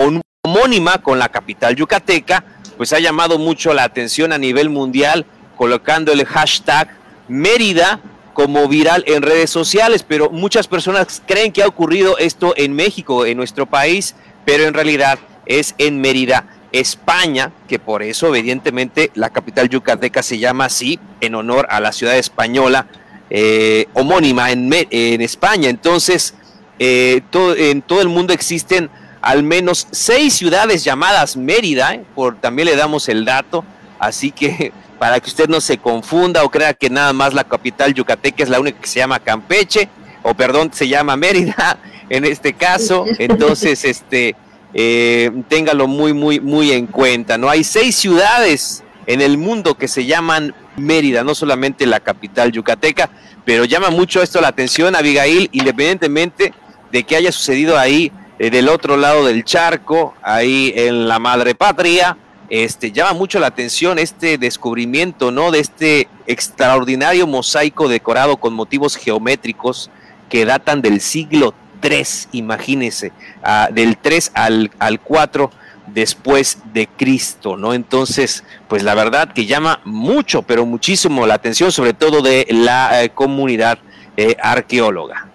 homónima 0.44 0.98
con 0.98 1.18
la 1.18 1.28
capital 1.28 1.76
yucateca, 1.76 2.44
pues 2.76 2.92
ha 2.92 2.98
llamado 2.98 3.38
mucho 3.38 3.72
la 3.72 3.84
atención 3.84 4.32
a 4.32 4.38
nivel 4.38 4.68
mundial, 4.70 5.26
colocando 5.56 6.12
el 6.12 6.24
hashtag 6.24 6.88
Mérida 7.28 8.00
como 8.34 8.68
viral 8.68 9.04
en 9.06 9.22
redes 9.22 9.48
sociales, 9.48 10.04
pero 10.06 10.28
muchas 10.28 10.66
personas 10.66 11.22
creen 11.26 11.52
que 11.52 11.62
ha 11.62 11.68
ocurrido 11.68 12.18
esto 12.18 12.52
en 12.56 12.74
México, 12.74 13.24
en 13.24 13.36
nuestro 13.36 13.64
país, 13.64 14.14
pero 14.44 14.64
en 14.64 14.74
realidad 14.74 15.18
es 15.46 15.74
en 15.78 16.00
Mérida. 16.00 16.44
España, 16.74 17.52
que 17.68 17.78
por 17.78 18.02
eso 18.02 18.34
evidentemente 18.34 19.12
la 19.14 19.30
capital 19.30 19.68
yucateca 19.68 20.24
se 20.24 20.38
llama 20.38 20.64
así, 20.64 20.98
en 21.20 21.36
honor 21.36 21.68
a 21.70 21.78
la 21.78 21.92
ciudad 21.92 22.16
española 22.18 22.86
eh, 23.30 23.86
homónima 23.94 24.50
en, 24.50 24.68
en, 24.72 25.20
España. 25.20 25.70
Entonces, 25.70 26.34
eh, 26.80 27.22
todo, 27.30 27.54
en 27.54 27.80
todo 27.80 28.02
el 28.02 28.08
mundo 28.08 28.32
existen 28.32 28.90
al 29.22 29.44
menos 29.44 29.86
seis 29.92 30.34
ciudades 30.34 30.82
llamadas 30.82 31.36
Mérida, 31.36 31.94
¿eh? 31.94 32.04
por, 32.14 32.40
también 32.40 32.66
le 32.66 32.76
damos 32.76 33.08
el 33.08 33.24
dato, 33.24 33.64
así 34.00 34.32
que 34.32 34.72
para 34.98 35.20
que 35.20 35.30
usted 35.30 35.48
no 35.48 35.60
se 35.60 35.78
confunda 35.78 36.42
o 36.42 36.50
crea 36.50 36.74
que 36.74 36.90
nada 36.90 37.12
más 37.12 37.34
la 37.34 37.44
capital 37.44 37.94
yucateca 37.94 38.42
es 38.42 38.48
la 38.48 38.58
única 38.58 38.80
que 38.80 38.88
se 38.88 38.98
llama 38.98 39.20
Campeche, 39.20 39.88
o 40.24 40.34
perdón, 40.34 40.70
se 40.74 40.88
llama 40.88 41.16
Mérida 41.16 41.78
en 42.08 42.24
este 42.24 42.52
caso, 42.52 43.04
entonces 43.18 43.84
este 43.84 44.34
eh, 44.74 45.30
téngalo 45.48 45.86
muy, 45.86 46.12
muy, 46.12 46.40
muy 46.40 46.72
en 46.72 46.86
cuenta. 46.86 47.38
¿no? 47.38 47.48
Hay 47.48 47.64
seis 47.64 47.96
ciudades 47.96 48.82
en 49.06 49.20
el 49.20 49.38
mundo 49.38 49.76
que 49.76 49.88
se 49.88 50.04
llaman 50.04 50.54
Mérida, 50.76 51.22
no 51.22 51.34
solamente 51.34 51.86
la 51.86 52.00
capital 52.00 52.50
yucateca, 52.50 53.08
pero 53.44 53.64
llama 53.64 53.90
mucho 53.90 54.22
esto 54.22 54.40
la 54.40 54.48
atención, 54.48 54.96
Abigail, 54.96 55.48
independientemente 55.52 56.52
de 56.90 57.04
que 57.04 57.16
haya 57.16 57.30
sucedido 57.30 57.78
ahí 57.78 58.10
eh, 58.38 58.50
del 58.50 58.68
otro 58.68 58.96
lado 58.96 59.24
del 59.24 59.44
charco, 59.44 60.14
ahí 60.22 60.72
en 60.74 61.06
la 61.06 61.18
madre 61.18 61.54
patria, 61.54 62.16
este, 62.50 62.92
llama 62.92 63.12
mucho 63.12 63.38
la 63.38 63.46
atención 63.46 63.98
este 63.98 64.38
descubrimiento, 64.38 65.30
¿no? 65.30 65.50
De 65.50 65.60
este 65.60 66.08
extraordinario 66.26 67.26
mosaico 67.26 67.88
decorado 67.88 68.36
con 68.36 68.54
motivos 68.54 68.96
geométricos 68.96 69.90
que 70.28 70.44
datan 70.44 70.82
del 70.82 71.00
siglo 71.00 71.54
III, 71.84 72.04
imagínense, 72.32 73.12
ah, 73.42 73.68
del 73.70 73.98
3 73.98 74.32
al, 74.34 74.70
al 74.78 75.00
4 75.00 75.50
después 75.86 76.58
de 76.72 76.86
Cristo, 76.86 77.56
¿no? 77.56 77.74
Entonces, 77.74 78.44
pues 78.68 78.82
la 78.82 78.94
verdad 78.94 79.32
que 79.32 79.46
llama 79.46 79.80
mucho, 79.84 80.42
pero 80.42 80.66
muchísimo 80.66 81.26
la 81.26 81.34
atención, 81.34 81.70
sobre 81.72 81.92
todo 81.92 82.22
de 82.22 82.46
la 82.50 83.02
eh, 83.02 83.10
comunidad 83.10 83.78
eh, 84.16 84.36
arqueóloga. 84.42 85.28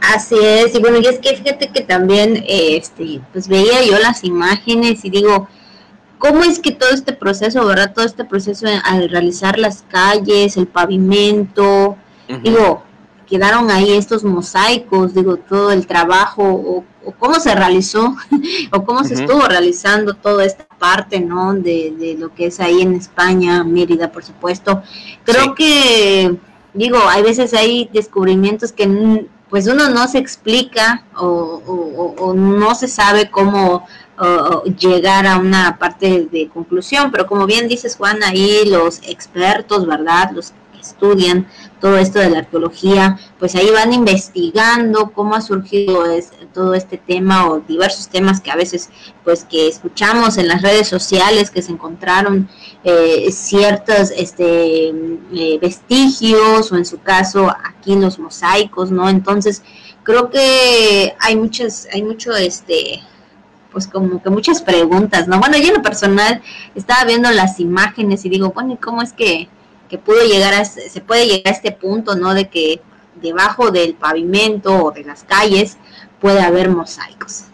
Así 0.00 0.36
es, 0.40 0.74
y 0.74 0.78
bueno, 0.78 0.98
y 0.98 1.06
es 1.06 1.18
que 1.18 1.36
fíjate 1.36 1.68
que 1.68 1.82
también, 1.82 2.44
este, 2.48 3.20
pues 3.32 3.48
veía 3.48 3.82
yo 3.84 3.98
las 3.98 4.24
imágenes 4.24 5.04
y 5.04 5.10
digo, 5.10 5.48
¿cómo 6.18 6.42
es 6.42 6.58
que 6.58 6.72
todo 6.72 6.90
este 6.90 7.12
proceso, 7.12 7.64
verdad? 7.66 7.92
Todo 7.94 8.04
este 8.04 8.24
proceso 8.24 8.66
al 8.84 9.08
realizar 9.08 9.58
las 9.58 9.84
calles, 9.88 10.56
el 10.56 10.66
pavimento, 10.66 11.96
digo, 12.42 12.84
quedaron 13.30 13.70
ahí 13.70 13.92
estos 13.92 14.24
mosaicos, 14.24 15.14
digo, 15.14 15.36
todo 15.36 15.70
el 15.70 15.86
trabajo, 15.86 16.42
o, 16.42 16.84
cómo 17.18 17.36
se 17.40 17.54
realizó, 17.54 18.16
o 18.72 18.84
cómo 18.84 19.04
se 19.04 19.14
estuvo 19.14 19.46
realizando 19.46 20.14
toda 20.14 20.44
esta 20.44 20.66
parte, 20.66 21.20
¿no? 21.20 21.54
De, 21.54 21.94
de, 21.96 22.16
lo 22.18 22.34
que 22.34 22.46
es 22.46 22.58
ahí 22.60 22.82
en 22.82 22.94
España, 22.94 23.62
Mérida, 23.64 24.10
por 24.10 24.24
supuesto. 24.24 24.82
Creo 25.24 25.54
que, 25.54 26.36
digo, 26.74 26.98
hay 27.08 27.22
veces 27.22 27.54
hay 27.54 27.88
descubrimientos 27.92 28.72
que 28.72 29.26
pues 29.50 29.66
uno 29.66 29.90
no 29.90 30.06
se 30.06 30.18
explica 30.18 31.04
o, 31.16 32.32
no 32.34 32.74
se 32.74 32.88
sabe 32.88 33.30
cómo 33.30 33.86
llegar 34.78 35.26
a 35.26 35.38
una 35.38 35.78
parte 35.78 36.28
de 36.30 36.48
conclusión, 36.48 37.10
pero 37.10 37.26
como 37.26 37.46
bien 37.46 37.68
dices 37.68 37.96
Juan, 37.96 38.22
ahí 38.22 38.64
los 38.66 39.00
expertos, 39.08 39.86
¿verdad? 39.86 40.30
Los 40.32 40.52
estudian 40.80 41.46
todo 41.80 41.96
esto 41.96 42.18
de 42.18 42.30
la 42.30 42.38
arqueología, 42.40 43.18
pues 43.38 43.54
ahí 43.54 43.70
van 43.70 43.92
investigando 43.92 45.12
cómo 45.12 45.34
ha 45.34 45.40
surgido 45.40 46.04
todo 46.52 46.74
este 46.74 46.98
tema 46.98 47.48
o 47.48 47.60
diversos 47.60 48.08
temas 48.08 48.40
que 48.40 48.50
a 48.50 48.56
veces 48.56 48.90
pues 49.24 49.44
que 49.44 49.68
escuchamos 49.68 50.36
en 50.38 50.48
las 50.48 50.62
redes 50.62 50.88
sociales 50.88 51.50
que 51.50 51.62
se 51.62 51.72
encontraron 51.72 52.48
eh, 52.84 53.30
ciertos 53.32 54.10
este 54.16 54.88
eh, 54.88 55.58
vestigios 55.60 56.70
o 56.70 56.76
en 56.76 56.84
su 56.84 57.00
caso 57.00 57.50
aquí 57.64 57.96
los 57.96 58.18
mosaicos, 58.18 58.90
¿no? 58.90 59.08
Entonces 59.08 59.62
creo 60.02 60.30
que 60.30 61.14
hay 61.18 61.36
muchas 61.36 61.88
hay 61.92 62.02
mucho 62.02 62.34
este 62.36 63.00
pues 63.70 63.86
como 63.86 64.22
que 64.22 64.30
muchas 64.30 64.62
preguntas, 64.62 65.28
¿no? 65.28 65.38
Bueno, 65.38 65.56
yo 65.56 65.68
en 65.68 65.74
lo 65.74 65.82
personal 65.82 66.42
estaba 66.74 67.04
viendo 67.04 67.30
las 67.30 67.60
imágenes 67.60 68.24
y 68.24 68.28
digo, 68.28 68.50
bueno, 68.50 68.74
¿y 68.74 68.76
cómo 68.76 69.02
es 69.02 69.12
que 69.12 69.48
que 69.90 69.98
pudo 69.98 70.22
llegar 70.24 70.54
a, 70.54 70.64
se 70.64 71.00
puede 71.00 71.26
llegar 71.26 71.52
a 71.52 71.56
este 71.56 71.72
punto, 71.72 72.14
¿no? 72.14 72.32
De 72.32 72.48
que 72.48 72.80
debajo 73.20 73.70
del 73.72 73.94
pavimento 73.94 74.84
o 74.84 74.90
de 74.92 75.04
las 75.04 75.24
calles 75.24 75.76
puede 76.20 76.40
haber 76.40 76.70
mosaicos. 76.70 77.44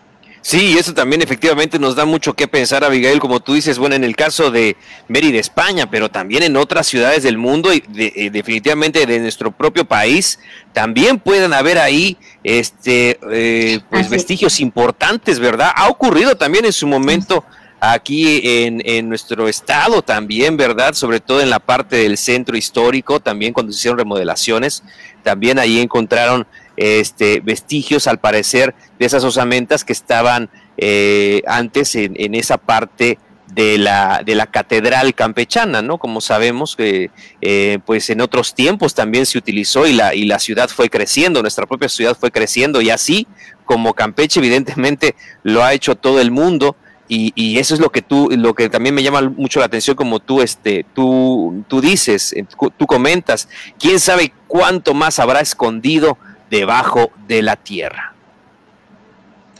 Sí, 0.42 0.76
eso 0.78 0.94
también 0.94 1.22
efectivamente 1.22 1.76
nos 1.76 1.96
da 1.96 2.04
mucho 2.04 2.34
que 2.34 2.46
pensar, 2.46 2.84
Abigail, 2.84 3.18
como 3.18 3.40
tú 3.40 3.54
dices, 3.54 3.80
bueno, 3.80 3.96
en 3.96 4.04
el 4.04 4.14
caso 4.14 4.52
de 4.52 4.76
Mérida, 5.08 5.40
España, 5.40 5.90
pero 5.90 6.08
también 6.08 6.44
en 6.44 6.56
otras 6.56 6.86
ciudades 6.86 7.24
del 7.24 7.36
mundo 7.36 7.74
y 7.74 7.82
eh, 7.96 8.30
definitivamente 8.30 9.04
de 9.06 9.18
nuestro 9.18 9.50
propio 9.50 9.84
país, 9.84 10.38
también 10.72 11.18
pueden 11.18 11.52
haber 11.52 11.78
ahí 11.78 12.16
este, 12.44 13.18
eh, 13.32 13.80
pues 13.90 14.08
vestigios 14.08 14.60
importantes, 14.60 15.40
¿verdad? 15.40 15.72
Ha 15.74 15.88
ocurrido 15.88 16.36
también 16.36 16.64
en 16.64 16.72
su 16.72 16.86
momento 16.86 17.44
aquí 17.92 18.40
en, 18.44 18.82
en, 18.84 19.08
nuestro 19.08 19.48
estado 19.48 20.02
también, 20.02 20.56
¿verdad? 20.56 20.94
Sobre 20.94 21.20
todo 21.20 21.40
en 21.40 21.50
la 21.50 21.58
parte 21.58 21.96
del 21.96 22.16
centro 22.16 22.56
histórico, 22.56 23.20
también 23.20 23.52
cuando 23.52 23.72
se 23.72 23.78
hicieron 23.78 23.98
remodelaciones, 23.98 24.82
también 25.22 25.58
ahí 25.58 25.80
encontraron 25.80 26.46
este, 26.76 27.40
vestigios, 27.40 28.06
al 28.06 28.18
parecer, 28.18 28.74
de 28.98 29.06
esas 29.06 29.24
osamentas 29.24 29.84
que 29.84 29.92
estaban 29.92 30.50
eh, 30.76 31.42
antes 31.46 31.94
en, 31.94 32.14
en, 32.16 32.34
esa 32.34 32.58
parte 32.58 33.18
de 33.54 33.78
la, 33.78 34.22
de 34.24 34.34
la 34.34 34.46
catedral 34.46 35.14
campechana, 35.14 35.80
¿no? 35.80 35.98
Como 35.98 36.20
sabemos 36.20 36.76
que 36.76 37.10
eh, 37.40 37.78
pues 37.86 38.10
en 38.10 38.20
otros 38.20 38.54
tiempos 38.54 38.94
también 38.94 39.24
se 39.24 39.38
utilizó 39.38 39.86
y 39.86 39.92
la, 39.92 40.14
y 40.14 40.24
la 40.24 40.38
ciudad 40.38 40.68
fue 40.68 40.90
creciendo, 40.90 41.42
nuestra 41.42 41.66
propia 41.66 41.88
ciudad 41.88 42.16
fue 42.18 42.30
creciendo 42.30 42.80
y 42.80 42.90
así 42.90 43.26
como 43.64 43.94
Campeche 43.94 44.40
evidentemente 44.40 45.14
lo 45.42 45.64
ha 45.64 45.72
hecho 45.72 45.94
todo 45.94 46.20
el 46.20 46.30
mundo, 46.30 46.76
y, 47.08 47.58
eso 47.58 47.74
es 47.74 47.80
lo 47.80 47.90
que 47.90 48.02
tú, 48.02 48.28
lo 48.32 48.54
que 48.54 48.68
también 48.68 48.94
me 48.94 49.02
llama 49.02 49.22
mucho 49.22 49.60
la 49.60 49.66
atención, 49.66 49.96
como 49.96 50.20
tú, 50.20 50.42
este, 50.42 50.84
tú, 50.94 51.64
tú 51.68 51.80
dices, 51.80 52.34
tú 52.76 52.86
comentas, 52.86 53.48
quién 53.78 54.00
sabe 54.00 54.32
cuánto 54.46 54.94
más 54.94 55.18
habrá 55.18 55.40
escondido 55.40 56.18
debajo 56.50 57.10
de 57.28 57.42
la 57.42 57.56
tierra. 57.56 58.16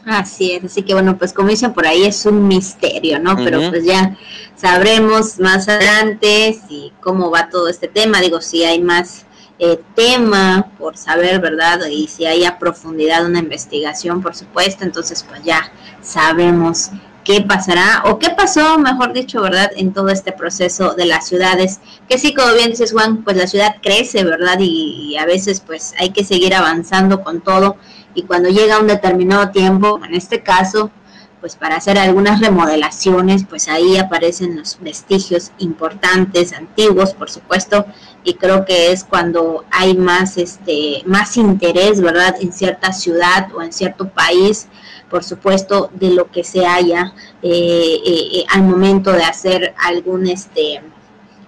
Así 0.07 0.53
es, 0.53 0.65
así 0.65 0.83
que 0.83 0.95
bueno, 0.95 1.19
pues 1.19 1.33
como 1.33 1.49
dicen 1.49 1.73
por 1.73 1.85
ahí 1.85 2.05
es 2.05 2.27
un 2.27 2.47
misterio, 2.47 3.19
¿no? 3.19 3.37
Pero 3.37 3.71
pues 3.71 3.85
ya 3.85 4.17
sabremos 4.55 5.41
más 5.41 5.69
adelante 5.69 6.57
si 6.69 6.93
cómo 7.01 7.29
va 7.29 7.49
todo 7.49 7.69
este 7.69 7.89
tema, 7.89 8.21
digo, 8.21 8.41
si 8.41 8.63
hay 8.63 8.81
más 8.81 9.27
eh, 9.59 9.81
tema 9.97 10.71
por 10.79 10.97
saber, 10.97 11.41
¿verdad? 11.41 11.87
Y 11.87 12.07
si 12.07 12.25
hay 12.25 12.45
a 12.45 12.57
profundidad 12.57 13.27
una 13.27 13.41
investigación, 13.41 14.23
por 14.23 14.37
supuesto, 14.37 14.85
entonces 14.85 15.25
pues 15.29 15.43
ya 15.43 15.73
sabemos 16.03 16.91
qué 17.27 17.41
pasará 17.41 18.05
o 18.07 18.21
qué 18.21 18.31
pasó, 18.31 18.79
mejor 18.79 19.13
dicho, 19.13 19.43
¿verdad? 19.43 19.73
En 19.75 19.93
todo 19.93 20.11
este 20.11 20.31
proceso 20.31 20.95
de 20.95 21.07
las 21.07 21.27
ciudades, 21.27 21.81
que 22.09 22.19
sí, 22.19 22.33
como 22.33 22.55
bien 22.55 22.71
dices 22.71 22.93
Juan, 22.93 23.25
pues 23.25 23.37
la 23.37 23.49
ciudad 23.49 23.77
crece, 23.83 24.23
¿verdad? 24.23 24.59
Y, 24.61 25.17
a 25.17 25.27
veces 25.27 25.61
pues 25.61 25.93
hay 25.99 26.11
que 26.11 26.23
seguir 26.23 26.55
avanzando 26.55 27.23
con 27.25 27.41
todo 27.41 27.77
y 28.15 28.23
cuando 28.23 28.49
llega 28.49 28.79
un 28.79 28.87
determinado 28.87 29.51
tiempo, 29.51 29.99
en 30.05 30.15
este 30.15 30.43
caso, 30.43 30.93
pues 31.41 31.57
para 31.57 31.77
hacer 31.77 31.99
algunas 31.99 32.41
remodelaciones, 32.41 33.45
pues 33.49 33.69
ahí 33.69 33.97
aparecen 33.97 34.57
los 34.57 34.79
vestigios 34.81 35.53
importantes, 35.59 36.53
antiguos, 36.53 37.15
por 37.15 37.31
supuesto, 37.31 37.87
y 38.25 38.35
creo 38.35 38.65
que 38.65 38.91
es 38.93 39.05
cuando 39.05 39.65
hay 39.71 39.97
más 39.97 40.37
este 40.39 41.03
más 41.07 41.37
interés, 41.37 42.01
¿verdad? 42.01 42.35
En 42.41 42.53
cierta 42.53 42.93
ciudad 42.93 43.49
o 43.55 43.63
en 43.63 43.73
cierto 43.73 44.09
país 44.09 44.67
por 45.11 45.25
supuesto, 45.25 45.91
de 45.95 46.11
lo 46.11 46.31
que 46.31 46.45
se 46.45 46.67
haya 46.67 47.13
eh, 47.43 48.01
eh, 48.05 48.29
eh, 48.33 48.45
al 48.53 48.63
momento 48.63 49.13
de 49.13 49.23
hacer 49.23 49.75
algún, 49.79 50.27
este, 50.27 50.83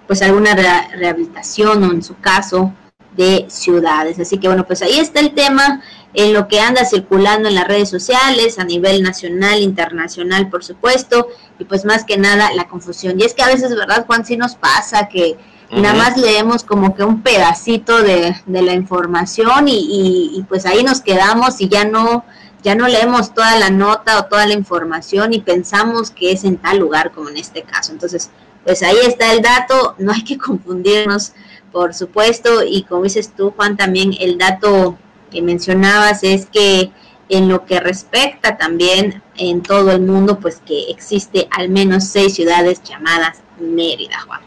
pues 0.07 0.21
alguna 0.21 0.55
rehabilitación 0.55 1.83
o 1.83 1.91
en 1.91 2.01
su 2.01 2.17
caso 2.17 2.73
de 3.15 3.45
ciudades. 3.49 4.19
Así 4.19 4.37
que 4.37 4.47
bueno, 4.47 4.65
pues 4.65 4.81
ahí 4.81 4.97
está 4.97 5.19
el 5.19 5.33
tema 5.33 5.81
en 6.13 6.33
lo 6.33 6.47
que 6.47 6.59
anda 6.59 6.85
circulando 6.85 7.49
en 7.49 7.55
las 7.55 7.67
redes 7.67 7.89
sociales 7.89 8.57
a 8.57 8.63
nivel 8.63 9.03
nacional, 9.03 9.61
internacional, 9.61 10.49
por 10.49 10.63
supuesto, 10.63 11.27
y 11.59 11.65
pues 11.65 11.85
más 11.85 12.03
que 12.03 12.17
nada 12.17 12.51
la 12.53 12.67
confusión. 12.67 13.19
Y 13.19 13.23
es 13.23 13.33
que 13.33 13.43
a 13.43 13.47
veces, 13.47 13.75
¿verdad, 13.75 14.05
Juan? 14.05 14.25
Sí 14.25 14.35
nos 14.35 14.55
pasa 14.55 15.07
que 15.07 15.37
nada 15.71 15.93
más 15.93 16.17
leemos 16.17 16.63
como 16.63 16.95
que 16.95 17.03
un 17.03 17.21
pedacito 17.21 18.01
de, 18.01 18.35
de 18.45 18.61
la 18.61 18.73
información 18.73 19.67
y, 19.67 20.31
y, 20.33 20.43
pues 20.49 20.65
ahí 20.65 20.83
nos 20.83 21.01
quedamos 21.01 21.61
y 21.61 21.69
ya 21.69 21.85
no 21.85 22.25
ya 22.61 22.75
no 22.75 22.89
leemos 22.89 23.33
toda 23.33 23.55
la 23.57 23.69
nota 23.69 24.19
o 24.19 24.25
toda 24.25 24.45
la 24.45 24.53
información 24.53 25.31
y 25.31 25.39
pensamos 25.39 26.11
que 26.11 26.33
es 26.33 26.43
en 26.43 26.57
tal 26.57 26.79
lugar 26.79 27.13
como 27.13 27.29
en 27.29 27.37
este 27.37 27.63
caso. 27.63 27.93
Entonces, 27.93 28.31
pues 28.65 28.83
ahí 28.83 28.97
está 29.05 29.31
el 29.31 29.41
dato, 29.41 29.95
no 29.97 30.11
hay 30.11 30.25
que 30.25 30.37
confundirnos, 30.45 31.31
por 31.71 31.93
supuesto, 31.93 32.63
y 32.63 32.83
como 32.83 33.03
dices 33.03 33.33
tú, 33.33 33.53
Juan, 33.55 33.77
también 33.77 34.13
el 34.19 34.37
dato 34.37 34.97
que 35.29 35.41
mencionabas 35.41 36.23
es 36.23 36.45
que 36.47 36.91
en 37.29 37.47
lo 37.47 37.65
que 37.65 37.79
respecta 37.79 38.57
también 38.57 39.21
en 39.37 39.61
todo 39.61 39.91
el 39.91 40.01
mundo, 40.01 40.39
pues 40.39 40.61
que 40.65 40.89
existe 40.89 41.47
al 41.51 41.69
menos 41.69 42.05
seis 42.05 42.33
ciudades 42.33 42.81
llamadas 42.83 43.37
Mérida, 43.59 44.19
Juan. 44.21 44.41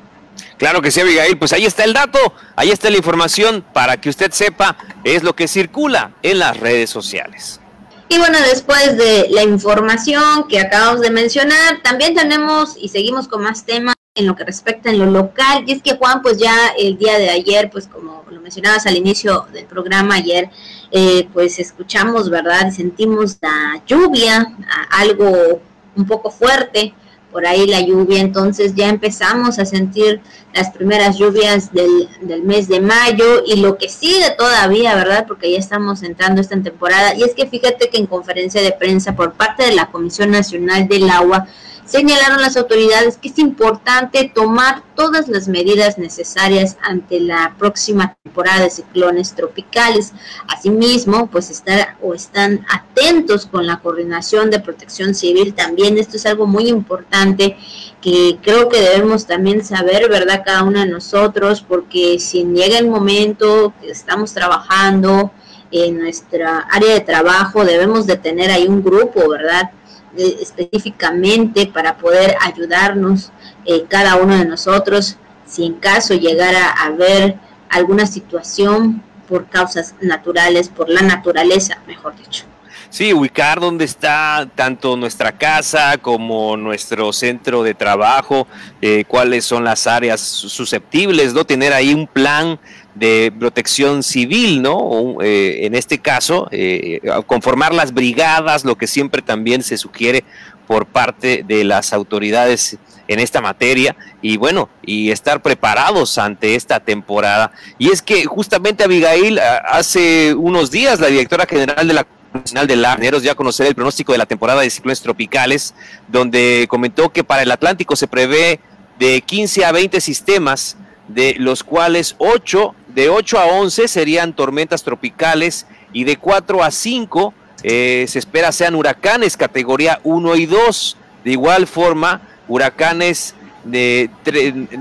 Claro 0.59 0.81
que 0.83 0.91
sí, 0.91 1.01
Abigail. 1.01 1.39
Pues 1.39 1.53
ahí 1.53 1.65
está 1.65 1.85
el 1.85 1.93
dato, 1.93 2.19
ahí 2.57 2.71
está 2.71 2.91
la 2.91 2.97
información 2.97 3.65
para 3.73 4.01
que 4.01 4.09
usted 4.09 4.31
sepa 4.33 4.77
es 5.05 5.23
lo 5.23 5.35
que 5.35 5.49
circula 5.49 6.13
en 6.23 6.39
las 6.39 6.57
redes 6.57 6.91
sociales. 6.91 7.61
Y 8.09 8.19
bueno, 8.19 8.39
después 8.41 8.97
de 8.97 9.29
la 9.31 9.43
información 9.43 10.47
que 10.49 10.61
acabamos 10.61 11.01
de 11.01 11.11
mencionar, 11.11 11.81
también 11.83 12.15
tenemos 12.15 12.77
y 12.77 12.91
seguimos 12.91 13.27
con 13.27 13.43
más 13.43 13.65
temas 13.65 13.95
en 14.15 14.27
lo 14.27 14.37
que 14.37 14.45
respecta 14.45 14.91
en 14.91 14.99
lo 14.99 15.07
local. 15.07 15.65
Y 15.67 15.73
es 15.73 15.83
que 15.83 15.97
Juan, 15.97 16.23
pues 16.23 16.39
ya 16.39 16.55
el 16.79 16.99
día 16.99 17.19
de 17.19 17.31
ayer, 17.31 17.71
pues 17.71 17.87
como 17.87 18.25
lo 18.31 18.41
mencionabas 18.41 18.87
al 18.87 18.97
inicio 18.97 19.47
del 19.53 19.65
programa 19.65 20.17
ayer, 20.17 20.51
eh, 20.91 21.29
pues 21.33 21.59
escuchamos, 21.59 22.29
¿verdad? 22.29 22.71
Sentimos 22.71 23.39
la 23.41 23.83
lluvia, 23.87 24.55
algo 24.91 25.61
un 25.97 26.07
poco 26.07 26.31
fuerte 26.31 26.95
por 27.31 27.47
ahí 27.47 27.67
la 27.67 27.81
lluvia, 27.81 28.21
entonces 28.21 28.75
ya 28.75 28.91
empezamos 28.91 29.59
a 29.59 29.65
sentir 29.65 30.21
las 30.53 30.71
primeras 30.71 31.17
lluvias 31.17 31.73
del, 31.73 32.11
del, 32.21 32.43
mes 32.43 32.69
de 32.69 32.79
mayo 32.79 33.43
y 33.47 33.57
lo 33.57 33.79
que 33.79 33.89
sigue 33.89 34.35
todavía, 34.37 34.95
¿verdad? 34.95 35.25
Porque 35.27 35.51
ya 35.51 35.59
estamos 35.59 36.03
entrando 36.03 36.43
esta 36.43 36.61
temporada. 36.61 37.15
Y 37.15 37.23
es 37.23 37.35
que 37.35 37.47
fíjate 37.47 37.89
que 37.89 37.97
en 37.97 38.07
conferencia 38.07 38.61
de 38.61 38.73
prensa 38.73 39.17
por 39.17 39.33
parte 39.33 39.65
de 39.65 39.75
la 39.75 39.87
Comisión 39.87 40.31
Nacional 40.31 40.87
del 40.89 41.09
Agua, 41.09 41.47
señalaron 41.85 42.41
las 42.41 42.57
autoridades 42.57 43.17
que 43.17 43.29
es 43.29 43.39
importante 43.39 44.31
tomar 44.35 44.83
todas 44.95 45.29
las 45.29 45.49
medidas 45.49 45.99
necesarias 45.99 46.77
ante 46.83 47.21
la 47.21 47.55
próxima 47.59 48.17
temporada 48.23 48.63
de 48.63 48.71
ciclones 48.71 49.35
tropicales. 49.35 50.13
Asimismo, 50.49 51.29
pues 51.29 51.51
estar 51.51 51.97
o 52.01 52.15
están 52.15 52.65
atentos 52.71 53.47
con 53.47 53.67
la 53.67 53.81
coordinación 53.81 54.51
de 54.51 54.61
protección 54.61 55.15
civil 55.15 55.55
también. 55.55 55.99
Esto 55.99 56.17
es 56.17 56.27
algo 56.27 56.47
muy 56.47 56.69
importante 56.69 57.57
que 58.01 58.39
creo 58.43 58.69
que 58.69 58.81
debemos 58.81 59.27
también 59.27 59.65
saber, 59.65 60.09
¿verdad? 60.09 60.43
Cada 60.45 60.65
uno 60.65 60.81
de 60.81 60.87
nosotros, 60.87 61.65
porque 61.67 62.19
si 62.19 62.45
llega 62.45 62.79
el 62.79 62.89
momento 62.89 63.73
que 63.81 63.91
estamos 63.91 64.33
trabajando 64.33 65.31
en 65.71 65.99
nuestra 65.99 66.67
área 66.71 66.95
de 66.95 67.01
trabajo, 67.01 67.65
debemos 67.65 68.07
de 68.07 68.17
tener 68.17 68.51
ahí 68.51 68.67
un 68.67 68.83
grupo, 68.83 69.29
¿verdad? 69.29 69.71
Específicamente 70.17 71.67
para 71.67 71.97
poder 71.97 72.37
ayudarnos 72.41 73.33
eh, 73.65 73.85
cada 73.89 74.17
uno 74.17 74.37
de 74.37 74.45
nosotros 74.45 75.17
si 75.47 75.65
en 75.65 75.75
caso 75.75 76.15
llegara 76.15 76.69
a 76.69 76.87
haber 76.87 77.37
alguna 77.69 78.07
situación 78.07 79.03
por 79.29 79.49
causas 79.49 79.95
naturales, 80.01 80.69
por 80.69 80.89
la 80.89 81.03
naturaleza, 81.03 81.79
mejor 81.87 82.17
dicho. 82.17 82.45
Sí, 82.93 83.15
ubicar 83.15 83.59
dónde 83.59 83.87
está 83.87 84.47
tanto 84.55 84.99
nuestra 84.99 85.33
casa 85.33 85.97
como 85.97 86.59
nuestro 86.59 87.11
centro 87.15 87.63
de 87.63 87.73
trabajo, 87.73 88.47
eh, 88.83 89.05
cuáles 89.09 89.47
son 89.47 89.65
las 89.65 89.87
áreas 89.87 90.21
susceptibles, 90.21 91.33
¿no? 91.33 91.45
Tener 91.45 91.73
ahí 91.73 91.95
un 91.95 92.07
plan 92.07 92.61
de 92.95 93.33
protección 93.39 94.03
civil, 94.03 94.63
¿no? 94.63 95.17
Eh, 95.23 95.67
en 95.67 95.75
este 95.75 95.99
caso, 95.99 96.49
eh, 96.51 97.01
conformar 97.27 97.75
las 97.75 97.93
brigadas, 97.95 98.65
lo 98.65 98.77
que 98.77 98.87
siempre 98.87 99.23
también 99.23 99.63
se 99.63 99.79
sugiere 99.79 100.25
por 100.67 100.87
parte 100.87 101.45
de 101.47 101.65
las 101.65 101.93
autoridades 101.93 102.79
en 103.09 103.19
esta 103.19 103.41
materia 103.41 103.97
y 104.23 104.37
bueno, 104.37 104.69
y 104.83 105.11
estar 105.11 105.43
preparados 105.43 106.19
ante 106.19 106.55
esta 106.55 106.81
temporada. 106.81 107.53
Y 107.79 107.91
es 107.91 108.01
que 108.01 108.25
justamente 108.25 108.85
Abigail, 108.85 109.39
hace 109.39 110.35
unos 110.35 110.71
días 110.71 111.01
la 111.01 111.09
directora 111.09 111.47
general 111.47 111.87
de 111.87 111.95
la 111.95 112.07
Nacional 112.33 112.67
de 112.67 112.77
Larneros 112.77 113.23
ya 113.23 113.35
conocer 113.35 113.67
el 113.67 113.75
pronóstico 113.75 114.13
de 114.13 114.19
la 114.19 114.27
temporada 114.27 114.63
de 114.63 114.71
ciclones 114.71 115.03
tropicales, 115.03 115.75
donde 116.09 116.67
comentó 116.69 117.13
que 117.13 117.25
para 117.25 117.43
el 117.43 117.51
Atlántico 117.51 117.95
se 117.97 118.09
prevé 118.09 118.61
de 118.99 119.21
15 119.21 119.65
a 119.65 119.73
20 119.73 120.01
sistemas, 120.01 120.77
de 121.09 121.35
los 121.39 121.63
cuales 121.63 122.15
8 122.19 122.75
de 122.89 123.09
8 123.09 123.39
a 123.39 123.47
11 123.47 123.89
serían 123.89 124.35
tormentas 124.35 124.83
tropicales 124.83 125.67
y 125.93 126.05
de 126.05 126.17
4 126.17 126.63
a 126.63 126.71
5 126.71 127.35
eh, 127.63 128.07
se 128.09 128.19
espera 128.19 128.51
sean 128.51 128.75
huracanes 128.75 129.37
categoría 129.37 130.01
1 130.05 130.37
y 130.37 130.47
2. 130.47 130.97
De 131.25 131.31
igual 131.31 131.67
forma, 131.67 132.23
huracanes 132.49 133.35
de, 133.65 134.11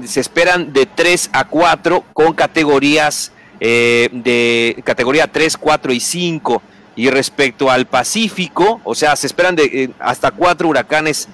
se 0.06 0.20
esperan 0.20 0.74
de 0.74 0.88
3 0.88 1.30
a 1.34 1.48
4 1.48 2.04
con 2.14 2.34
categorías 2.34 3.32
eh, 3.60 4.10
de 4.12 4.82
categoría 4.84 5.28
3, 5.28 5.56
4 5.58 5.94
y 5.94 6.00
5. 6.00 6.62
Y 6.96 7.10
respecto 7.10 7.72
al 7.72 7.86
Pacífico, 7.86 8.82
o 8.84 8.96
sea, 8.96 9.16
se 9.16 9.28
esperan 9.28 9.56
de, 9.56 9.64
eh, 9.64 9.90
hasta 10.00 10.32
cuatro 10.32 10.68
huracanes 10.68 11.30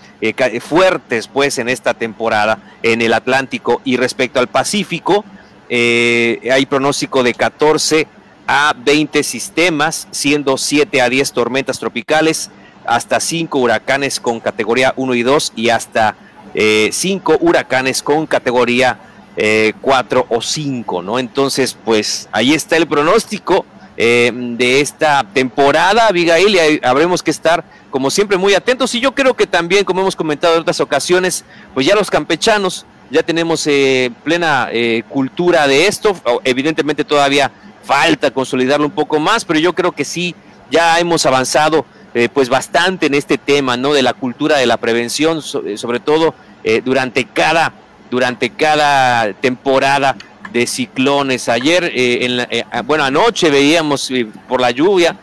fuertes 0.62 1.28
pues 1.28 1.58
en 1.58 1.70
esta 1.70 1.94
temporada 1.94 2.60
en 2.84 3.02
el 3.02 3.14
Atlántico. 3.14 3.82
Y 3.84 3.98
respecto 3.98 4.40
al 4.40 4.48
Pacífico, 4.48 5.26
eh, 5.70 6.50
hay 6.52 6.66
pronóstico 6.66 7.24
de 7.24 7.34
14 7.34 8.08
a 8.48 8.74
20 8.78 9.24
sistemas, 9.24 10.08
siendo 10.12 10.58
7 10.58 11.02
a 11.02 11.10
10 11.10 11.34
tormentas 11.34 11.80
tropicales, 11.80 12.50
hasta 12.86 13.20
5 13.20 13.60
huracanes 13.60 14.20
con 14.20 14.40
categoría 14.40 14.94
1 14.96 15.14
y 15.16 15.24
2 15.24 15.54
y 15.58 15.70
hasta 15.70 16.16
5 16.54 17.34
eh, 17.34 17.38
huracanes 17.42 18.02
con 18.02 18.26
categoría 18.26 19.00
4 19.36 20.20
eh, 20.20 20.26
o 20.30 20.42
5, 20.42 21.02
¿no? 21.02 21.20
Entonces, 21.20 21.78
pues 21.84 22.30
ahí 22.32 22.54
está 22.54 22.78
el 22.78 22.88
pronóstico 22.88 23.66
de 23.98 24.80
esta 24.80 25.26
temporada, 25.34 26.08
Abigail, 26.08 26.56
y 26.56 26.86
habremos 26.86 27.24
que 27.24 27.32
estar, 27.32 27.64
como 27.90 28.12
siempre, 28.12 28.38
muy 28.38 28.54
atentos. 28.54 28.94
Y 28.94 29.00
yo 29.00 29.16
creo 29.16 29.34
que 29.34 29.48
también, 29.48 29.84
como 29.84 30.02
hemos 30.02 30.16
comentado 30.16 30.54
en 30.54 30.62
otras 30.62 30.80
ocasiones, 30.80 31.44
pues 31.74 31.86
ya 31.86 31.96
los 31.96 32.12
campechanos 32.12 32.86
ya 33.10 33.24
tenemos 33.24 33.66
eh, 33.68 34.12
plena 34.24 34.70
eh, 34.72 35.04
cultura 35.10 35.68
de 35.68 35.88
esto. 35.88 36.16
Evidentemente 36.44 37.04
todavía 37.04 37.52
falta 37.84 38.32
consolidarlo 38.32 38.86
un 38.86 38.92
poco 38.92 39.20
más, 39.20 39.46
pero 39.46 39.60
yo 39.60 39.74
creo 39.74 39.92
que 39.92 40.06
sí, 40.06 40.36
ya 40.70 41.00
hemos 41.00 41.26
avanzado 41.26 41.86
eh, 42.14 42.30
pues 42.34 42.50
bastante 42.50 43.06
en 43.06 43.14
este 43.14 43.38
tema, 43.38 43.78
¿no? 43.78 43.94
De 43.94 44.02
la 44.02 44.14
cultura 44.14 44.58
de 44.58 44.66
la 44.66 44.78
prevención, 44.78 45.42
sobre 45.42 46.00
todo 46.00 46.36
durante 46.84 47.24
cada 47.24 47.72
durante 48.10 48.50
cada 48.50 49.32
temporada 49.34 50.18
de 50.58 50.68
ciclones. 50.68 51.50
Ayer, 51.50 51.92
en 51.94 52.48
bueno, 52.86 53.04
anoche 53.04 53.50
veíamos 53.50 54.12
por 54.48 54.62
la 54.62 54.72
lluvia 54.72 55.18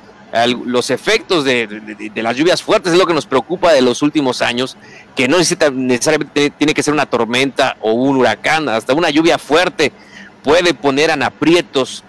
los 0.66 0.90
efectos 0.90 1.44
de, 1.44 1.68
las 2.16 2.36
lluvias 2.36 2.62
fuertes 2.62 2.92
es 2.92 2.98
lo 2.98 3.06
que 3.06 3.14
nos 3.14 3.26
preocupa 3.26 3.72
de 3.72 3.82
los 3.82 4.02
últimos 4.02 4.42
años, 4.42 4.76
que 5.14 5.28
no 5.28 5.38
necesariamente 5.38 6.50
tiene 6.50 6.74
que 6.74 6.82
ser 6.82 6.92
una 6.92 7.06
tormenta 7.06 7.76
o 7.80 7.92
un 7.92 8.16
huracán, 8.16 8.68
hasta 8.68 8.94
una 8.94 9.10
lluvia 9.10 9.38
fuerte 9.38 9.92
puede 10.42 10.74
poner 10.74 11.10
en 11.10 11.22
aprietos 11.22 12.02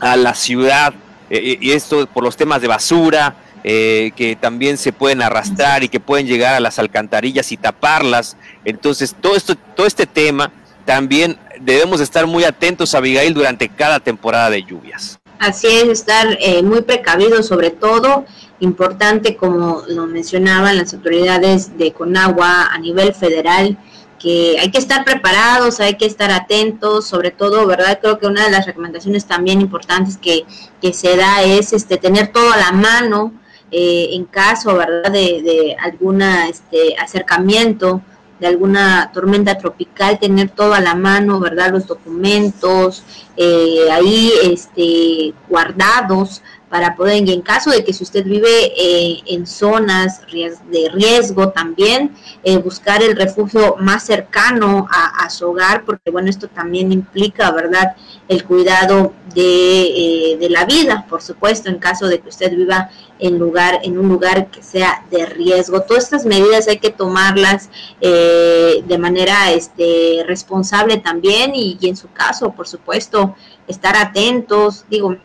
a 0.00 0.16
la 0.16 0.34
ciudad, 0.34 0.94
eh, 1.28 1.38
eh, 1.38 1.58
y 1.60 1.72
esto 1.72 2.06
por 2.06 2.24
los 2.24 2.36
temas 2.36 2.62
de 2.62 2.68
basura, 2.68 3.36
eh, 3.62 4.12
que 4.16 4.36
también 4.36 4.78
se 4.78 4.92
pueden 4.92 5.20
arrastrar 5.20 5.84
y 5.84 5.90
que 5.90 6.00
pueden 6.00 6.26
llegar 6.26 6.54
a 6.54 6.60
las 6.60 6.78
alcantarillas 6.78 7.52
y 7.52 7.58
taparlas. 7.58 8.36
Entonces, 8.64 9.14
todo, 9.20 9.36
esto, 9.36 9.54
todo 9.54 9.86
este 9.86 10.06
tema 10.06 10.50
también 10.86 11.38
debemos 11.60 12.00
estar 12.00 12.26
muy 12.26 12.44
atentos, 12.44 12.94
Abigail, 12.94 13.34
durante 13.34 13.68
cada 13.68 14.00
temporada 14.00 14.50
de 14.50 14.62
lluvias. 14.62 15.18
Así 15.38 15.68
es, 15.68 15.88
estar 15.88 16.36
eh, 16.40 16.62
muy 16.62 16.82
precavidos 16.82 17.46
sobre 17.46 17.70
todo, 17.70 18.26
importante 18.60 19.36
como 19.36 19.82
lo 19.88 20.06
mencionaban 20.06 20.76
las 20.76 20.92
autoridades 20.92 21.78
de 21.78 21.92
Conagua 21.92 22.66
a 22.70 22.78
nivel 22.78 23.14
federal, 23.14 23.78
que 24.18 24.58
hay 24.60 24.70
que 24.70 24.76
estar 24.76 25.02
preparados, 25.02 25.80
hay 25.80 25.94
que 25.94 26.04
estar 26.04 26.30
atentos, 26.30 27.06
sobre 27.06 27.30
todo, 27.30 27.66
¿verdad? 27.66 27.98
Creo 28.02 28.18
que 28.18 28.26
una 28.26 28.44
de 28.44 28.50
las 28.50 28.66
recomendaciones 28.66 29.24
también 29.24 29.62
importantes 29.62 30.18
que, 30.18 30.44
que 30.82 30.92
se 30.92 31.16
da 31.16 31.42
es 31.42 31.72
este 31.72 31.96
tener 31.96 32.28
todo 32.28 32.52
a 32.52 32.58
la 32.58 32.72
mano 32.72 33.32
eh, 33.70 34.10
en 34.12 34.26
caso, 34.26 34.76
¿verdad? 34.76 35.10
De, 35.10 35.40
de 35.42 35.76
alguna 35.80 36.50
este 36.50 36.96
acercamiento 36.98 38.02
de 38.40 38.46
alguna 38.46 39.10
tormenta 39.12 39.58
tropical, 39.58 40.18
tener 40.18 40.48
todo 40.48 40.72
a 40.72 40.80
la 40.80 40.94
mano, 40.94 41.38
¿verdad? 41.38 41.72
Los 41.72 41.86
documentos 41.86 43.04
eh, 43.36 43.90
ahí 43.90 44.32
este, 44.44 45.34
guardados 45.48 46.42
para 46.70 46.94
poder, 46.94 47.28
y 47.28 47.32
en 47.32 47.42
caso 47.42 47.70
de 47.70 47.84
que 47.84 47.92
si 47.92 48.04
usted 48.04 48.24
vive 48.24 48.72
eh, 48.76 49.20
en 49.26 49.44
zonas 49.44 50.22
de 50.30 50.88
riesgo 50.92 51.50
también, 51.50 52.14
eh, 52.44 52.58
buscar 52.58 53.02
el 53.02 53.16
refugio 53.16 53.74
más 53.80 54.04
cercano 54.06 54.86
a, 54.88 55.28
su 55.30 55.48
hogar, 55.48 55.84
porque 55.84 56.10
bueno, 56.10 56.30
esto 56.30 56.48
también 56.48 56.92
implica, 56.92 57.50
¿verdad?, 57.50 57.96
el 58.28 58.44
cuidado 58.44 59.12
de, 59.34 60.36
de, 60.38 60.50
la 60.50 60.64
vida, 60.64 61.06
por 61.08 61.22
supuesto, 61.22 61.68
en 61.68 61.78
caso 61.78 62.06
de 62.06 62.20
que 62.20 62.28
usted 62.28 62.50
viva 62.56 62.90
en 63.18 63.38
lugar, 63.38 63.80
en 63.82 63.98
un 63.98 64.08
lugar 64.08 64.50
que 64.50 64.62
sea 64.62 65.04
de 65.10 65.26
riesgo. 65.26 65.82
Todas 65.82 66.04
estas 66.04 66.24
medidas 66.24 66.68
hay 66.68 66.78
que 66.78 66.90
tomarlas 66.90 67.68
de 68.00 68.98
manera 68.98 69.52
este, 69.52 70.24
responsable 70.26 70.98
también 70.98 71.52
y 71.54 71.78
en 71.82 71.96
su 71.96 72.10
caso, 72.12 72.52
por 72.52 72.66
supuesto, 72.68 73.34
estar 73.66 73.96
atentos, 73.96 74.84
digo, 74.88 75.16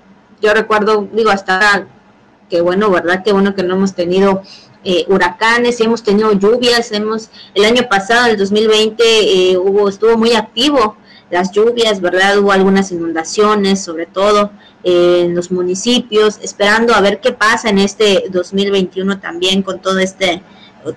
yo 0.42 0.54
recuerdo, 0.54 1.08
digo, 1.12 1.30
hasta 1.30 1.88
que 2.50 2.62
bueno, 2.62 2.90
¿verdad? 2.90 3.24
Que 3.24 3.34
bueno 3.34 3.56
que 3.56 3.64
no 3.64 3.76
hemos 3.76 3.94
tenido 3.94 4.42
eh, 4.84 5.06
huracanes, 5.08 5.80
hemos 5.82 6.04
tenido 6.04 6.32
lluvias, 6.34 6.92
hemos, 6.92 7.30
el 7.54 7.66
año 7.66 7.88
pasado, 7.90 8.28
el 8.28 8.38
2020, 8.38 9.04
eh, 9.04 9.58
hubo, 9.58 9.90
estuvo 9.90 10.18
muy 10.18 10.34
activo 10.34 10.96
las 11.32 11.52
lluvias, 11.52 12.02
¿verdad? 12.02 12.38
Hubo 12.38 12.52
algunas 12.52 12.92
inundaciones, 12.92 13.84
sobre 13.84 14.06
todo 14.06 14.52
eh, 14.84 15.24
en 15.26 15.36
los 15.36 15.52
municipios, 15.52 16.40
esperando 16.42 16.94
a 16.94 17.02
ver 17.02 17.20
qué 17.20 17.32
pasa 17.32 17.70
en 17.70 17.80
este 17.80 18.26
2021 18.30 19.20
también 19.20 19.64
con 19.64 19.80
todo 19.82 20.00
este 20.00 20.44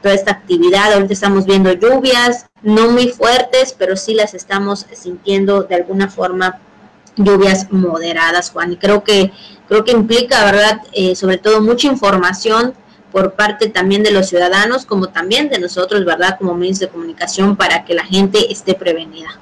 toda 0.02 0.12
esta 0.12 0.32
actividad. 0.32 0.92
Ahorita 0.92 1.14
estamos 1.14 1.46
viendo 1.46 1.72
lluvias, 1.72 2.44
no 2.62 2.90
muy 2.90 3.08
fuertes, 3.08 3.74
pero 3.76 3.96
sí 3.96 4.12
las 4.12 4.34
estamos 4.34 4.84
sintiendo 4.92 5.62
de 5.62 5.76
alguna 5.76 6.08
forma 6.08 6.60
lluvias 7.18 7.70
moderadas, 7.70 8.50
Juan. 8.50 8.72
Y 8.72 8.76
creo 8.76 9.04
que, 9.04 9.32
creo 9.68 9.84
que 9.84 9.92
implica, 9.92 10.44
¿verdad? 10.44 10.80
Eh, 10.92 11.14
sobre 11.14 11.38
todo 11.38 11.60
mucha 11.60 11.86
información 11.88 12.74
por 13.12 13.32
parte 13.32 13.68
también 13.68 14.02
de 14.02 14.10
los 14.10 14.28
ciudadanos 14.28 14.84
como 14.84 15.08
también 15.08 15.48
de 15.48 15.58
nosotros, 15.58 16.04
¿verdad? 16.04 16.36
Como 16.38 16.54
medios 16.54 16.78
de 16.78 16.88
comunicación 16.88 17.56
para 17.56 17.84
que 17.84 17.94
la 17.94 18.04
gente 18.04 18.52
esté 18.52 18.74
prevenida. 18.74 19.38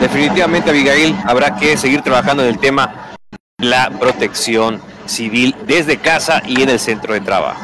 Definitivamente, 0.00 0.70
Abigail, 0.70 1.16
habrá 1.24 1.56
que 1.56 1.76
seguir 1.76 2.02
trabajando 2.02 2.42
en 2.42 2.50
el 2.50 2.58
tema 2.58 3.12
la 3.58 3.90
protección 3.90 4.80
civil 5.06 5.54
desde 5.66 5.98
casa 5.98 6.42
y 6.46 6.62
en 6.62 6.70
el 6.70 6.78
centro 6.78 7.14
de 7.14 7.20
trabajo. 7.20 7.60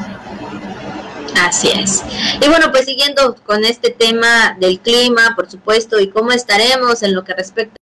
Así 1.39 1.69
es. 1.69 2.03
Y 2.41 2.47
bueno, 2.47 2.71
pues 2.71 2.85
siguiendo 2.85 3.35
con 3.45 3.63
este 3.63 3.91
tema 3.91 4.55
del 4.59 4.79
clima, 4.79 5.33
por 5.35 5.49
supuesto, 5.49 5.99
y 5.99 6.09
cómo 6.09 6.31
estaremos 6.31 7.03
en 7.03 7.13
lo 7.13 7.23
que 7.23 7.33
respecta 7.33 7.76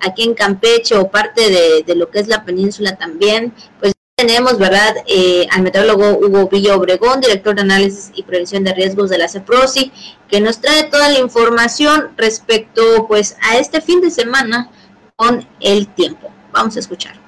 aquí 0.00 0.24
en 0.24 0.34
Campeche 0.34 0.96
o 0.96 1.10
parte 1.10 1.84
de, 1.86 1.94
lo 1.94 2.10
que 2.10 2.20
es 2.20 2.28
la 2.28 2.44
península 2.44 2.96
también, 2.96 3.52
pues 3.80 3.92
tenemos, 4.16 4.58
¿verdad?, 4.58 4.96
eh, 5.06 5.46
al 5.50 5.62
meteorólogo 5.62 6.18
Hugo 6.18 6.48
Villa 6.48 6.74
Obregón, 6.74 7.20
director 7.20 7.54
de 7.54 7.60
análisis 7.60 8.12
y 8.14 8.22
prevención 8.22 8.64
de 8.64 8.72
riesgos 8.72 9.10
de 9.10 9.18
la 9.18 9.28
CEPROSI, 9.28 9.92
que 10.28 10.40
nos 10.40 10.60
trae 10.60 10.84
toda 10.84 11.10
la 11.10 11.18
información 11.18 12.12
respecto, 12.16 13.06
pues, 13.08 13.36
a 13.42 13.58
este 13.58 13.82
fin 13.82 14.00
de 14.00 14.10
semana 14.10 14.70
con 15.16 15.46
el 15.60 15.88
tiempo. 15.88 16.30
Vamos 16.52 16.76
a 16.76 16.80
escuchar. 16.80 17.26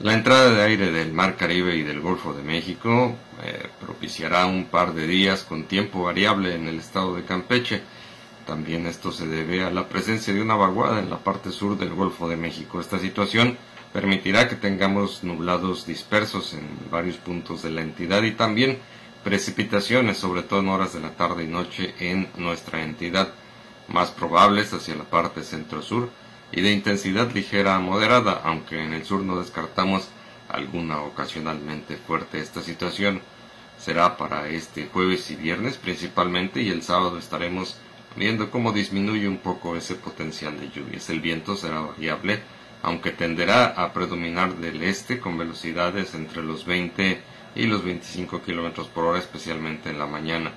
La 0.00 0.12
entrada 0.12 0.50
de 0.50 0.62
aire 0.62 0.90
del 0.90 1.12
Mar 1.12 1.36
Caribe 1.36 1.74
y 1.74 1.82
del 1.82 2.00
Golfo 2.00 2.34
de 2.34 2.42
México 2.42 3.14
eh, 3.42 3.68
propiciará 3.80 4.44
un 4.44 4.66
par 4.66 4.92
de 4.92 5.06
días 5.06 5.42
con 5.42 5.64
tiempo 5.64 6.02
variable 6.02 6.54
en 6.54 6.68
el 6.68 6.78
estado 6.78 7.14
de 7.16 7.24
Campeche. 7.24 7.82
También 8.46 8.86
esto 8.86 9.10
se 9.10 9.26
debe 9.26 9.64
a 9.64 9.70
la 9.70 9.88
presencia 9.88 10.32
de 10.32 10.40
una 10.40 10.54
vaguada 10.54 11.00
en 11.00 11.10
la 11.10 11.18
parte 11.18 11.50
sur 11.50 11.76
del 11.76 11.92
Golfo 11.92 12.28
de 12.28 12.36
México. 12.36 12.80
Esta 12.80 13.00
situación 13.00 13.58
permitirá 13.92 14.48
que 14.48 14.54
tengamos 14.54 15.24
nublados 15.24 15.84
dispersos 15.84 16.54
en 16.54 16.68
varios 16.90 17.16
puntos 17.16 17.62
de 17.62 17.70
la 17.70 17.82
entidad 17.82 18.22
y 18.22 18.32
también 18.32 18.78
precipitaciones, 19.24 20.18
sobre 20.18 20.44
todo 20.44 20.60
en 20.60 20.68
horas 20.68 20.92
de 20.92 21.00
la 21.00 21.10
tarde 21.10 21.42
y 21.42 21.48
noche 21.48 21.94
en 21.98 22.28
nuestra 22.36 22.84
entidad, 22.84 23.32
más 23.88 24.12
probables 24.12 24.72
hacia 24.72 24.94
la 24.94 25.04
parte 25.04 25.42
centro-sur 25.42 26.10
y 26.52 26.60
de 26.60 26.70
intensidad 26.70 27.32
ligera 27.32 27.74
a 27.74 27.80
moderada, 27.80 28.40
aunque 28.44 28.84
en 28.84 28.92
el 28.92 29.04
sur 29.04 29.22
no 29.22 29.40
descartamos 29.40 30.08
alguna 30.48 31.00
ocasionalmente 31.00 31.96
fuerte. 31.96 32.38
Esta 32.38 32.62
situación 32.62 33.20
será 33.78 34.16
para 34.16 34.48
este 34.48 34.86
jueves 34.86 35.30
y 35.32 35.36
viernes 35.36 35.76
principalmente 35.76 36.62
y 36.62 36.70
el 36.70 36.82
sábado 36.82 37.18
estaremos 37.18 37.76
viendo 38.16 38.50
cómo 38.50 38.72
disminuye 38.72 39.28
un 39.28 39.38
poco 39.38 39.76
ese 39.76 39.94
potencial 39.94 40.58
de 40.58 40.70
lluvias. 40.70 41.08
El 41.10 41.20
viento 41.20 41.56
será 41.56 41.80
variable 41.80 42.40
aunque 42.86 43.10
tenderá 43.10 43.66
a 43.66 43.92
predominar 43.92 44.58
del 44.58 44.82
este 44.82 45.18
con 45.18 45.36
velocidades 45.36 46.14
entre 46.14 46.44
los 46.44 46.64
20 46.66 47.20
y 47.56 47.66
los 47.66 47.84
25 47.84 48.42
km 48.42 48.88
por 48.90 49.06
hora, 49.06 49.18
especialmente 49.18 49.90
en 49.90 49.98
la 49.98 50.06
mañana. 50.06 50.52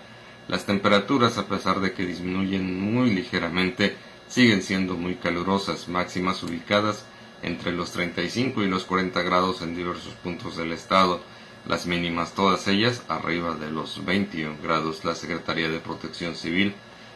Las 0.47 0.65
temperaturas, 0.65 1.39
a 1.39 1.47
pesar 1.47 1.79
de 1.79 1.93
que 1.93 2.05
disminuyen 2.05 2.79
muy 2.79 3.09
ligeramente, 3.11 3.95
siguen 4.27 4.61
siendo 4.61 4.95
muy 4.95 5.15
calurosas, 5.15 5.87
máximas 5.87 6.43
ubicadas 6.43 7.05
entre 7.41 7.71
los 7.71 7.91
35 7.93 8.63
y 8.63 8.67
los 8.67 8.83
40 8.83 9.21
grados 9.23 9.63
en 9.63 9.75
diversos 9.75 10.13
puntos 10.13 10.55
del 10.55 10.71
estado, 10.71 11.21
las 11.65 11.87
mínimas 11.87 12.33
todas 12.33 12.67
ellas 12.67 13.01
arriba 13.07 13.55
de 13.55 13.71
los 13.71 14.05
21 14.05 14.57
grados. 14.61 15.03
La 15.03 15.15
Secretaría 15.15 15.69
de 15.69 15.79
Protección 15.79 16.35
Civil 16.35 16.75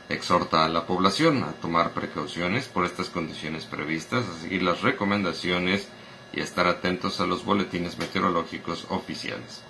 exhorta 0.10 0.66
a 0.66 0.70
la 0.70 0.86
población 0.86 1.43
a 1.43 1.54
tomar 1.54 1.91
precauciones 1.91 2.68
por 2.68 2.86
estas 2.86 3.10
condiciones 3.10 3.66
previstas, 3.66 4.26
a 4.28 4.41
seguir 4.41 4.64
las 4.64 4.82
recomendaciones 4.82 5.88
y 6.34 6.41
a 6.41 6.43
estar 6.43 6.68
atentos 6.68 7.20
a 7.20 7.26
los 7.26 7.45
boletines 7.45 7.97
meteorológicos 7.97 8.86
oficiales. 8.89 9.64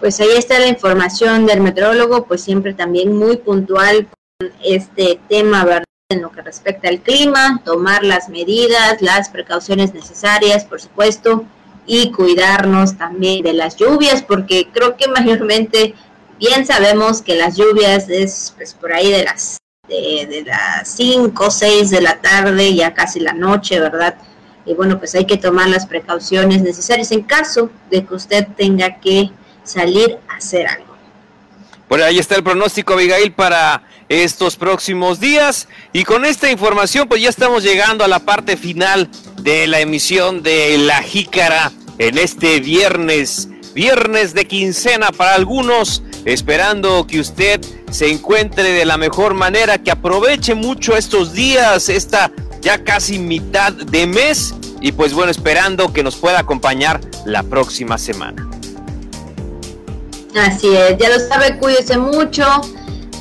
Pues 0.00 0.20
ahí 0.20 0.30
está 0.36 0.58
la 0.60 0.68
información 0.68 1.44
del 1.46 1.60
meteorólogo, 1.60 2.24
pues 2.26 2.42
siempre 2.42 2.72
también 2.72 3.16
muy 3.16 3.38
puntual 3.38 4.06
con 4.38 4.52
este 4.62 5.18
tema, 5.28 5.64
¿verdad? 5.64 5.84
En 6.10 6.22
lo 6.22 6.30
que 6.30 6.40
respecta 6.40 6.88
al 6.88 7.00
clima, 7.00 7.60
tomar 7.64 8.04
las 8.04 8.28
medidas, 8.28 9.02
las 9.02 9.28
precauciones 9.28 9.92
necesarias, 9.92 10.64
por 10.64 10.80
supuesto, 10.80 11.44
y 11.84 12.12
cuidarnos 12.12 12.96
también 12.96 13.42
de 13.42 13.54
las 13.54 13.76
lluvias, 13.76 14.22
porque 14.22 14.68
creo 14.72 14.96
que 14.96 15.08
mayormente 15.16 15.94
Bien 16.38 16.64
sabemos 16.66 17.22
que 17.22 17.34
las 17.34 17.56
lluvias 17.56 18.08
es 18.08 18.52
pues, 18.56 18.74
por 18.74 18.92
ahí 18.92 19.10
de 19.10 19.24
las 19.24 19.58
de, 19.88 20.44
las 20.46 20.88
5 20.88 21.44
o 21.44 21.50
6 21.50 21.90
de 21.90 22.00
la 22.00 22.20
tarde, 22.20 22.74
ya 22.74 22.94
casi 22.94 23.20
la 23.20 23.32
noche, 23.32 23.80
¿verdad? 23.80 24.16
Y 24.66 24.74
bueno, 24.74 24.98
pues 24.98 25.14
hay 25.14 25.24
que 25.24 25.38
tomar 25.38 25.68
las 25.68 25.86
precauciones 25.86 26.62
necesarias 26.62 27.10
en 27.10 27.22
caso 27.22 27.70
de 27.90 28.04
que 28.04 28.14
usted 28.14 28.46
tenga 28.56 29.00
que 29.00 29.30
salir 29.64 30.18
a 30.28 30.36
hacer 30.36 30.66
algo. 30.66 30.94
Bueno, 31.88 32.04
ahí 32.04 32.18
está 32.18 32.36
el 32.36 32.44
pronóstico, 32.44 32.92
Abigail, 32.92 33.32
para 33.32 33.82
estos 34.10 34.56
próximos 34.56 35.20
días. 35.20 35.68
Y 35.94 36.04
con 36.04 36.26
esta 36.26 36.50
información, 36.50 37.08
pues 37.08 37.22
ya 37.22 37.30
estamos 37.30 37.62
llegando 37.62 38.04
a 38.04 38.08
la 38.08 38.20
parte 38.20 38.58
final 38.58 39.08
de 39.40 39.66
la 39.66 39.80
emisión 39.80 40.42
de 40.42 40.76
La 40.76 41.02
Jícara 41.02 41.72
en 41.98 42.18
este 42.18 42.60
viernes, 42.60 43.48
viernes 43.74 44.34
de 44.34 44.46
quincena 44.46 45.08
para 45.12 45.34
algunos, 45.34 46.02
esperando 46.24 47.06
que 47.06 47.20
usted 47.20 47.60
se 47.90 48.10
encuentre 48.10 48.72
de 48.72 48.84
la 48.84 48.96
mejor 48.96 49.34
manera, 49.34 49.78
que 49.78 49.90
aproveche 49.90 50.54
mucho 50.54 50.96
estos 50.96 51.32
días, 51.32 51.88
esta 51.88 52.30
ya 52.60 52.82
casi 52.82 53.18
mitad 53.18 53.72
de 53.72 54.06
mes 54.06 54.54
y 54.80 54.92
pues 54.92 55.12
bueno, 55.14 55.30
esperando 55.30 55.92
que 55.92 56.02
nos 56.02 56.16
pueda 56.16 56.40
acompañar 56.40 57.00
la 57.24 57.42
próxima 57.42 57.98
semana. 57.98 58.48
Así 60.36 60.68
es, 60.68 60.98
ya 60.98 61.08
lo 61.08 61.18
sabe, 61.18 61.56
cuídese 61.58 61.98
mucho, 61.98 62.44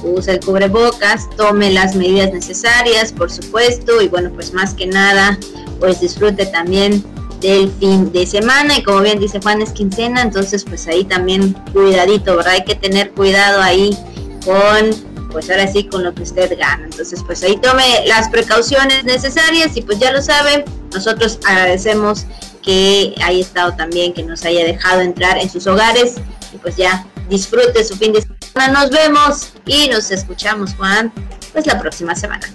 use 0.03 0.33
el 0.33 0.39
cubrebocas, 0.39 1.29
tome 1.35 1.71
las 1.71 1.95
medidas 1.95 2.31
necesarias, 2.31 3.11
por 3.11 3.31
supuesto, 3.31 4.01
y 4.01 4.07
bueno, 4.07 4.29
pues 4.33 4.53
más 4.53 4.73
que 4.73 4.85
nada, 4.85 5.39
pues 5.79 6.01
disfrute 6.01 6.45
también 6.45 7.03
del 7.39 7.71
fin 7.79 8.11
de 8.11 8.25
semana 8.25 8.77
y 8.77 8.83
como 8.83 9.01
bien 9.01 9.19
dice 9.19 9.39
Juan 9.41 9.61
es 9.61 9.71
quincena, 9.71 10.21
entonces 10.21 10.63
pues 10.63 10.87
ahí 10.87 11.03
también 11.03 11.53
cuidadito, 11.73 12.35
¿verdad? 12.35 12.53
Hay 12.53 12.63
que 12.63 12.75
tener 12.75 13.11
cuidado 13.11 13.61
ahí 13.61 13.97
con, 14.43 15.29
pues 15.31 15.49
ahora 15.49 15.67
sí, 15.67 15.85
con 15.85 16.03
lo 16.03 16.13
que 16.13 16.23
usted 16.23 16.57
gana. 16.57 16.85
Entonces 16.85 17.21
pues 17.25 17.43
ahí 17.43 17.57
tome 17.57 17.83
las 18.07 18.29
precauciones 18.29 19.03
necesarias 19.03 19.75
y 19.77 19.81
pues 19.81 19.99
ya 19.99 20.11
lo 20.11 20.21
sabe, 20.21 20.65
nosotros 20.93 21.39
agradecemos 21.45 22.25
que 22.63 23.15
haya 23.23 23.39
estado 23.39 23.73
también, 23.75 24.13
que 24.13 24.23
nos 24.23 24.43
haya 24.43 24.65
dejado 24.65 25.01
entrar 25.01 25.37
en 25.37 25.49
sus 25.49 25.67
hogares 25.67 26.15
y 26.53 26.57
pues 26.57 26.75
ya 26.75 27.05
disfrute 27.29 27.83
su 27.83 27.95
fin 27.95 28.13
de 28.13 28.21
semana. 28.21 28.81
Nos 28.81 28.89
vemos 28.89 29.49
y 29.65 29.89
nos 29.89 30.11
escuchamos, 30.11 30.73
Juan, 30.75 31.13
pues 31.53 31.65
la 31.65 31.79
próxima 31.79 32.15
semana. 32.15 32.47